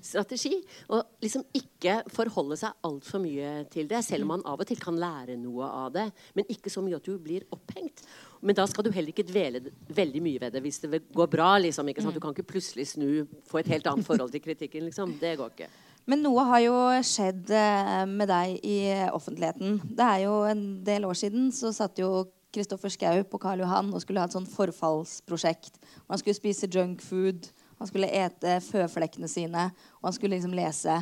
strategi. 0.00 0.62
Å 0.88 1.02
liksom 1.20 1.42
ikke 1.58 2.04
forholde 2.06 2.56
seg 2.56 2.70
altfor 2.84 3.18
mye 3.18 3.68
til 3.68 3.88
det, 3.88 4.04
selv 4.04 4.22
om 4.22 4.28
man 4.28 4.46
av 4.46 4.60
og 4.60 4.66
til 4.66 4.78
kan 4.78 4.94
lære 4.94 5.36
noe 5.36 5.66
av 5.66 5.92
det. 5.92 6.12
Men 6.36 6.44
ikke 6.46 6.70
så 6.70 6.84
mye 6.86 7.00
at 7.00 7.02
du 7.02 7.18
blir 7.18 7.42
opphengt. 7.50 8.06
Men 8.42 8.54
da 8.54 8.66
skal 8.66 8.84
du 8.84 8.92
heller 8.92 9.10
ikke 9.10 9.26
dvele 9.26 9.72
veldig 9.90 10.22
mye 10.22 10.38
ved 10.38 10.52
det 10.52 10.62
hvis 10.62 10.78
det 10.84 11.02
går 11.10 11.26
bra. 11.26 11.58
Liksom, 11.58 11.90
du 12.14 12.20
kan 12.20 12.30
ikke 12.30 12.46
plutselig 12.46 12.86
snu, 12.94 13.26
få 13.42 13.58
et 13.58 13.66
helt 13.74 13.86
annet 13.90 14.06
forhold 14.06 14.30
til 14.30 14.40
kritikken. 14.40 14.86
Liksom. 14.86 15.18
Det 15.18 15.36
går 15.36 15.50
ikke. 15.50 15.70
Men 16.06 16.22
noe 16.22 16.44
har 16.46 16.62
jo 16.62 16.74
skjedd 17.02 17.50
eh, 17.50 18.04
med 18.06 18.30
deg 18.30 18.60
i 18.62 18.78
offentligheten. 19.10 19.80
Det 19.82 20.06
er 20.06 20.24
jo 20.28 20.36
en 20.46 20.64
del 20.86 21.06
år 21.08 21.18
siden 21.18 21.48
så 21.54 21.72
satt 21.74 21.98
jo 21.98 22.28
Kristoffer 22.54 22.92
Schou 22.94 23.24
på 23.28 23.40
Karl 23.42 23.64
Johan 23.64 23.90
og 23.90 24.00
skulle 24.04 24.22
ha 24.22 24.30
et 24.30 24.36
sånt 24.36 24.50
forfallsprosjekt. 24.52 25.80
Han 26.06 26.22
skulle 26.22 26.38
spise 26.38 26.70
junkfood, 26.70 27.50
han 27.80 27.90
skulle 27.90 28.12
ete 28.22 28.60
føflekkene 28.64 29.28
sine, 29.28 29.66
og 29.98 30.08
han 30.08 30.16
skulle 30.16 30.38
liksom 30.38 30.54
lese 30.56 31.00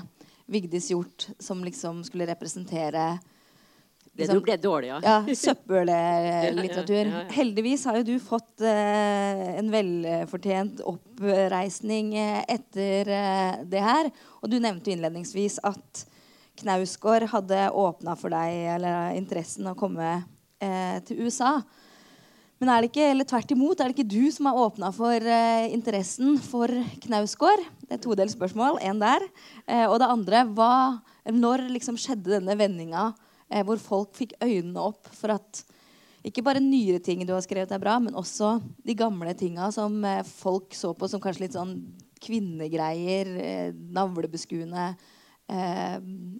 Vigdis 0.50 0.88
Hjorth, 0.90 1.30
som 1.40 1.62
liksom 1.64 2.02
skulle 2.08 2.26
representere 2.32 3.18
det 4.14 4.22
liksom, 4.22 4.42
ble 4.46 4.54
dårlig, 4.62 4.88
ja. 4.92 4.98
ja 5.02 5.34
Søppellitteratur. 5.42 7.06
ja, 7.08 7.22
ja, 7.24 7.30
Heldigvis 7.34 7.84
har 7.88 7.98
jo 7.98 8.04
du 8.06 8.14
fått 8.22 8.62
eh, 8.62 9.56
en 9.58 9.70
velfortjent 9.72 10.84
oppreisning 10.86 12.12
eh, 12.14 12.44
etter 12.54 13.10
eh, 13.10 13.56
det 13.66 13.82
her. 13.82 14.10
Og 14.38 14.52
du 14.52 14.60
nevnte 14.62 14.92
innledningsvis 14.94 15.58
at 15.66 16.04
Knausgård 16.62 17.26
hadde 17.32 17.64
åpna 17.74 18.14
for 18.14 18.30
deg 18.30 18.60
eller 18.76 19.18
interessen 19.18 19.66
å 19.66 19.74
komme 19.78 20.12
eh, 20.62 21.02
til 21.08 21.26
USA. 21.26 21.56
Men 22.62 22.70
er 22.70 22.84
det 22.84 22.92
ikke, 22.92 23.10
eller 23.10 23.26
tvert 23.26 23.50
imot, 23.50 23.80
er 23.82 23.90
det 23.90 23.96
ikke 23.98 24.14
du 24.14 24.30
som 24.30 24.46
har 24.46 24.62
åpna 24.62 24.92
for 24.94 25.26
eh, 25.26 25.66
interessen 25.74 26.38
for 26.38 26.70
Knausgård? 27.02 27.66
Det 27.82 27.98
er 27.98 28.06
todelt 28.06 28.30
spørsmål. 28.32 28.78
Én 28.86 29.02
der. 29.02 29.26
Eh, 29.66 29.88
og 29.88 29.98
det 29.98 30.12
andre, 30.14 30.46
hva, 30.54 31.02
når 31.34 31.66
liksom 31.74 31.98
skjedde 31.98 32.38
denne 32.38 32.54
vendinga 32.62 33.10
hvor 33.62 33.78
folk 33.78 34.16
fikk 34.18 34.34
øynene 34.42 34.82
opp 34.82 35.06
for 35.14 35.36
at 35.36 35.62
ikke 36.24 36.44
bare 36.44 36.62
nyere 36.62 37.02
ting 37.04 37.20
du 37.26 37.34
har 37.34 37.44
skrevet, 37.44 37.72
er 37.74 37.82
bra, 37.82 37.98
men 38.00 38.16
også 38.16 38.56
de 38.86 38.96
gamle 38.96 39.34
tinga 39.36 39.68
som 39.74 39.98
eh, 40.08 40.24
folk 40.24 40.72
så 40.76 40.94
på 40.96 41.08
som 41.10 41.20
kanskje 41.22 41.44
litt 41.44 41.56
sånn 41.58 41.74
kvinnegreier, 42.24 43.30
eh, 43.44 43.74
navlebeskuende, 43.92 44.86
eh, 45.52 45.98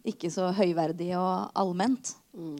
ikke 0.08 0.32
så 0.32 0.48
høyverdig 0.56 1.10
og 1.20 1.52
allment. 1.60 2.14
Mm. 2.32 2.56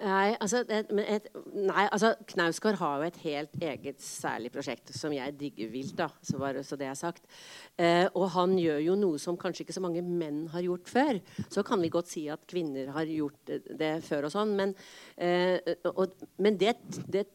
Nei, 0.00 0.32
altså, 0.40 0.62
det, 0.68 0.84
et, 1.04 1.28
nei, 1.52 1.84
altså 1.92 2.14
Knausgård 2.32 2.78
har 2.80 3.00
jo 3.00 3.08
et 3.10 3.18
helt 3.24 3.56
eget 3.62 4.00
særlig 4.02 4.52
prosjekt 4.54 4.92
som 4.96 5.12
jeg 5.14 5.36
digger 5.40 5.70
vilt. 5.72 5.94
da, 5.98 6.08
så, 6.24 6.38
bare, 6.40 6.64
så 6.64 6.78
det 6.80 6.88
er 6.88 6.98
sagt. 6.98 7.28
Eh, 7.76 8.06
og 8.14 8.30
han 8.36 8.56
gjør 8.58 8.80
jo 8.86 8.96
noe 8.98 9.20
som 9.22 9.38
kanskje 9.40 9.66
ikke 9.66 9.76
så 9.76 9.84
mange 9.84 10.04
menn 10.06 10.46
har 10.54 10.64
gjort 10.64 10.90
før. 10.90 11.20
Så 11.52 11.64
kan 11.66 11.82
vi 11.82 11.92
godt 11.92 12.12
si 12.12 12.26
at 12.32 12.46
kvinner 12.48 12.92
har 12.96 13.08
gjort 13.10 13.40
det, 13.48 13.62
det 13.78 13.92
før 14.06 14.28
og 14.28 14.34
sånn, 14.34 14.56
men, 14.58 14.74
eh, 15.16 15.58
og, 15.92 16.16
men 16.42 16.58
det, 16.60 16.76
det, 17.12 17.26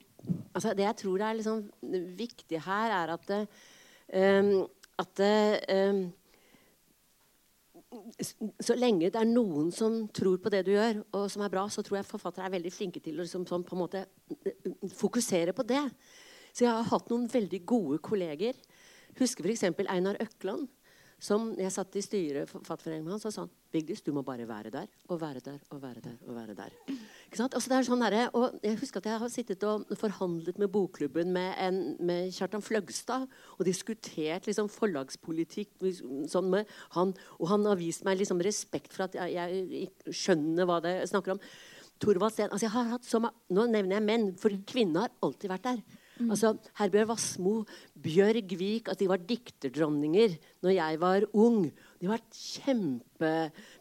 altså 0.53 0.73
det, 0.73 0.87
jeg 0.87 1.01
tror 1.03 1.25
er 1.25 1.39
liksom 1.39 1.65
viktig 2.17 2.63
her, 2.65 2.95
er 3.03 3.13
at 3.15 3.27
det, 3.29 3.43
um, 4.13 4.65
at 4.97 5.11
det 5.19 5.35
um, 5.91 6.07
så 8.19 8.75
lenge 8.77 9.09
det 9.11 9.19
er 9.19 9.29
noen 9.29 9.71
som 9.75 9.99
tror 10.15 10.39
på 10.41 10.51
det 10.53 10.63
du 10.67 10.73
gjør, 10.73 11.01
og 11.17 11.27
som 11.31 11.43
er 11.45 11.51
bra, 11.53 11.65
så 11.71 11.83
tror 11.85 11.99
jeg 11.99 12.09
forfattere 12.09 12.47
er 12.47 12.55
veldig 12.57 12.71
flinke 12.73 13.01
til 13.03 13.19
å 13.19 13.25
liksom, 13.25 13.45
sånn, 13.49 13.65
på 13.67 13.75
en 13.75 13.83
måte, 13.83 14.05
fokusere 14.97 15.55
på 15.57 15.65
det. 15.67 15.83
Så 16.51 16.65
jeg 16.65 16.73
har 16.73 16.89
hatt 16.89 17.11
noen 17.11 17.27
veldig 17.29 17.61
gode 17.69 17.99
kolleger. 18.05 18.57
Husker 19.19 19.45
f.eks. 19.45 19.67
Einar 19.85 20.19
Økland 20.23 20.67
som 21.17 21.49
jeg 21.57 21.73
satt 21.73 21.95
i 21.97 22.01
styret 22.05 22.49
for 22.49 22.61
Forfatterforeningen 22.61 23.15
og 23.15 23.21
sa 23.21 23.31
han, 23.41 23.49
Vigdis, 23.73 24.03
du 24.05 24.11
må 24.15 24.21
bare 24.25 24.45
være 24.47 24.69
der 24.71 24.85
og 25.09 25.19
være 25.19 25.41
der 25.43 25.57
og 25.73 25.81
være 25.81 26.01
der. 26.03 26.17
og 26.27 26.35
være 26.35 26.55
der. 26.55 26.75
Ikke 27.25 27.39
sant? 27.39 27.55
Altså, 27.57 27.71
det 27.71 27.77
er 27.77 27.87
sånn 27.87 28.03
der, 28.05 28.17
og 28.37 28.59
Jeg 28.63 28.77
husker 28.79 29.01
at 29.01 29.09
jeg 29.09 29.21
har 29.23 29.31
sittet 29.33 29.65
og 29.67 29.89
forhandlet 29.97 30.59
med 30.61 30.69
Bokklubben 30.71 31.33
med, 31.33 31.55
en, 31.57 31.97
med 31.99 32.31
Kjartan 32.37 32.61
Fløgstad 32.61 33.25
og 33.57 33.65
diskutert 33.65 34.45
liksom, 34.47 34.69
forlagspolitikk 34.69 35.73
sånn 36.29 36.51
med 36.53 36.69
han. 36.95 37.15
Og 37.41 37.49
han 37.49 37.65
har 37.65 37.81
vist 37.81 38.05
meg 38.05 38.21
liksom, 38.21 38.43
respekt 38.45 38.93
for 38.93 39.09
at 39.09 39.17
jeg, 39.17 39.65
jeg 39.73 40.13
skjønner 40.13 40.69
hva 40.69 40.79
det 40.85 40.99
snakker 41.09 41.35
om. 41.35 41.41
Torvald 41.97 42.35
Steen 42.35 42.53
altså, 42.53 43.19
Nå 43.49 43.65
nevner 43.71 43.97
jeg 43.97 44.05
menn, 44.05 44.29
for 44.37 44.53
kvinner 44.69 45.07
har 45.07 45.17
alltid 45.25 45.49
vært 45.49 45.71
der. 45.71 45.81
Mm. 46.17 46.31
Altså, 46.33 46.53
Herbjørg 46.79 47.11
Wassmo, 47.11 47.53
Bjørg 47.93 48.53
Vik 48.57 48.89
At 48.89 48.99
de 48.99 49.09
var 49.09 49.21
dikterdronninger 49.21 50.37
når 50.65 50.73
jeg 50.73 50.99
var 51.01 51.25
ung. 51.33 51.67
De 52.01 52.09
var 52.09 52.23
kjempe... 52.33 53.33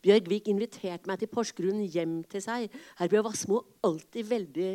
Bjørg 0.04 0.30
Vik 0.30 0.48
inviterte 0.52 1.08
meg 1.08 1.20
til 1.20 1.30
Porsgrunn 1.32 1.84
hjem 1.88 2.18
til 2.30 2.44
seg. 2.44 2.72
Herbjørg 3.00 3.30
Wassmo 3.30 3.62
alltid 3.86 4.28
veldig 4.28 4.72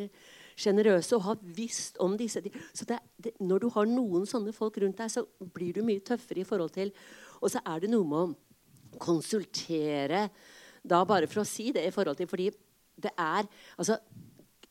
sjenerøse 0.62 1.18
og 1.18 1.26
har 1.26 1.44
visst 1.58 2.00
om 2.04 2.18
disse 2.20 2.42
Så 2.74 2.86
det, 2.86 3.00
det, 3.18 3.34
Når 3.40 3.64
du 3.64 3.70
har 3.76 3.90
noen 3.90 4.26
sånne 4.30 4.54
folk 4.56 4.80
rundt 4.82 5.00
deg, 5.02 5.12
så 5.12 5.26
blir 5.54 5.76
du 5.76 5.84
mye 5.86 6.04
tøffere 6.06 6.44
i 6.44 6.48
forhold 6.48 6.74
til 6.76 6.94
Og 7.42 7.52
så 7.54 7.62
er 7.66 7.84
det 7.84 7.92
noe 7.94 8.08
med 8.08 8.20
å 8.26 9.00
konsultere 9.02 10.28
da 10.82 11.04
bare 11.06 11.30
for 11.30 11.44
å 11.44 11.48
si 11.48 11.70
det 11.72 11.86
i 11.86 11.94
forhold 11.94 12.18
til 12.20 12.30
Fordi 12.30 12.50
det 13.02 13.14
er 13.18 13.48
Altså 13.78 13.98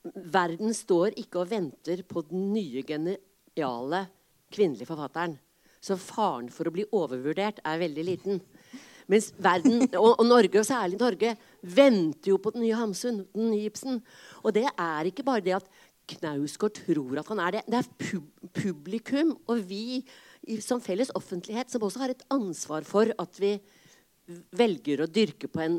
verden 0.02 0.74
står 0.76 1.16
ikke 1.20 1.42
og 1.42 1.50
venter 1.50 2.02
på 2.08 2.22
den 2.28 2.50
nye 2.54 2.82
geniale 2.86 4.04
kvinnelige 4.52 4.88
forfatteren. 4.88 5.36
Så 5.80 5.96
faren 6.00 6.50
for 6.52 6.68
å 6.68 6.74
bli 6.74 6.84
overvurdert 6.92 7.60
er 7.64 7.80
veldig 7.80 8.06
liten. 8.06 8.40
Mens 9.10 9.30
verden, 9.42 9.82
og, 9.98 10.12
og 10.20 10.26
Norge, 10.28 10.60
og 10.60 10.66
særlig 10.68 11.00
Norge, 11.00 11.34
venter 11.62 12.32
jo 12.32 12.38
på 12.42 12.52
den 12.54 12.64
nye 12.66 12.78
Hamsun, 12.78 13.24
den 13.34 13.52
nye 13.52 13.70
Ibsen. 13.70 13.98
Og 14.44 14.54
det 14.54 14.66
er 14.70 15.08
ikke 15.08 15.26
bare 15.26 15.44
det 15.44 15.56
at 15.58 15.70
Knausgård 16.10 16.74
tror 16.74 17.20
at 17.20 17.30
han 17.30 17.42
er 17.42 17.56
det. 17.56 17.64
Det 17.70 17.80
er 17.80 17.90
pub 18.02 18.50
publikum 18.56 19.36
og 19.46 19.60
vi 19.68 20.02
som 20.64 20.80
felles 20.82 21.12
offentlighet 21.14 21.70
som 21.70 21.84
også 21.86 22.00
har 22.02 22.14
et 22.14 22.24
ansvar 22.32 22.86
for 22.88 23.12
at 23.20 23.38
vi 23.38 23.52
velger 24.56 25.02
å 25.04 25.08
dyrke 25.10 25.48
på 25.50 25.62
en, 25.64 25.76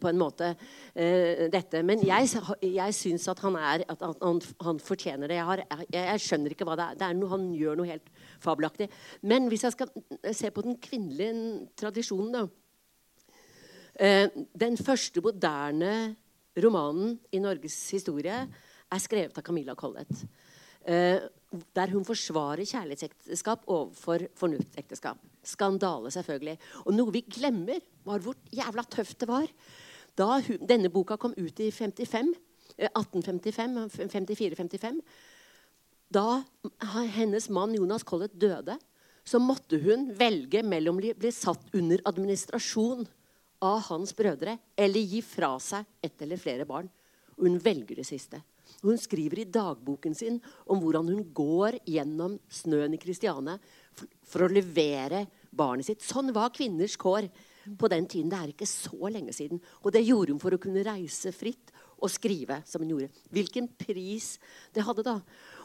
på 0.00 0.10
en 0.10 0.20
måte 0.20 0.52
uh, 0.54 1.42
dette. 1.52 1.82
Men 1.86 2.04
jeg, 2.06 2.30
jeg 2.64 2.96
syns 2.96 3.26
at 3.32 3.42
han 3.44 3.58
er 3.60 3.84
at 3.90 4.04
han, 4.06 4.40
han 4.64 4.80
fortjener 4.82 5.30
det. 5.30 5.38
Jeg, 5.40 5.48
har, 5.48 5.64
jeg, 5.68 5.88
jeg, 5.98 6.24
skjønner 6.26 6.54
ikke 6.54 6.68
hva 6.68 6.78
det 6.78 6.86
er. 6.86 7.00
Det 7.00 7.08
er 7.08 7.18
noe, 7.18 7.32
han 7.34 7.46
gjør 7.56 7.80
noe 7.80 7.90
helt 7.90 8.10
fabelaktig. 8.42 8.90
Men 9.28 9.50
hvis 9.52 9.66
jeg 9.68 9.76
skal 9.76 9.92
se 10.36 10.52
på 10.54 10.64
den 10.66 10.78
kvinnelige 10.82 11.68
tradisjonen, 11.80 12.32
da 12.38 12.44
uh, 14.00 14.42
Den 14.64 14.80
første 14.80 15.22
moderne 15.24 15.94
romanen 16.60 17.18
i 17.32 17.42
Norges 17.42 17.78
historie 17.94 18.40
er 18.90 19.02
skrevet 19.02 19.36
av 19.38 19.46
Camilla 19.46 19.76
Collett. 19.78 20.24
Uh, 20.86 21.20
der 21.74 21.90
hun 21.90 22.04
forsvarer 22.06 22.62
kjærlighetsekteskap 22.62 23.64
overfor 23.66 24.28
fornuftsekteskap. 24.38 25.18
Skandale, 25.42 26.12
selvfølgelig. 26.14 26.58
Og 26.86 26.94
noe 26.94 27.14
vi 27.14 27.24
glemmer, 27.26 27.80
var 28.06 28.22
hvor 28.22 28.38
jævla 28.54 28.84
tøft 28.86 29.18
det 29.22 29.28
var 29.30 29.48
da 30.18 30.38
hun, 30.42 30.60
denne 30.66 30.90
boka 30.92 31.16
kom 31.20 31.34
ut 31.38 31.60
i 31.62 31.70
55, 31.72 32.34
1855, 32.76 33.98
54-55. 34.10 35.00
Da 36.10 36.42
hennes 37.14 37.48
mann 37.52 37.74
Jonas 37.76 38.04
Collett 38.06 38.34
døde, 38.34 38.76
så 39.24 39.38
måtte 39.38 39.78
hun 39.82 40.08
velge 40.18 40.62
mellom 40.66 40.98
å 40.98 41.14
bli 41.14 41.32
satt 41.34 41.70
under 41.76 42.02
administrasjon 42.08 43.04
av 43.62 43.82
hans 43.90 44.14
brødre 44.16 44.56
eller 44.80 45.12
gi 45.12 45.20
fra 45.22 45.52
seg 45.62 45.86
ett 46.02 46.24
eller 46.24 46.40
flere 46.40 46.66
barn. 46.66 46.88
Og 47.36 47.46
hun 47.46 47.60
velger 47.62 48.00
det 48.00 48.08
siste. 48.08 48.40
Hun 48.80 48.98
skriver 49.00 49.42
i 49.42 49.48
dagboken 49.48 50.14
sin 50.16 50.38
om 50.70 50.80
hvordan 50.80 51.10
hun 51.12 51.22
går 51.36 51.80
gjennom 51.88 52.38
snøen 52.52 52.96
i 52.96 53.00
Kristiane 53.00 53.58
for, 53.92 54.46
å 54.46 54.50
levere 54.52 55.26
barnet 55.52 55.90
sitt. 55.90 56.04
Sånn 56.04 56.32
var 56.36 56.54
kvinners 56.54 56.96
kår 57.00 57.28
på 57.78 57.90
den 57.92 58.08
tiden. 58.08 58.30
Det 58.32 58.40
er 58.40 58.52
ikke 58.54 58.68
så 58.68 59.12
lenge 59.12 59.34
siden. 59.36 59.60
Og 59.84 59.92
det 59.94 60.06
gjorde 60.06 60.34
hun 60.34 60.42
for 60.42 60.56
å 60.56 60.60
kunne 60.62 60.84
reise 60.86 61.32
fritt 61.36 61.72
og 62.00 62.12
skrive 62.12 62.62
som 62.68 62.80
hun 62.84 62.94
gjorde. 62.94 63.10
Hvilken 63.34 63.68
pris 63.80 64.34
det 64.74 64.86
hadde 64.86 65.04
da. 65.06 65.18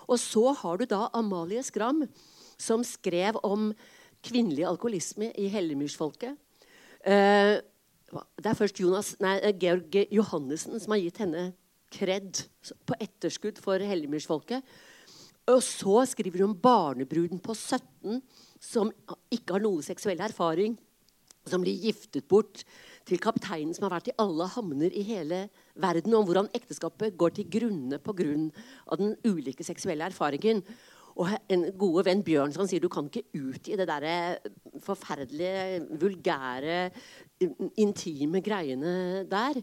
Og 0.06 0.20
så 0.22 0.52
har 0.60 0.82
du 0.82 0.88
da 0.90 1.06
Amalie 1.16 1.64
Skram, 1.66 2.04
som 2.60 2.84
skrev 2.86 3.40
om 3.48 3.72
kvinnelig 4.26 4.66
alkoholisme 4.68 5.32
i 5.40 5.48
hellemyrsfolket. 5.54 6.36
Uh, 7.06 7.62
det 8.42 8.50
er 8.50 8.58
først 8.58 8.80
Jonas, 8.80 9.14
nei, 9.22 9.38
Georg 9.62 9.96
Johannessen 10.14 10.80
som 10.82 10.94
har 10.94 11.02
gitt 11.02 11.20
henne 11.22 11.52
kred 11.94 12.42
på 12.88 12.98
etterskudd 13.02 13.62
for 13.62 13.82
helligmyrsfolket. 13.82 14.64
Og 15.52 15.62
så 15.62 16.02
skriver 16.10 16.42
hun 16.42 16.52
om 16.52 16.58
barnebruden 16.58 17.40
på 17.44 17.54
17 17.54 18.22
som 18.62 18.90
ikke 19.34 19.58
har 19.58 19.64
noe 19.66 19.86
seksuell 19.86 20.24
erfaring. 20.26 20.78
Som 21.46 21.62
blir 21.62 21.78
giftet 21.78 22.26
bort 22.26 22.64
til 23.06 23.22
kapteinen 23.22 23.76
som 23.78 23.86
har 23.86 24.00
vært 24.00 24.10
i 24.10 24.18
alle 24.22 24.48
havner 24.56 24.90
i 24.90 25.04
hele 25.06 25.44
verden. 25.78 26.16
Om 26.18 26.26
hvordan 26.26 26.50
ekteskapet 26.58 27.18
går 27.20 27.38
til 27.38 27.50
grunne 27.60 28.02
på 28.02 28.16
grunn 28.18 28.50
av 28.90 29.02
den 29.02 29.14
ulike 29.28 29.66
seksuelle 29.68 30.10
erfaringen. 30.10 30.64
Og 31.16 31.30
en 31.54 31.70
gode 31.80 32.04
venn 32.10 32.24
Bjørn 32.26 32.52
som 32.52 32.68
sier 32.68 32.84
du 32.84 32.90
kan 32.92 33.06
ikke 33.08 33.24
utgi 33.38 33.78
det 33.80 33.86
der 33.88 34.40
forferdelige, 34.84 35.86
vulgære, 36.02 36.90
intime 37.80 38.42
greiene 38.44 39.24
der. 39.30 39.62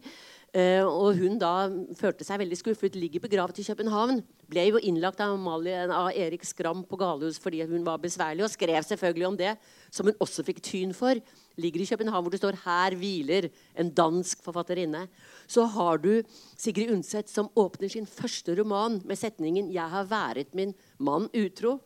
Uh, 0.53 0.85
og 0.85 1.17
hun 1.17 1.39
da 1.41 1.65
følte 1.97 2.27
seg 2.29 2.43
veldig 2.43 2.59
skuffet. 2.61 2.97
Ligger 3.01 3.23
begravet 3.25 3.63
i 3.63 3.65
København. 3.65 4.19
Ble 4.53 4.67
jo 4.67 4.81
innlagt 4.85 5.23
av, 5.25 5.33
Amalie, 5.33 5.87
av 5.89 6.11
Erik 6.13 6.45
Skram 6.45 6.83
på 6.85 6.99
galehus 7.01 7.39
fordi 7.41 7.63
hun 7.65 7.87
var 7.87 8.03
besværlig, 8.03 8.45
og 8.45 8.53
skrev 8.53 8.77
selvfølgelig 8.85 9.27
om 9.31 9.39
det, 9.41 9.55
som 9.89 10.11
hun 10.11 10.19
også 10.21 10.45
fikk 10.45 10.61
tyn 10.61 10.93
for. 10.97 11.17
Ligger 11.57 11.81
i 11.81 11.89
København 11.89 12.27
hvor 12.27 12.35
det 12.35 12.43
står 12.43 12.61
'Her 12.61 12.97
hviler 13.01 13.49
en 13.81 13.91
dansk 13.97 14.45
forfatterinne'. 14.45 15.09
Så 15.49 15.65
har 15.65 15.97
du 15.97 16.23
Sigrid 16.57 16.93
Undset 16.93 17.33
som 17.33 17.49
åpner 17.57 17.89
sin 17.89 18.07
første 18.07 18.53
roman 18.53 19.01
med 19.05 19.17
setningen 19.17 19.73
'Jeg 19.73 19.89
har 19.89 20.05
været 20.05 20.55
min 20.55 20.75
mann 20.99 21.31
utro'. 21.33 21.81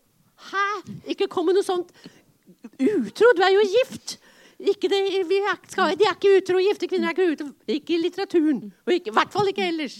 Hæ?! 0.50 0.82
Ikke 1.06 1.28
kom 1.28 1.46
med 1.46 1.54
noe 1.54 1.62
sånt! 1.62 1.92
Utro? 2.82 3.30
Du 3.36 3.42
er 3.42 3.54
jo 3.54 3.62
gift! 3.62 4.18
Ikke 4.56 4.88
det, 4.88 4.98
er, 5.36 5.58
skal, 5.68 5.92
de 5.98 6.06
er 6.08 6.14
ikke 6.16 6.38
utro. 6.38 6.60
Gifte 6.64 6.88
kvinner 6.88 7.10
er 7.10 7.16
ikke 7.16 7.34
utro. 7.34 7.50
Ikke 7.68 7.96
i 7.96 8.00
litteraturen. 8.00 8.62
Og 8.86 8.94
i 8.94 9.12
hvert 9.12 9.34
fall 9.34 9.50
ikke 9.52 9.66
ellers. 9.68 9.98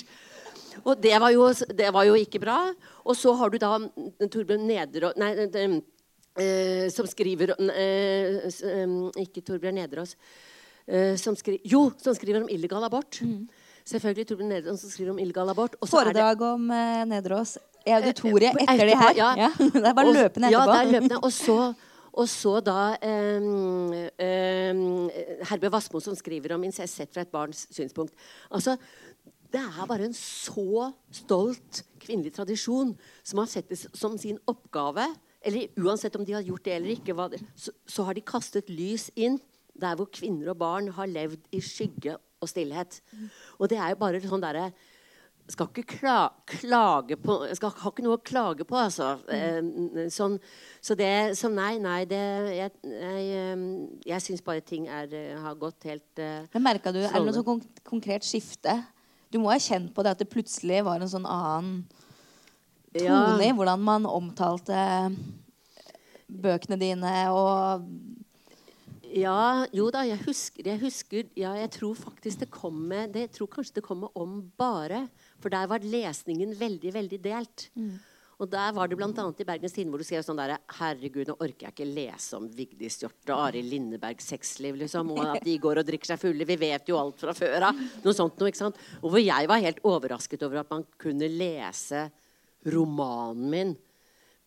Og 0.84 0.96
det 1.02 1.12
var, 1.20 1.32
jo, 1.34 1.50
det 1.52 1.90
var, 1.92 2.07
jo, 2.09 2.16
ikke 2.16 2.40
bra. 2.40 2.57
Og 3.04 3.16
så 3.18 3.34
har 3.36 3.52
du 3.52 3.59
da 3.61 3.76
Torbjørn 4.32 4.66
Nederås 4.68 5.16
Nei, 5.20 5.30
de, 5.52 5.66
eh, 6.40 6.86
som 6.92 7.09
skriver 7.09 7.54
eh, 7.57 8.48
Ikke 9.24 9.44
Torbjørn 9.44 9.80
Nederås. 9.80 10.16
Eh, 10.86 11.14
som 11.20 11.36
skri, 11.36 11.59
jo, 11.66 11.88
som 12.00 12.16
skriver 12.16 12.44
om 12.44 12.50
illegal 12.52 12.84
abort. 12.86 13.20
Mm. 13.20 13.48
Selvfølgelig 13.86 14.28
Torbjørn 14.30 14.52
Nederås 14.54 14.84
som 14.84 14.92
skriver 14.92 15.12
om 15.12 15.20
illegal 15.22 15.52
abort. 15.52 15.76
Foredrag 15.84 16.38
det, 16.40 16.52
om 16.54 16.70
eh, 16.70 17.02
Nederås 17.12 17.57
i 17.86 17.92
auditoriet 17.94 18.57
etter, 18.57 18.72
etter 18.72 18.90
det 18.90 19.00
her. 19.00 19.18
Ja. 19.18 19.32
ja. 19.44 19.50
Det 19.59 19.84
er 19.84 19.96
bare 19.96 20.14
løpende 20.14 20.48
etterpå. 20.48 20.57
Ja, 20.57 20.64
det 20.72 20.80
er 20.80 20.92
løpende. 20.96 21.20
Og 21.22 21.34
så 21.34 21.59
og 22.16 22.28
så 22.32 22.54
da 22.64 22.96
eh, 23.04 23.44
eh, 24.24 24.78
Herbe 25.50 25.70
Wassmo 25.72 26.00
som 26.00 26.16
skriver 26.16 26.54
om 26.56 26.64
incest 26.64 26.96
sett 26.96 27.12
fra 27.12 27.26
et 27.26 27.32
barns 27.32 27.66
synspunkt. 27.76 28.16
Altså, 28.48 28.76
det 29.52 29.60
er 29.60 29.88
bare 29.88 30.08
en 30.08 30.16
så 30.16 30.90
stolt 31.14 31.82
kvinnelig 32.02 32.34
tradisjon 32.38 32.94
som 33.22 33.42
har 33.42 33.50
sett 33.50 33.68
det 33.70 33.78
som 33.84 34.16
sin 34.20 34.40
oppgave 34.48 35.06
eller 35.46 35.70
Uansett 35.78 36.16
om 36.18 36.24
de 36.26 36.34
har 36.34 36.42
gjort 36.42 36.64
det 36.66 36.72
eller 36.74 36.94
ikke, 36.96 37.14
så, 37.54 37.70
så, 37.86 38.02
har 38.02 38.16
de 38.16 38.24
kastet 38.26 38.70
lys 38.72 39.10
inn 39.14 39.36
der 39.78 39.94
hvor 39.94 40.08
kvinner 40.10 40.50
og 40.50 40.58
barn 40.58 40.88
har 40.96 41.06
levd 41.06 41.44
i 41.54 41.60
skygge 41.62 42.16
og 42.42 42.50
stillhet. 42.50 42.98
Og 43.60 43.70
det 43.70 43.78
er 43.78 43.92
jo 43.92 44.00
bare 44.00 44.22
sånn 44.24 44.42
derre 44.42 44.70
skal 45.51 45.68
ikke 45.70 45.99
kla 46.01 46.16
klage 46.51 47.16
på 47.22 47.36
Skal 47.55 47.74
ha 47.78 47.90
ikke 47.90 48.05
noe 48.05 48.18
å 48.18 48.22
klage 48.24 48.66
på, 48.66 48.76
altså. 48.78 49.12
Mm. 49.30 50.09
Sånn, 50.12 50.38
så 50.82 50.97
det 50.99 51.36
Så 51.38 51.51
nei, 51.53 51.76
nei, 51.82 52.01
det 52.11 52.22
Jeg, 52.57 52.72
jeg, 52.82 53.22
eh, 53.42 53.62
jeg 54.11 54.24
syns 54.24 54.44
bare 54.47 54.64
ting 54.66 54.88
er, 54.90 55.07
eh, 55.14 55.36
har 55.42 55.59
gått 55.61 55.86
helt 55.86 56.22
uh, 56.22 56.49
Men 56.55 56.66
Merka 56.66 56.94
du 56.94 57.01
Er 57.05 57.14
det 57.14 57.24
noe 57.28 57.36
sånn 57.36 57.62
konkret 57.86 58.26
skifte? 58.26 58.80
Du 59.30 59.38
må 59.42 59.53
ha 59.53 59.61
kjent 59.62 59.92
på 59.94 60.03
det 60.07 60.16
at 60.16 60.22
det 60.22 60.30
plutselig 60.30 60.82
var 60.86 61.03
en 61.03 61.11
sånn 61.11 61.26
annen 61.28 61.80
tone 62.97 63.42
i 63.44 63.53
hvordan 63.53 63.82
man 63.84 64.07
omtalte 64.09 64.78
bøkene 66.26 66.78
dine 66.80 67.11
og 67.34 67.82
ja, 69.16 69.66
jo 69.72 69.86
da, 69.94 70.03
jeg 70.05 70.18
husker, 70.26 70.66
jeg 70.66 70.80
husker 70.82 71.28
Ja, 71.38 71.55
jeg 71.57 71.70
tror 71.76 71.94
faktisk 71.97 72.42
det 72.42 72.51
kom 72.53 72.74
med 72.90 73.14
det, 73.14 73.28
Jeg 73.28 73.30
tror 73.38 73.51
kanskje 73.55 73.78
det 73.78 73.84
kom 73.86 74.03
med 74.05 74.18
om 74.18 74.40
bare. 74.59 75.07
For 75.47 75.55
der 75.55 75.68
var 75.70 75.84
lesningen 75.86 76.57
veldig, 76.59 76.90
veldig 76.90 77.18
delt. 77.22 77.68
Mm. 77.78 77.94
Og 78.42 78.49
der 78.51 78.72
var 78.74 78.90
det 78.90 78.97
bl.a. 78.99 79.11
i 79.14 79.44
Bergens 79.47 79.76
Tidende 79.76 79.94
hvor 79.94 80.03
du 80.03 80.05
skrev 80.09 80.24
sånn 80.26 80.40
der 80.40 80.57
Herregud, 80.76 81.30
nå 81.30 81.36
orker 81.38 81.68
jeg 81.68 81.72
ikke 81.76 81.86
lese 81.86 82.34
om 82.36 82.49
Vigdis 82.53 82.99
Hjorth 82.99 83.30
og 83.30 83.44
Arild 83.44 83.70
Lindebergs 83.70 84.26
sexliv, 84.28 84.74
liksom. 84.82 85.14
Og 85.14 85.22
at 85.22 85.47
de 85.47 85.55
går 85.62 85.80
og 85.80 85.86
drikker 85.86 86.11
seg 86.11 86.18
fulle. 86.20 86.49
Vi 86.51 86.59
vet 86.59 86.90
jo 86.90 86.99
alt 86.99 87.22
fra 87.22 87.32
før 87.38 87.68
av. 87.70 87.78
Noe 88.03 88.16
sånt 88.18 88.42
noe, 88.42 88.51
ikke 88.51 88.64
sant. 88.64 88.82
Og 88.99 89.14
hvor 89.14 89.22
jeg 89.22 89.49
var 89.49 89.62
helt 89.62 89.80
overrasket 89.86 90.42
over 90.49 90.64
at 90.64 90.74
man 90.74 90.82
kunne 90.99 91.30
lese 91.30 92.03
romanen 92.74 93.49
min 93.55 93.72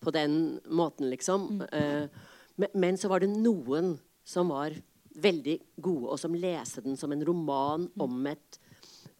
på 0.03 0.13
den 0.19 0.37
måten, 0.67 1.07
liksom. 1.15 1.47
Mm. 1.61 1.65
Uh, 1.71 2.45
men, 2.59 2.75
men 2.75 2.99
så 2.99 3.07
var 3.07 3.23
det 3.23 3.31
noen 3.31 3.95
som 4.27 4.51
var 4.51 4.75
veldig 5.15 5.61
gode, 5.79 6.11
og 6.11 6.19
som 6.19 6.35
leste 6.35 6.83
den 6.83 6.99
som 6.99 7.15
en 7.15 7.23
roman 7.25 7.87
om 8.03 8.19
et, 8.27 8.59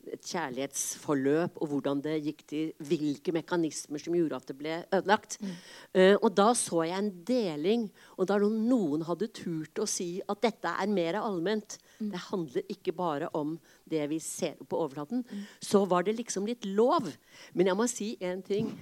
et 0.10 0.26
kjærlighetsforløp, 0.26 1.58
og 1.60 1.72
hvordan 1.72 2.02
det 2.04 2.16
gikk 2.24 2.43
til 2.50 2.70
hvilke 2.89 3.34
mekanismer 3.36 4.02
som 4.02 4.16
gjorde 4.18 4.39
at 4.39 4.47
det 4.50 4.58
ble 4.60 4.78
ødelagt. 4.95 5.38
Mm. 5.41 5.56
Uh, 5.95 6.16
og 6.16 6.30
da 6.38 6.47
så 6.58 6.86
jeg 6.88 6.97
en 6.97 7.12
deling, 7.28 7.88
og 8.18 8.30
da 8.30 8.39
noen 8.43 9.04
hadde 9.08 9.32
turt 9.36 9.82
å 9.82 9.88
si 9.89 10.12
at 10.30 10.41
dette 10.45 10.72
er 10.72 10.93
mer 10.93 11.20
allment, 11.22 11.78
mm. 12.00 12.12
det 12.14 12.24
handler 12.30 12.72
ikke 12.76 12.95
bare 12.95 13.32
om 13.38 13.58
det 13.89 14.06
vi 14.12 14.22
ser 14.24 14.58
på 14.64 14.80
overflaten, 14.80 15.26
mm. 15.26 15.43
så 15.66 15.84
var 15.89 16.08
det 16.08 16.18
liksom 16.20 16.47
litt 16.50 16.66
lov. 16.70 17.12
Men 17.54 17.72
jeg 17.72 17.80
må 17.80 17.89
si 17.89 18.14
en 18.24 18.41
ting 18.45 18.74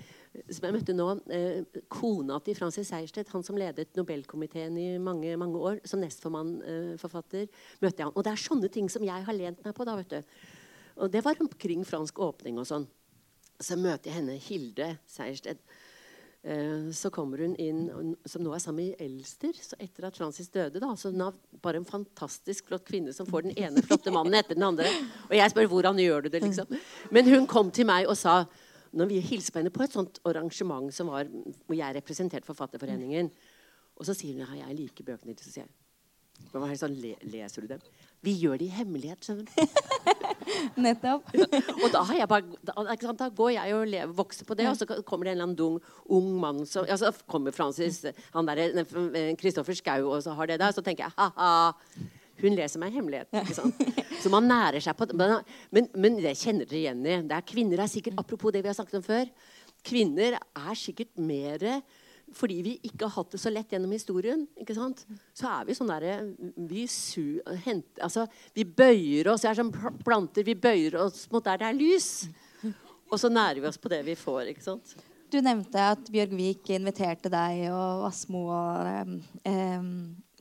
som 0.54 0.68
jeg 0.68 0.76
møtte 0.76 0.96
nå, 0.96 1.08
eh, 1.34 1.82
Kona 1.92 2.38
til 2.44 2.58
Francis 2.58 2.92
Sejersted, 2.92 3.30
han 3.34 3.46
som 3.46 3.58
ledet 3.58 3.96
Nobelkomiteen 3.98 4.78
i 4.78 4.88
mange 5.02 5.34
mange 5.40 5.58
år, 5.58 5.82
som 5.88 6.02
nestformann-forfatter, 6.04 7.48
eh, 7.48 7.66
møtte 7.82 8.02
jeg 8.02 8.06
han. 8.10 8.16
Og 8.16 8.24
det 8.24 8.34
er 8.34 8.44
sånne 8.44 8.72
ting 8.72 8.90
som 8.90 9.04
jeg 9.04 9.26
har 9.26 9.34
lent 9.34 9.64
meg 9.66 9.74
på. 9.76 9.86
da, 9.86 9.96
vet 9.96 10.10
du. 10.10 10.22
Og 10.98 11.12
Det 11.12 11.24
var 11.26 11.42
omkring 11.42 11.86
fransk 11.86 12.20
åpning 12.20 12.58
og 12.60 12.68
sånn. 12.68 12.88
Så 13.62 13.78
møter 13.78 14.10
jeg 14.10 14.20
henne, 14.20 14.38
Hilde 14.42 14.98
Sejersted. 15.10 15.62
Eh, 16.48 16.92
så 16.94 17.10
kommer 17.10 17.42
hun 17.42 17.56
inn, 17.60 18.16
som 18.26 18.44
nå 18.46 18.54
er 18.54 18.62
sammen 18.62 18.92
med 18.92 19.02
Elster, 19.02 19.58
så 19.58 19.78
etter 19.82 20.08
at 20.08 20.18
Francis 20.18 20.50
døde. 20.54 20.80
da, 20.80 20.94
så 20.96 21.12
Hun 21.12 21.22
er 21.22 21.34
bare 21.62 21.82
en 21.82 21.86
fantastisk 21.86 22.68
flott 22.68 22.86
kvinne 22.86 23.14
som 23.14 23.26
får 23.26 23.50
den 23.50 23.58
ene 23.58 23.82
flotte 23.82 24.14
mannen 24.14 24.38
etter 24.38 24.56
den 24.56 24.64
andre. 24.64 24.88
Og 25.30 25.36
jeg 25.36 25.52
spør 25.52 25.68
hvordan 25.68 26.00
gjør 26.00 26.24
du 26.24 26.30
det, 26.30 26.44
liksom. 26.44 26.78
Men 27.12 27.26
hun 27.26 27.48
kom 27.48 27.72
til 27.72 27.86
meg 27.90 28.08
og 28.08 28.18
sa 28.18 28.46
når 28.94 29.10
vi 29.10 29.20
hilser 29.20 29.52
på 29.52 29.60
henne 29.60 29.74
på 29.74 29.84
et 29.84 29.94
sånt 29.94 30.22
arrangement 30.24 30.94
som 30.94 31.10
var, 31.12 31.28
hvor 31.66 31.76
jeg 31.76 31.96
representerte 31.98 32.48
Forfatterforeningen, 32.48 33.30
og 33.98 34.06
så 34.06 34.14
sier 34.16 34.38
hun 34.38 34.46
ja, 34.46 34.68
jeg 34.68 34.78
liker 34.78 35.04
bøkene. 35.04 35.36
Så 35.42 35.52
sier 35.52 35.66
jeg 35.68 36.80
sånn, 36.80 36.96
leser 37.28 37.66
du 37.66 37.68
dem? 37.74 37.82
Vi 38.24 38.38
gjør 38.40 38.62
det 38.62 38.70
i 38.70 38.76
hemmelighet, 38.78 39.26
skjønner 39.26 39.50
du. 39.50 40.17
Nettopp. 40.86 41.32
og 41.84 41.88
da, 41.94 42.04
bare, 42.30 42.60
da, 42.66 43.14
da, 43.20 43.30
går 43.30 43.54
jeg 43.56 43.78
og 43.78 43.88
lever, 43.94 44.14
vokser 44.18 44.48
på 44.48 44.58
det, 44.58 44.68
og 44.70 44.78
så 44.80 44.88
kommer 45.08 45.28
det 45.28 45.34
en 45.34 45.38
eller 45.38 45.48
annen 45.50 45.58
dung, 45.60 45.80
ung 46.14 46.30
mann 46.42 46.64
som 46.66 46.86
altså, 46.88 47.12
Så 47.12 47.28
kommer 47.30 47.56
Francis, 47.56 48.04
han 48.34 48.48
der, 48.48 48.84
Kristoffer 49.40 49.78
Schou 49.78 50.12
og 50.12 50.22
så 50.24 50.36
har 50.38 50.52
det 50.52 50.60
der. 50.62 50.76
Så 50.76 50.84
tenker 50.86 51.08
jeg 51.08 51.18
ha-ha. 51.18 51.74
Hun 52.38 52.54
leser 52.54 52.82
meg 52.82 52.94
i 52.94 53.00
hemmelighet. 53.00 53.32
Så 54.22 54.30
man 54.30 54.46
nærer 54.50 54.82
seg 54.84 54.98
på. 54.98 55.08
Men, 55.18 55.88
men 55.98 56.20
det 56.22 56.36
kjenner 56.38 56.68
dere 56.70 56.82
igjen 56.84 57.00
i. 57.02 57.16
Det 57.26 57.38
er 57.38 57.48
Kvinner 57.50 57.82
er 57.82 57.90
sikkert, 57.90 58.18
Apropos 58.22 58.54
det 58.54 58.62
vi 58.62 58.70
har 58.70 58.78
snakket 58.78 59.00
om 59.00 59.06
før. 59.06 59.32
Kvinner 59.88 60.38
er 60.38 60.78
sikkert 60.78 61.16
mer 61.18 61.66
fordi 62.36 62.58
vi 62.66 62.74
ikke 62.90 63.06
har 63.06 63.14
hatt 63.16 63.34
det 63.34 63.40
så 63.42 63.52
lett 63.54 63.72
gjennom 63.72 63.94
historien, 63.96 64.44
så 65.34 65.50
er 65.52 65.68
vi 65.68 65.76
sånn 65.78 65.92
derre 65.92 66.18
vi, 66.68 66.84
altså, 68.04 68.26
vi 68.56 68.66
bøyer 68.68 69.32
oss. 69.32 69.46
Jeg 69.46 69.54
er 69.54 69.60
som 69.62 69.72
planter. 70.04 70.46
Vi 70.48 70.58
bøyer 70.60 71.00
oss 71.06 71.26
mot 71.32 71.46
der 71.46 71.62
det 71.62 71.70
er 71.70 71.78
lys. 71.78 72.10
Og 73.08 73.20
så 73.22 73.32
nærer 73.32 73.62
vi 73.64 73.70
oss 73.70 73.80
på 73.80 73.92
det 73.92 74.02
vi 74.08 74.18
får. 74.20 74.52
Du 75.32 75.40
nevnte 75.44 75.90
at 75.94 76.12
Bjørg 76.12 76.36
Vik 76.40 76.72
inviterte 76.76 77.32
deg 77.32 77.68
og 77.72 78.08
Asmo. 78.10 78.48
Og, 78.52 79.20
eh, 79.48 79.88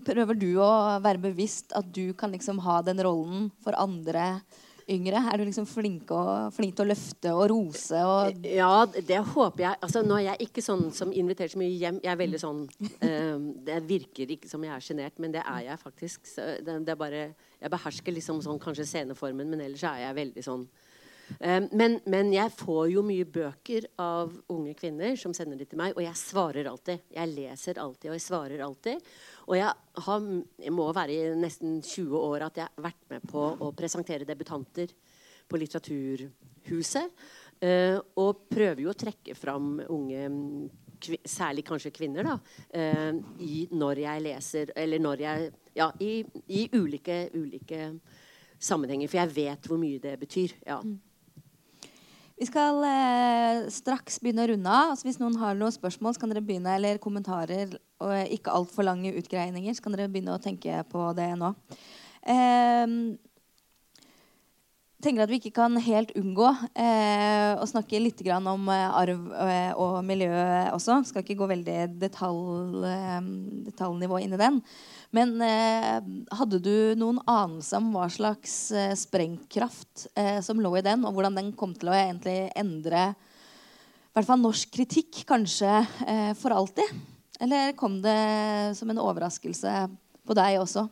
prøver 0.07 0.39
du 0.39 0.51
å 0.63 1.01
være 1.03 1.23
bevisst 1.23 1.75
at 1.79 1.87
du 1.95 2.13
kan 2.15 2.35
liksom 2.35 2.61
ha 2.67 2.81
den 2.87 3.03
rollen 3.03 3.51
for 3.63 3.79
andre 3.79 4.43
yngre? 4.91 5.21
Er 5.21 5.41
du 5.41 5.45
liksom 5.47 5.67
flink, 5.69 6.11
og, 6.15 6.53
flink 6.57 6.77
til 6.77 6.87
å 6.87 6.89
løfte 6.91 7.33
og 7.35 7.45
rose? 7.53 8.01
Og 8.07 8.47
ja, 8.47 8.71
det 8.87 9.21
håper 9.33 9.65
jeg. 9.65 9.81
Altså, 9.87 10.03
nå 10.07 10.19
er 10.19 10.27
jeg 10.31 10.49
ikke 10.49 10.65
sånn 10.65 10.89
som 10.97 11.13
inviterer 11.13 11.53
så 11.53 11.61
mye 11.61 11.75
hjem. 11.75 12.01
Jeg 12.05 12.13
er 12.13 12.21
veldig 12.23 12.43
sånn 12.43 12.65
um, 12.67 13.47
Det 13.67 13.79
virker 13.89 14.35
ikke 14.37 14.51
som 14.51 14.65
jeg 14.67 14.75
er 14.75 14.87
sjenert, 14.89 15.21
men 15.23 15.35
det 15.35 15.45
er 15.45 15.67
jeg 15.71 15.83
faktisk. 15.83 16.27
Det, 16.37 16.81
det, 16.87 16.95
er 16.95 17.01
bare, 17.01 17.23
jeg 17.61 17.75
behersker 17.77 18.17
liksom 18.17 18.43
sånn 18.45 18.63
kanskje 18.63 18.89
sceneformen, 18.89 19.51
men 19.51 19.65
ellers 19.67 19.87
er 19.89 20.05
jeg 20.07 20.21
veldig 20.23 20.47
sånn 20.47 20.67
men, 21.73 21.99
men, 22.07 22.31
jeg 22.35 22.53
får 22.55 22.85
jo 22.93 23.03
mye 23.07 23.27
bøker 23.27 23.89
av 23.99 24.31
unge 24.53 24.77
kvinner 24.79 25.17
som 25.19 25.35
sender 25.35 25.59
de 25.59 25.67
til 25.67 25.81
meg, 25.81 25.97
og 25.97 26.05
jeg 26.05 26.21
svarer 26.21 26.69
alltid. 26.71 27.09
Jeg 27.17 27.33
leser 27.33 27.81
alltid, 27.83 28.11
og 28.11 28.15
jeg 28.15 28.25
svarer 28.25 28.63
alltid. 28.63 29.09
Og 29.47 29.59
jeg, 29.59 29.73
har, 30.07 30.31
jeg 30.63 30.75
må 30.75 30.87
være 30.95 31.17
i 31.17 31.35
nesten 31.39 31.81
20 31.83 32.15
år 32.21 32.47
at 32.47 32.61
jeg 32.63 32.69
har 32.69 32.87
vært 32.89 33.05
med 33.11 33.27
på 33.31 33.43
å 33.63 33.73
presentere 33.77 34.29
debutanter 34.29 34.95
på 35.47 35.61
Litteraturhuset. 35.61 37.27
Uh, 37.57 37.97
og 38.21 38.43
prøver 38.53 38.83
jo 38.85 38.91
å 38.93 38.99
trekke 38.99 39.33
fram 39.33 39.79
unge 39.89 40.27
særlig 41.25 41.63
kanskje 41.65 41.93
kvinner, 41.95 42.27
da, 42.27 42.35
uh, 42.77 43.17
i 43.41 43.63
når 43.73 44.03
jeg 44.03 44.25
leser 44.27 44.73
Eller 44.77 45.01
når 45.01 45.23
jeg 45.25 45.47
Ja, 45.77 45.87
i, 46.01 46.21
i 46.53 46.67
ulike, 46.73 47.31
ulike, 47.35 47.91
sammenhenger. 48.59 49.09
For 49.09 49.21
jeg 49.21 49.33
vet 49.37 49.67
hvor 49.69 49.81
mye 49.81 50.01
det 50.01 50.15
betyr. 50.21 50.55
Ja. 50.65 50.79
Mm. 50.81 50.97
Vi 52.37 52.45
skal 52.45 52.83
eh, 52.85 53.67
straks 53.73 54.19
begynne 54.21 54.45
å 54.45 54.51
runde 54.51 54.73
av. 54.73 54.91
Altså, 54.93 55.07
hvis 55.09 55.21
noen 55.23 55.39
har 55.41 55.57
noen 55.57 55.73
spørsmål, 55.73 56.15
så 56.15 56.21
kan 56.21 56.33
dere 56.33 56.45
begynne, 56.45 56.75
eller 56.77 57.01
kommentarer 57.01 57.79
og 58.05 58.35
ikke 58.35 58.53
altfor 58.53 58.85
lange 58.85 59.15
utgreininger, 59.17 59.73
så 59.73 59.85
kan 59.85 59.97
dere 59.97 60.11
begynne 60.13 60.35
å 60.37 60.43
tenke 60.43 60.83
på 60.91 61.07
det 61.17 61.31
nå. 61.41 61.55
Eh, 62.29 62.93
tenker 65.07 65.25
at 65.25 65.33
vi 65.33 65.39
ikke 65.41 65.55
kan 65.57 65.77
helt 65.81 66.13
unngå 66.19 66.49
eh, 66.77 67.53
å 67.57 67.67
snakke 67.69 68.01
litt 68.03 68.23
om 68.35 68.69
eh, 68.73 68.85
arv 69.01 69.33
eh, 69.47 69.73
og 69.73 69.99
miljø 70.05 70.33
også. 70.75 71.03
Skal 71.09 71.25
ikke 71.25 71.39
gå 71.41 71.51
veldig 71.53 71.79
detalj, 72.01 72.85
eh, 72.91 73.21
detaljnivå 73.71 74.21
inn 74.25 74.37
i 74.37 74.41
den. 74.41 74.61
Men 75.15 75.37
eh, 75.45 75.99
hadde 76.39 76.59
du 76.63 76.75
noen 76.99 77.21
anelse 77.31 77.79
om 77.79 77.93
hva 77.95 78.09
slags 78.11 78.57
eh, 78.75 78.95
sprengkraft 78.99 80.09
eh, 80.19 80.41
som 80.45 80.61
lå 80.63 80.73
i 80.79 80.85
den, 80.85 81.05
og 81.07 81.15
hvordan 81.17 81.39
den 81.39 81.53
kom 81.59 81.75
til 81.79 81.93
å 81.93 81.97
egentlig 81.97 82.39
endre 82.59 83.13
i 83.13 84.17
hvert 84.17 84.29
fall 84.31 84.41
norsk 84.41 84.71
kritikk 84.73 85.27
kanskje 85.29 85.69
for 86.41 86.55
alltid? 86.57 86.89
Eller 87.45 87.75
kom 87.77 87.99
det 88.01 88.17
som 88.79 88.89
en 88.89 89.03
overraskelse 89.03 89.73
på 90.25 90.37
deg 90.39 90.57
også? 90.63 90.87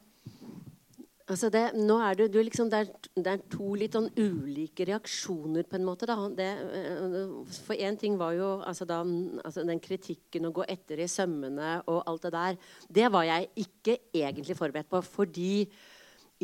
Altså 1.24 1.48
det, 1.48 1.62
nå 1.80 1.94
er 2.04 2.18
det, 2.18 2.26
liksom, 2.36 2.68
det, 2.68 2.82
er, 2.82 3.06
det, 3.16 3.30
er, 3.30 3.44
to 3.48 3.70
litt 3.80 3.94
sånn 3.96 4.10
ulike 4.20 4.84
reaksjoner, 4.84 5.64
på 5.64 5.78
en 5.78 5.86
måte. 5.86 6.08
Det, 6.36 6.48
eh, 6.76 7.16
for 7.64 7.80
én 7.80 7.96
ting 7.96 8.18
var 8.20 8.34
jo 8.36 8.50
altså 8.60 8.84
da, 8.88 8.98
altså 9.40 9.64
den 9.64 9.80
kritikken 9.80 10.50
å 10.50 10.52
gå 10.52 10.66
etter 10.68 11.00
i 11.00 11.08
sømmene 11.08 11.78
og 11.88 12.02
alt 12.10 12.28
det 12.28 12.34
der. 12.36 12.60
Det 13.00 13.08
var 13.16 13.24
jeg 13.30 13.48
ikke 13.64 13.96
egentlig 14.12 14.58
forberedt 14.60 14.92
på, 14.92 15.00
fordi 15.00 15.64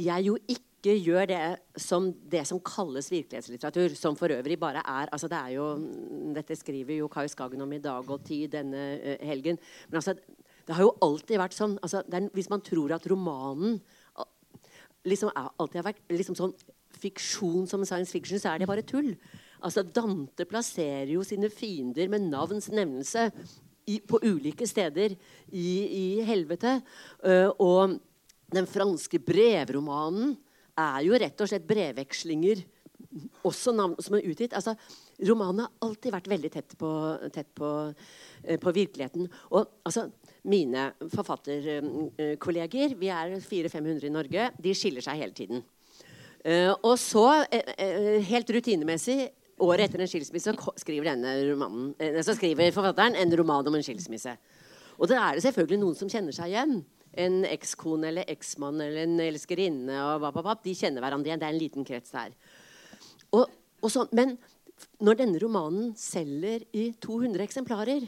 jeg 0.00 0.28
jo 0.30 0.40
ikke 0.48 0.96
gjør 0.96 1.28
det 1.28 1.44
som 1.76 2.08
det 2.32 2.46
som 2.48 2.64
kalles 2.64 3.12
virkelighetslitteratur, 3.12 3.92
som 4.00 4.16
for 4.16 4.32
øvrig 4.32 4.56
bare 4.56 4.80
er 4.80 5.12
altså 5.12 5.28
det 5.28 5.44
er 5.44 5.58
jo, 5.58 5.70
Dette 6.32 6.56
skriver 6.56 7.02
jo 7.02 7.12
Kai 7.12 7.28
Skagen 7.28 7.60
om 7.60 7.76
i 7.76 7.84
dag 7.84 8.08
og 8.08 8.24
tid 8.24 8.54
denne 8.56 8.92
uh, 8.96 9.16
helgen. 9.28 9.60
Men 9.90 10.00
altså, 10.00 10.16
det 10.64 10.72
har 10.72 10.88
jo 10.88 10.96
alltid 11.04 11.36
vært 11.36 11.58
sånn 11.58 11.76
altså, 11.82 12.00
er, 12.08 12.32
Hvis 12.32 12.48
man 12.48 12.64
tror 12.64 12.96
at 12.96 13.12
romanen 13.12 13.82
liksom 15.08 15.32
alltid 15.34 15.80
har 15.80 15.90
vært 15.92 16.12
liksom 16.12 16.36
sånn 16.38 16.54
fiksjon 17.00 17.68
som 17.70 17.84
science 17.86 18.12
fiction, 18.12 18.40
så 18.40 18.52
er 18.52 18.60
det 18.60 18.68
bare 18.70 18.84
tull. 18.86 19.14
Altså, 19.64 19.84
Dante 19.84 20.46
plasserer 20.48 21.12
jo 21.14 21.24
sine 21.26 21.50
fiender 21.52 22.10
med 22.12 22.28
navns 22.28 22.70
nevnelse 22.72 23.28
i, 23.90 24.00
på 24.00 24.20
ulike 24.24 24.68
steder 24.68 25.14
i, 25.52 25.70
i 25.84 26.04
helvete. 26.26 26.78
Uh, 27.24 27.50
og 27.60 27.98
den 28.50 28.68
franske 28.70 29.20
brevromanen 29.22 30.34
er 30.80 31.06
jo 31.06 31.18
rett 31.20 31.42
og 31.42 31.50
slett 31.50 31.68
brevvekslinger 31.68 32.64
også 33.46 33.72
navn 33.74 33.96
som 34.02 34.16
er 34.16 34.26
utgitt. 34.28 34.54
Altså, 34.56 34.74
romanen 35.28 35.64
har 35.64 35.86
alltid 35.86 36.14
vært 36.14 36.30
veldig 36.30 36.50
tett 36.52 36.76
på, 36.80 36.90
tett 37.34 37.50
på, 37.56 37.70
uh, 37.90 38.56
på 38.64 38.76
virkeligheten. 38.76 39.28
Og 39.52 39.80
altså, 39.84 40.08
mine 40.48 40.90
forfatterkolleger, 41.12 42.94
vi 42.98 43.10
er 43.12 43.34
400-500 43.40 44.06
i 44.08 44.12
Norge, 44.14 44.48
de 44.62 44.74
skiller 44.76 45.04
seg 45.04 45.20
hele 45.20 45.36
tiden. 45.36 45.64
Uh, 46.40 46.72
og 46.86 46.94
så, 47.00 47.26
uh, 47.44 48.16
helt 48.24 48.52
rutinemessig, 48.56 49.18
året 49.60 49.88
etter 49.88 50.00
en 50.00 50.08
skilsmisse, 50.08 50.54
skriver, 50.80 51.10
romanen, 51.50 51.92
så 52.24 52.32
skriver 52.32 52.72
forfatteren 52.72 53.18
en 53.20 53.36
roman 53.36 53.66
om 53.68 53.76
en 53.76 53.84
skilsmisse. 53.84 54.32
Og 55.00 55.08
da 55.08 55.18
er 55.20 55.36
det 55.36 55.44
selvfølgelig 55.44 55.80
noen 55.80 55.98
som 55.98 56.08
kjenner 56.12 56.32
seg 56.36 56.52
igjen. 56.52 56.78
En 57.20 57.42
ekskone 57.48 58.08
eller 58.10 58.28
eksmann 58.30 58.80
eller 58.80 59.04
en 59.06 59.20
elskerinne. 59.24 59.96
og 60.04 60.24
bap, 60.24 60.40
bap, 60.44 60.64
De 60.64 60.76
kjenner 60.76 61.04
hverandre 61.04 61.30
igjen. 61.30 61.40
Det 61.40 61.48
er 61.48 61.54
en 61.54 61.60
liten 61.60 61.86
krets 61.88 62.12
der. 62.14 62.32
Og, 63.36 63.52
og 63.80 63.92
så, 63.92 64.06
men 64.16 64.36
når 65.00 65.20
denne 65.22 65.40
romanen 65.42 65.92
selger 65.98 66.64
i 66.76 66.90
200 67.00 67.44
eksemplarer, 67.44 68.06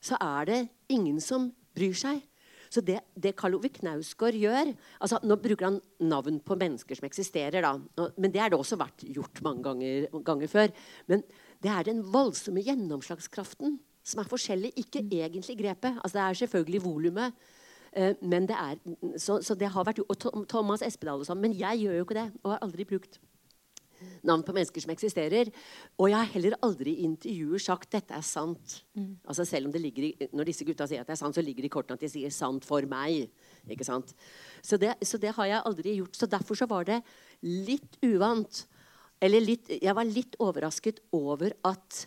så 0.00 0.16
er 0.20 0.48
det 0.48 0.60
ingen 0.88 1.20
som 1.20 1.50
bryr 1.76 1.96
seg. 1.98 2.22
Så 2.70 2.82
det, 2.86 3.00
det 3.18 3.32
Karl 3.38 3.56
Ove 3.58 3.68
Knausgård 3.74 4.36
gjør 4.38 4.68
altså 5.02 5.18
Nå 5.26 5.36
bruker 5.42 5.66
han 5.66 5.78
navn 6.06 6.38
på 6.46 6.54
mennesker 6.58 6.98
som 6.98 7.08
eksisterer, 7.08 7.66
da. 7.66 8.06
Men 8.14 8.30
det 8.30 8.42
har 8.42 8.52
det 8.52 8.60
også 8.60 8.78
vært 8.78 9.02
gjort 9.10 9.42
mange 9.42 9.64
ganger, 9.66 10.06
ganger 10.26 10.50
før. 10.50 10.74
Men 11.10 11.24
det 11.60 11.72
er 11.72 11.88
den 11.88 12.04
voldsomme 12.14 12.62
gjennomslagskraften 12.64 13.80
som 14.06 14.22
er 14.22 14.30
forskjellig, 14.30 14.70
ikke 14.80 15.02
mm. 15.02 15.10
egentlig 15.18 15.58
grepet. 15.58 15.98
Altså 15.98 16.18
Det 16.18 16.22
er 16.22 16.38
selvfølgelig 16.44 16.84
volumet. 16.84 17.42
Eh, 17.92 18.14
men 18.22 18.46
det 18.48 18.56
er, 18.56 18.78
så, 19.18 19.40
så, 19.42 19.54
det 19.58 19.68
har 19.74 19.84
vært 19.84 20.00
Og 20.06 20.46
Thomas 20.48 20.82
Espedal 20.86 21.20
og 21.20 21.26
sånn. 21.26 21.42
Men 21.42 21.56
jeg 21.58 21.82
gjør 21.82 21.98
jo 21.98 22.06
ikke 22.06 22.20
det, 22.22 22.28
og 22.44 22.54
har 22.54 22.62
aldri 22.64 22.86
brukt 22.86 23.20
navn 24.26 24.44
på 24.46 24.54
mennesker 24.56 24.84
som 24.84 24.92
eksisterer. 24.94 25.50
Og 25.98 26.10
jeg 26.10 26.18
har 26.18 26.32
heller 26.34 26.56
aldri 26.66 26.96
i 26.96 27.06
intervjuer 27.08 27.62
sagt 27.62 27.90
'dette 27.90 28.14
er 28.16 28.24
sant'. 28.24 28.80
Mm. 28.94 29.16
Altså 29.24 29.44
selv 29.44 29.66
om 29.66 29.72
det 29.72 29.82
ligger 29.82 30.02
i, 30.04 30.28
Når 30.32 30.44
disse 30.44 30.64
gutta 30.64 30.86
sier 30.86 31.00
at 31.00 31.06
det 31.06 31.16
er 31.16 31.22
sant, 31.22 31.34
så 31.34 31.42
ligger 31.42 31.62
det 31.62 31.70
i 31.70 31.76
kortene 31.76 31.94
at 31.94 32.00
de 32.00 32.08
sier 32.08 32.30
'sant 32.30 32.64
for 32.64 32.80
meg'. 32.82 33.28
Ikke 33.68 33.84
sant? 33.84 34.14
Så 34.62 34.78
det, 34.78 34.94
så 35.02 35.18
det 35.18 35.34
har 35.34 35.46
jeg 35.46 35.62
aldri 35.64 35.96
gjort. 35.96 36.16
Så 36.16 36.26
derfor 36.26 36.54
så 36.54 36.66
var 36.66 36.84
det 36.84 37.02
litt 37.42 37.96
uvant. 38.02 38.66
Eller 39.20 39.40
litt, 39.40 39.68
jeg 39.68 39.94
var 39.94 40.04
litt 40.04 40.36
overrasket 40.40 41.00
over 41.12 41.52
at, 41.64 42.06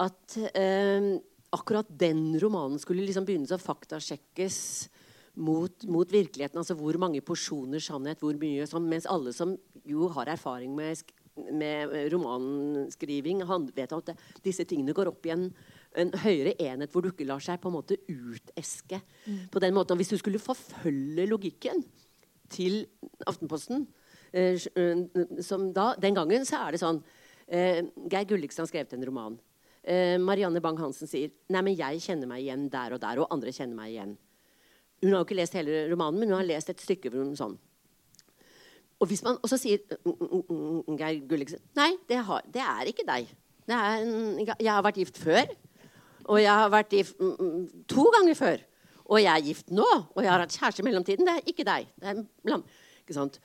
at 0.00 0.36
eh, 0.54 1.18
akkurat 1.54 1.86
den 1.88 2.38
romanen 2.40 2.80
skulle 2.82 3.06
liksom 3.06 3.24
begynne 3.24 3.46
å 3.46 3.62
faktasjekkes 3.62 4.88
mot, 5.36 5.84
mot, 5.84 6.10
virkeligheten. 6.12 6.58
Altså 6.60 6.76
hvor 6.78 6.98
mange 7.00 7.22
porsjoner 7.24 7.82
sannhet, 7.82 8.20
hvor 8.22 8.36
mye 8.40 8.66
sånn, 8.68 8.88
Mens 8.90 9.08
alle 9.10 9.32
som 9.36 9.54
jo 9.86 10.08
har 10.16 10.30
erfaring 10.32 10.74
med, 10.76 11.02
med 11.52 11.94
romanskriving, 12.12 13.44
han 13.48 13.68
vet 13.76 13.92
at 13.92 14.12
det, 14.12 14.16
disse 14.44 14.66
tingene 14.68 14.96
går 14.96 15.12
opp 15.12 15.26
i 15.28 15.34
en 15.34 15.50
høyere 15.96 16.56
enhet 16.60 16.92
hvor 16.92 17.04
du 17.04 17.10
ikke 17.12 17.28
lar 17.28 17.42
seg 17.44 17.60
på 17.60 17.70
en 17.70 17.76
måte 17.78 17.98
uteske. 18.08 19.00
på 19.50 19.62
den 19.62 19.74
måten. 19.74 19.96
Hvis 19.96 20.12
du 20.12 20.18
skulle 20.18 20.42
forfølge 20.42 21.28
logikken 21.28 21.84
til 22.52 22.84
Aftenposten 23.26 23.86
eh, 24.32 24.54
eh, 24.54 25.42
som 25.42 25.72
da, 25.72 25.94
Den 25.98 26.14
gangen 26.14 26.44
så 26.46 26.60
er 26.66 26.74
det 26.76 26.82
sånn 26.82 27.00
eh, 27.48 27.82
Geir 28.06 28.28
Gulliksen 28.28 28.62
har 28.62 28.70
skrevet 28.70 28.94
en 28.94 29.06
roman. 29.06 29.38
Eh, 29.86 30.16
Marianne 30.18 30.62
Bang-Hansen 30.62 31.10
sier 31.10 31.32
Nei, 31.50 31.62
men 31.62 31.76
jeg 31.78 32.02
kjenner 32.02 32.30
meg 32.30 32.44
igjen 32.44 32.68
der 32.70 32.96
og 32.96 33.02
der, 33.02 33.22
og 33.22 33.30
andre 33.34 33.54
kjenner 33.54 33.78
meg 33.78 33.94
igjen. 33.94 34.16
Hun 35.02 35.12
har 35.12 35.20
jo 35.20 35.26
ikke 35.26 35.38
lest 35.38 35.56
hele 35.58 35.86
romanen, 35.90 36.20
men 36.20 36.30
hun 36.32 36.38
har 36.40 36.48
lest 36.48 36.70
et 36.72 36.82
stykke 36.82 37.12
hvor 37.12 37.24
hun 37.24 37.36
sånn 37.38 37.56
og, 38.96 39.08
hvis 39.10 39.20
man, 39.26 39.36
også 39.44 39.58
sier 39.60 39.82
Geir 40.96 41.18
Gulliksen 41.28 41.60
Nei, 41.76 41.90
det, 42.08 42.22
har, 42.24 42.46
det 42.52 42.62
er 42.64 42.88
ikke 42.88 43.04
deg. 43.04 43.28
Er 43.68 43.98
en, 44.00 44.38
jeg 44.40 44.70
har 44.70 44.84
vært 44.86 45.00
gift 45.02 45.18
før. 45.20 45.50
Og 46.26 46.40
jeg 46.40 46.50
har 46.50 46.70
vært 46.72 46.94
gift 46.96 47.20
to 47.90 48.06
ganger 48.14 48.38
før. 48.38 48.64
Og 49.06 49.20
jeg 49.20 49.30
er 49.30 49.44
gift 49.44 49.70
nå. 49.74 49.84
Og 49.84 50.22
jeg 50.24 50.32
har 50.32 50.42
hatt 50.42 50.56
kjæreste 50.56 50.82
i 50.82 50.86
mellomtiden. 50.88 51.28
Det 51.28 51.34
er 51.34 51.52
ikke 51.52 51.66
deg. 51.66 51.90
Det 52.00 52.10
er 52.12 52.22
lam. 52.50 52.64
Ikke 53.04 53.18
sant? 53.18 53.36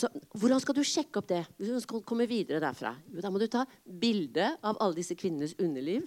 Så, 0.00 0.08
hvordan 0.40 0.60
skal 0.62 0.76
du 0.78 0.84
sjekke 0.86 1.20
opp 1.20 1.28
det? 1.28 1.42
Hvis 1.58 1.74
du 1.74 1.82
skal 1.84 2.04
komme 2.08 2.24
videre 2.30 2.62
derfra? 2.62 2.94
Jo, 3.12 3.20
da 3.20 3.32
må 3.32 3.42
du 3.42 3.48
ta 3.52 3.66
bilde 3.84 4.54
av 4.64 4.78
alle 4.80 4.96
disse 4.96 5.16
kvinnenes 5.18 5.52
underliv. 5.60 6.06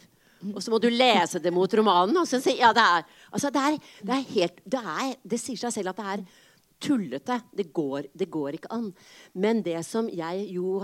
Og 0.53 0.61
så 0.61 0.71
må 0.73 0.79
du 0.81 0.89
lese 0.91 1.39
det 1.41 1.53
mot 1.53 1.71
romanen. 1.79 2.17
Og 2.21 2.27
så 2.29 2.39
si, 2.43 2.57
ja, 2.59 2.71
det, 2.75 2.83
er, 2.83 3.05
altså, 3.31 3.51
det, 3.53 3.61
er, 3.61 3.77
det, 4.01 4.17
er 4.17 4.27
helt, 4.33 4.59
det, 4.65 4.81
er, 4.81 5.15
det 5.23 5.39
sier 5.41 5.61
seg 5.61 5.73
selv 5.77 5.93
at 5.93 6.01
det 6.01 6.07
er 6.13 6.25
tullete. 6.85 7.39
Det 7.55 7.69
går, 7.73 8.09
det 8.13 8.29
går, 8.31 8.59
ikke 8.59 8.71
an. 8.75 8.91
Men 9.33 9.63
det 9.65 9.79
som 9.87 10.09
jeg 10.11 10.47
jo 10.53 10.83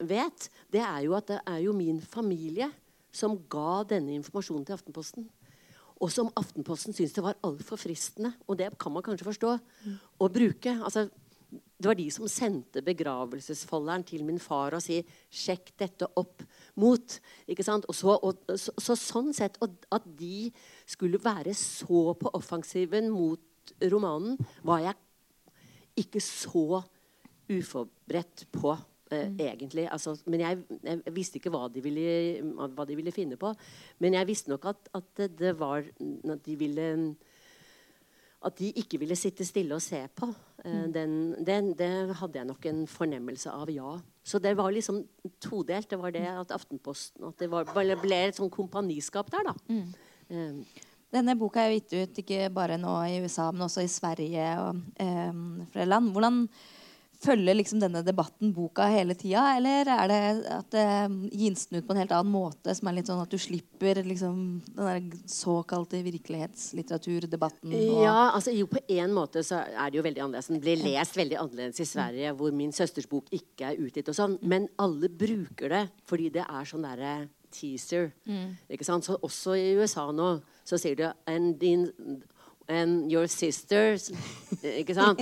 vet, 0.00 0.48
det 0.72 0.84
er 0.84 1.04
jo 1.06 1.16
at 1.18 1.30
det 1.32 1.40
er 1.42 1.62
jo 1.66 1.76
min 1.76 2.00
familie 2.00 2.70
som 3.12 3.36
ga 3.52 3.82
denne 3.90 4.14
informasjonen 4.16 4.64
til 4.66 4.78
Aftenposten. 4.78 5.26
Og 6.02 6.10
som 6.10 6.30
Aftenposten 6.38 6.96
syntes 6.96 7.14
det 7.14 7.22
var 7.22 7.38
altfor 7.46 7.78
fristende, 7.78 8.32
og 8.50 8.56
det 8.58 8.72
kan 8.80 8.94
man 8.94 9.04
kanskje 9.06 9.28
forstå, 9.28 9.52
å 10.18 10.30
bruke. 10.32 10.72
Altså, 10.82 11.06
det 11.82 11.90
var 11.90 11.98
de 11.98 12.06
som 12.14 12.28
sendte 12.30 12.82
begravelsesfolderen 12.86 14.04
til 14.06 14.22
min 14.26 14.38
far 14.42 14.76
og 14.76 14.82
si 14.84 15.00
'sjekk 15.30 15.72
dette 15.78 16.06
opp 16.16 16.44
mot'. 16.78 17.18
ikke 17.48 17.66
sant? 17.66 17.84
Og 17.88 17.94
så, 17.94 18.14
og, 18.22 18.38
så, 18.56 18.72
så 18.78 18.94
sånn 18.96 19.32
sett, 19.34 19.58
At 19.90 20.04
de 20.06 20.52
skulle 20.86 21.18
være 21.18 21.54
så 21.54 22.14
på 22.14 22.30
offensiven 22.34 23.10
mot 23.10 23.40
romanen, 23.82 24.38
var 24.62 24.78
jeg 24.78 24.94
ikke 25.96 26.20
så 26.20 26.82
uforberedt 27.50 28.46
på. 28.52 28.76
Eh, 29.12 29.28
mm. 29.28 29.40
egentlig. 29.40 29.88
Altså, 29.92 30.16
men 30.26 30.40
jeg, 30.40 30.58
jeg, 30.82 31.00
visste 31.12 31.36
ikke 31.36 31.50
hva 31.52 31.68
de, 31.68 31.82
ville, 31.84 32.40
hva 32.72 32.86
de, 32.88 32.96
ville, 32.96 33.12
finne 33.12 33.36
på. 33.36 33.52
Men 33.98 34.14
jeg 34.14 34.26
visste 34.26 34.50
nok 34.50 34.64
at, 34.70 34.88
at 34.94 35.24
det 35.38 35.52
var 35.58 35.84
at 35.84 36.46
de 36.46 36.56
ville 36.56 36.86
at 38.46 38.58
de 38.58 38.70
ikke 38.82 39.00
ville 39.02 39.16
sitte 39.18 39.46
stille 39.46 39.76
og 39.76 39.82
se 39.84 40.00
på. 40.18 40.28
Uh, 40.62 40.86
den, 40.94 41.34
den, 41.46 41.72
det 41.78 41.90
hadde 42.20 42.40
jeg 42.40 42.48
nok 42.48 42.68
en 42.70 42.84
fornemmelse 42.90 43.50
av, 43.50 43.70
ja. 43.72 43.96
Så 44.22 44.38
det 44.42 44.54
var 44.58 44.70
liksom 44.74 45.02
todelt. 45.42 45.90
Det 45.90 45.98
var 45.98 46.14
det 46.14 46.26
at 46.30 46.54
Aftenposten 46.54 47.26
at 47.26 47.42
det 47.42 47.50
var, 47.50 47.66
ble 48.02 48.20
et 48.28 48.38
sånn 48.38 48.52
kompaniskap 48.52 49.30
der, 49.34 49.50
da. 49.50 49.56
Mm. 49.72 49.92
Um. 50.32 50.60
denne 51.12 51.34
boka 51.36 51.60
er 51.60 51.72
jo 51.72 51.80
gitt 51.80 51.92
ut 51.92 52.18
ikke 52.22 52.46
bare 52.54 52.78
nå 52.80 52.92
i 53.04 53.18
USA, 53.20 53.50
men 53.52 53.66
også 53.66 53.82
i 53.84 53.90
Sverige 53.90 54.46
og 54.62 54.78
um, 55.02 55.42
flere 55.74 55.90
land. 55.90 56.08
Hvordan 56.14 56.38
følger 57.22 57.56
liksom 57.56 57.80
denne 57.82 58.02
debatten 58.04 58.52
boka 58.54 58.86
hele 58.90 59.14
tida, 59.18 59.44
eller 59.56 59.88
er 59.94 60.10
det 60.10 60.20
at 60.52 60.70
det 60.74 60.84
eh, 60.84 61.16
gis 61.42 61.66
den 61.70 61.80
ut 61.80 61.88
på 61.88 61.94
en 61.94 62.00
helt 62.02 62.14
annen 62.16 62.32
måte, 62.34 62.74
som 62.76 62.88
er 62.90 62.96
litt 62.98 63.10
sånn 63.10 63.22
at 63.22 63.32
du 63.32 63.38
slipper 63.40 64.02
liksom, 64.06 64.40
den 64.76 64.88
der 64.88 65.28
såkalte 65.30 66.02
virkelighetslitteraturdebatten? 66.06 67.76
Ja, 68.02 68.32
altså 68.32 68.54
jo 68.54 68.68
på 68.70 68.82
en 68.86 69.14
måte 69.16 69.44
så 69.46 69.62
er 69.66 69.92
det 69.92 70.00
jo 70.00 70.06
veldig 70.06 70.24
annerledes. 70.24 70.50
Den 70.52 70.64
blir 70.64 70.82
lest 70.82 71.18
veldig 71.18 71.38
annerledes 71.40 71.84
i 71.84 71.88
Sverige, 71.88 72.34
hvor 72.38 72.54
min 72.56 72.74
søsters 72.74 73.08
bok 73.10 73.30
ikke 73.34 73.70
er 73.70 73.80
utgitt 73.82 74.10
og 74.10 74.18
sånn. 74.18 74.36
Men 74.42 74.68
alle 74.82 75.10
bruker 75.10 75.72
det 75.72 75.86
fordi 76.08 76.30
det 76.34 76.46
er 76.48 76.68
sånn 76.68 76.86
derre 76.86 77.14
teaser. 77.52 78.10
Mm. 78.26 78.56
Ikke 78.72 78.86
sant? 78.88 79.06
Så 79.06 79.18
også 79.22 79.56
i 79.58 79.72
USA 79.78 80.08
nå 80.14 80.34
så 80.64 80.78
sier 80.80 80.98
du 80.98 81.04
and, 81.26 81.58
din, 81.60 81.88
and 82.70 83.10
your 83.12 83.26
sisters 83.26 84.10
Ikke 84.80 84.94
sant? 84.96 85.20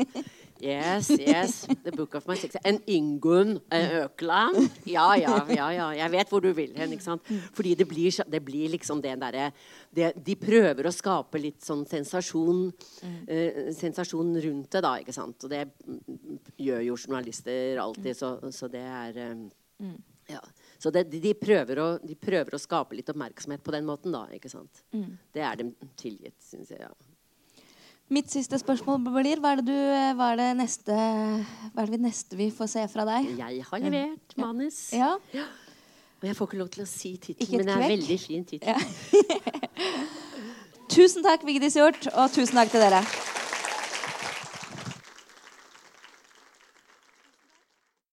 Yes, 0.61 1.11
yes. 1.11 1.67
The 1.85 1.93
book 1.93 2.15
of 2.15 2.27
my 2.29 2.37
Sex. 2.37 2.57
En 2.65 2.81
Ingunn 2.87 3.59
Økland. 3.71 4.71
Ja, 4.85 5.15
ja, 5.17 5.39
ja, 5.49 5.69
ja. 5.73 5.89
Jeg 5.97 6.13
vet 6.13 6.33
hvor 6.33 6.45
du 6.45 6.51
vil 6.57 6.75
hen. 6.77 6.93
ikke 6.93 7.07
sant? 7.07 7.31
Fordi 7.57 7.75
det 7.79 7.87
blir, 7.89 8.13
det 8.31 8.43
blir 8.45 8.73
liksom 8.75 9.01
det 9.03 9.17
derre 9.21 9.51
De 9.91 10.37
prøver 10.39 10.87
å 10.87 10.95
skape 10.95 11.41
litt 11.41 11.65
sånn 11.65 11.87
sensasjon, 11.89 12.69
eh, 13.27 13.71
sensasjon 13.77 14.37
rundt 14.45 14.71
det, 14.71 14.85
da. 14.85 14.95
ikke 15.01 15.17
sant? 15.17 15.47
Og 15.47 15.51
det 15.51 15.65
gjør 16.61 16.85
jo 16.87 16.99
journalister 16.99 17.81
alltid, 17.83 18.17
så, 18.17 18.37
så 18.55 18.69
det 18.71 18.85
er 18.85 19.21
eh, 19.25 19.91
ja. 20.31 20.41
Så 20.79 20.93
det, 20.95 21.09
de, 21.13 21.33
prøver 21.37 21.81
å, 21.83 21.89
de, 22.03 22.15
prøver 22.17 22.57
å, 22.57 22.61
skape 22.61 22.97
litt 22.97 23.11
oppmerksomhet 23.13 23.65
på 23.65 23.75
den 23.75 23.89
måten, 23.89 24.15
da. 24.15 24.27
ikke 24.33 24.53
sant? 24.53 24.85
Mm. 24.95 25.17
Det 25.35 25.43
er 25.45 25.59
dem 25.61 25.75
tilgitt, 26.01 26.39
syns 26.45 26.71
jeg. 26.73 26.85
ja. 26.87 27.10
Mitt 28.11 28.27
siste 28.33 28.59
spørsmål 28.59 28.99
blir 29.07 29.39
hva 29.39 29.53
er, 29.55 29.61
det 29.63 29.71
du, 29.71 29.91
hva 30.19 30.33
er 30.33 30.41
det 30.41 30.49
neste 30.59 30.95
Hva 30.97 31.85
er 31.85 31.93
det 31.93 32.01
neste 32.03 32.39
vi 32.39 32.49
får 32.51 32.73
se 32.73 32.87
fra 32.91 33.07
deg? 33.07 33.29
Jeg 33.39 33.67
har 33.69 33.85
levert 33.85 34.35
manus. 34.41 34.81
Ja. 34.97 35.13
ja. 35.35 35.47
Og 36.19 36.27
jeg 36.27 36.37
får 36.37 36.51
ikke 36.51 36.59
lov 36.59 36.73
til 36.75 36.83
å 36.83 36.89
si 36.91 37.15
tittelen, 37.23 37.63
men 37.63 37.71
det 37.71 37.77
er 37.77 37.87
en 37.87 37.93
veldig 37.95 38.19
fin 38.21 38.43
tittel. 38.45 38.75
Ja. 38.75 38.79
tusen 40.97 41.23
takk, 41.25 41.47
Vigdis 41.47 41.79
Hjorth, 41.79 42.11
og 42.13 42.35
tusen 42.35 42.59
takk 42.59 42.75
til 42.75 42.83
dere. 42.83 43.05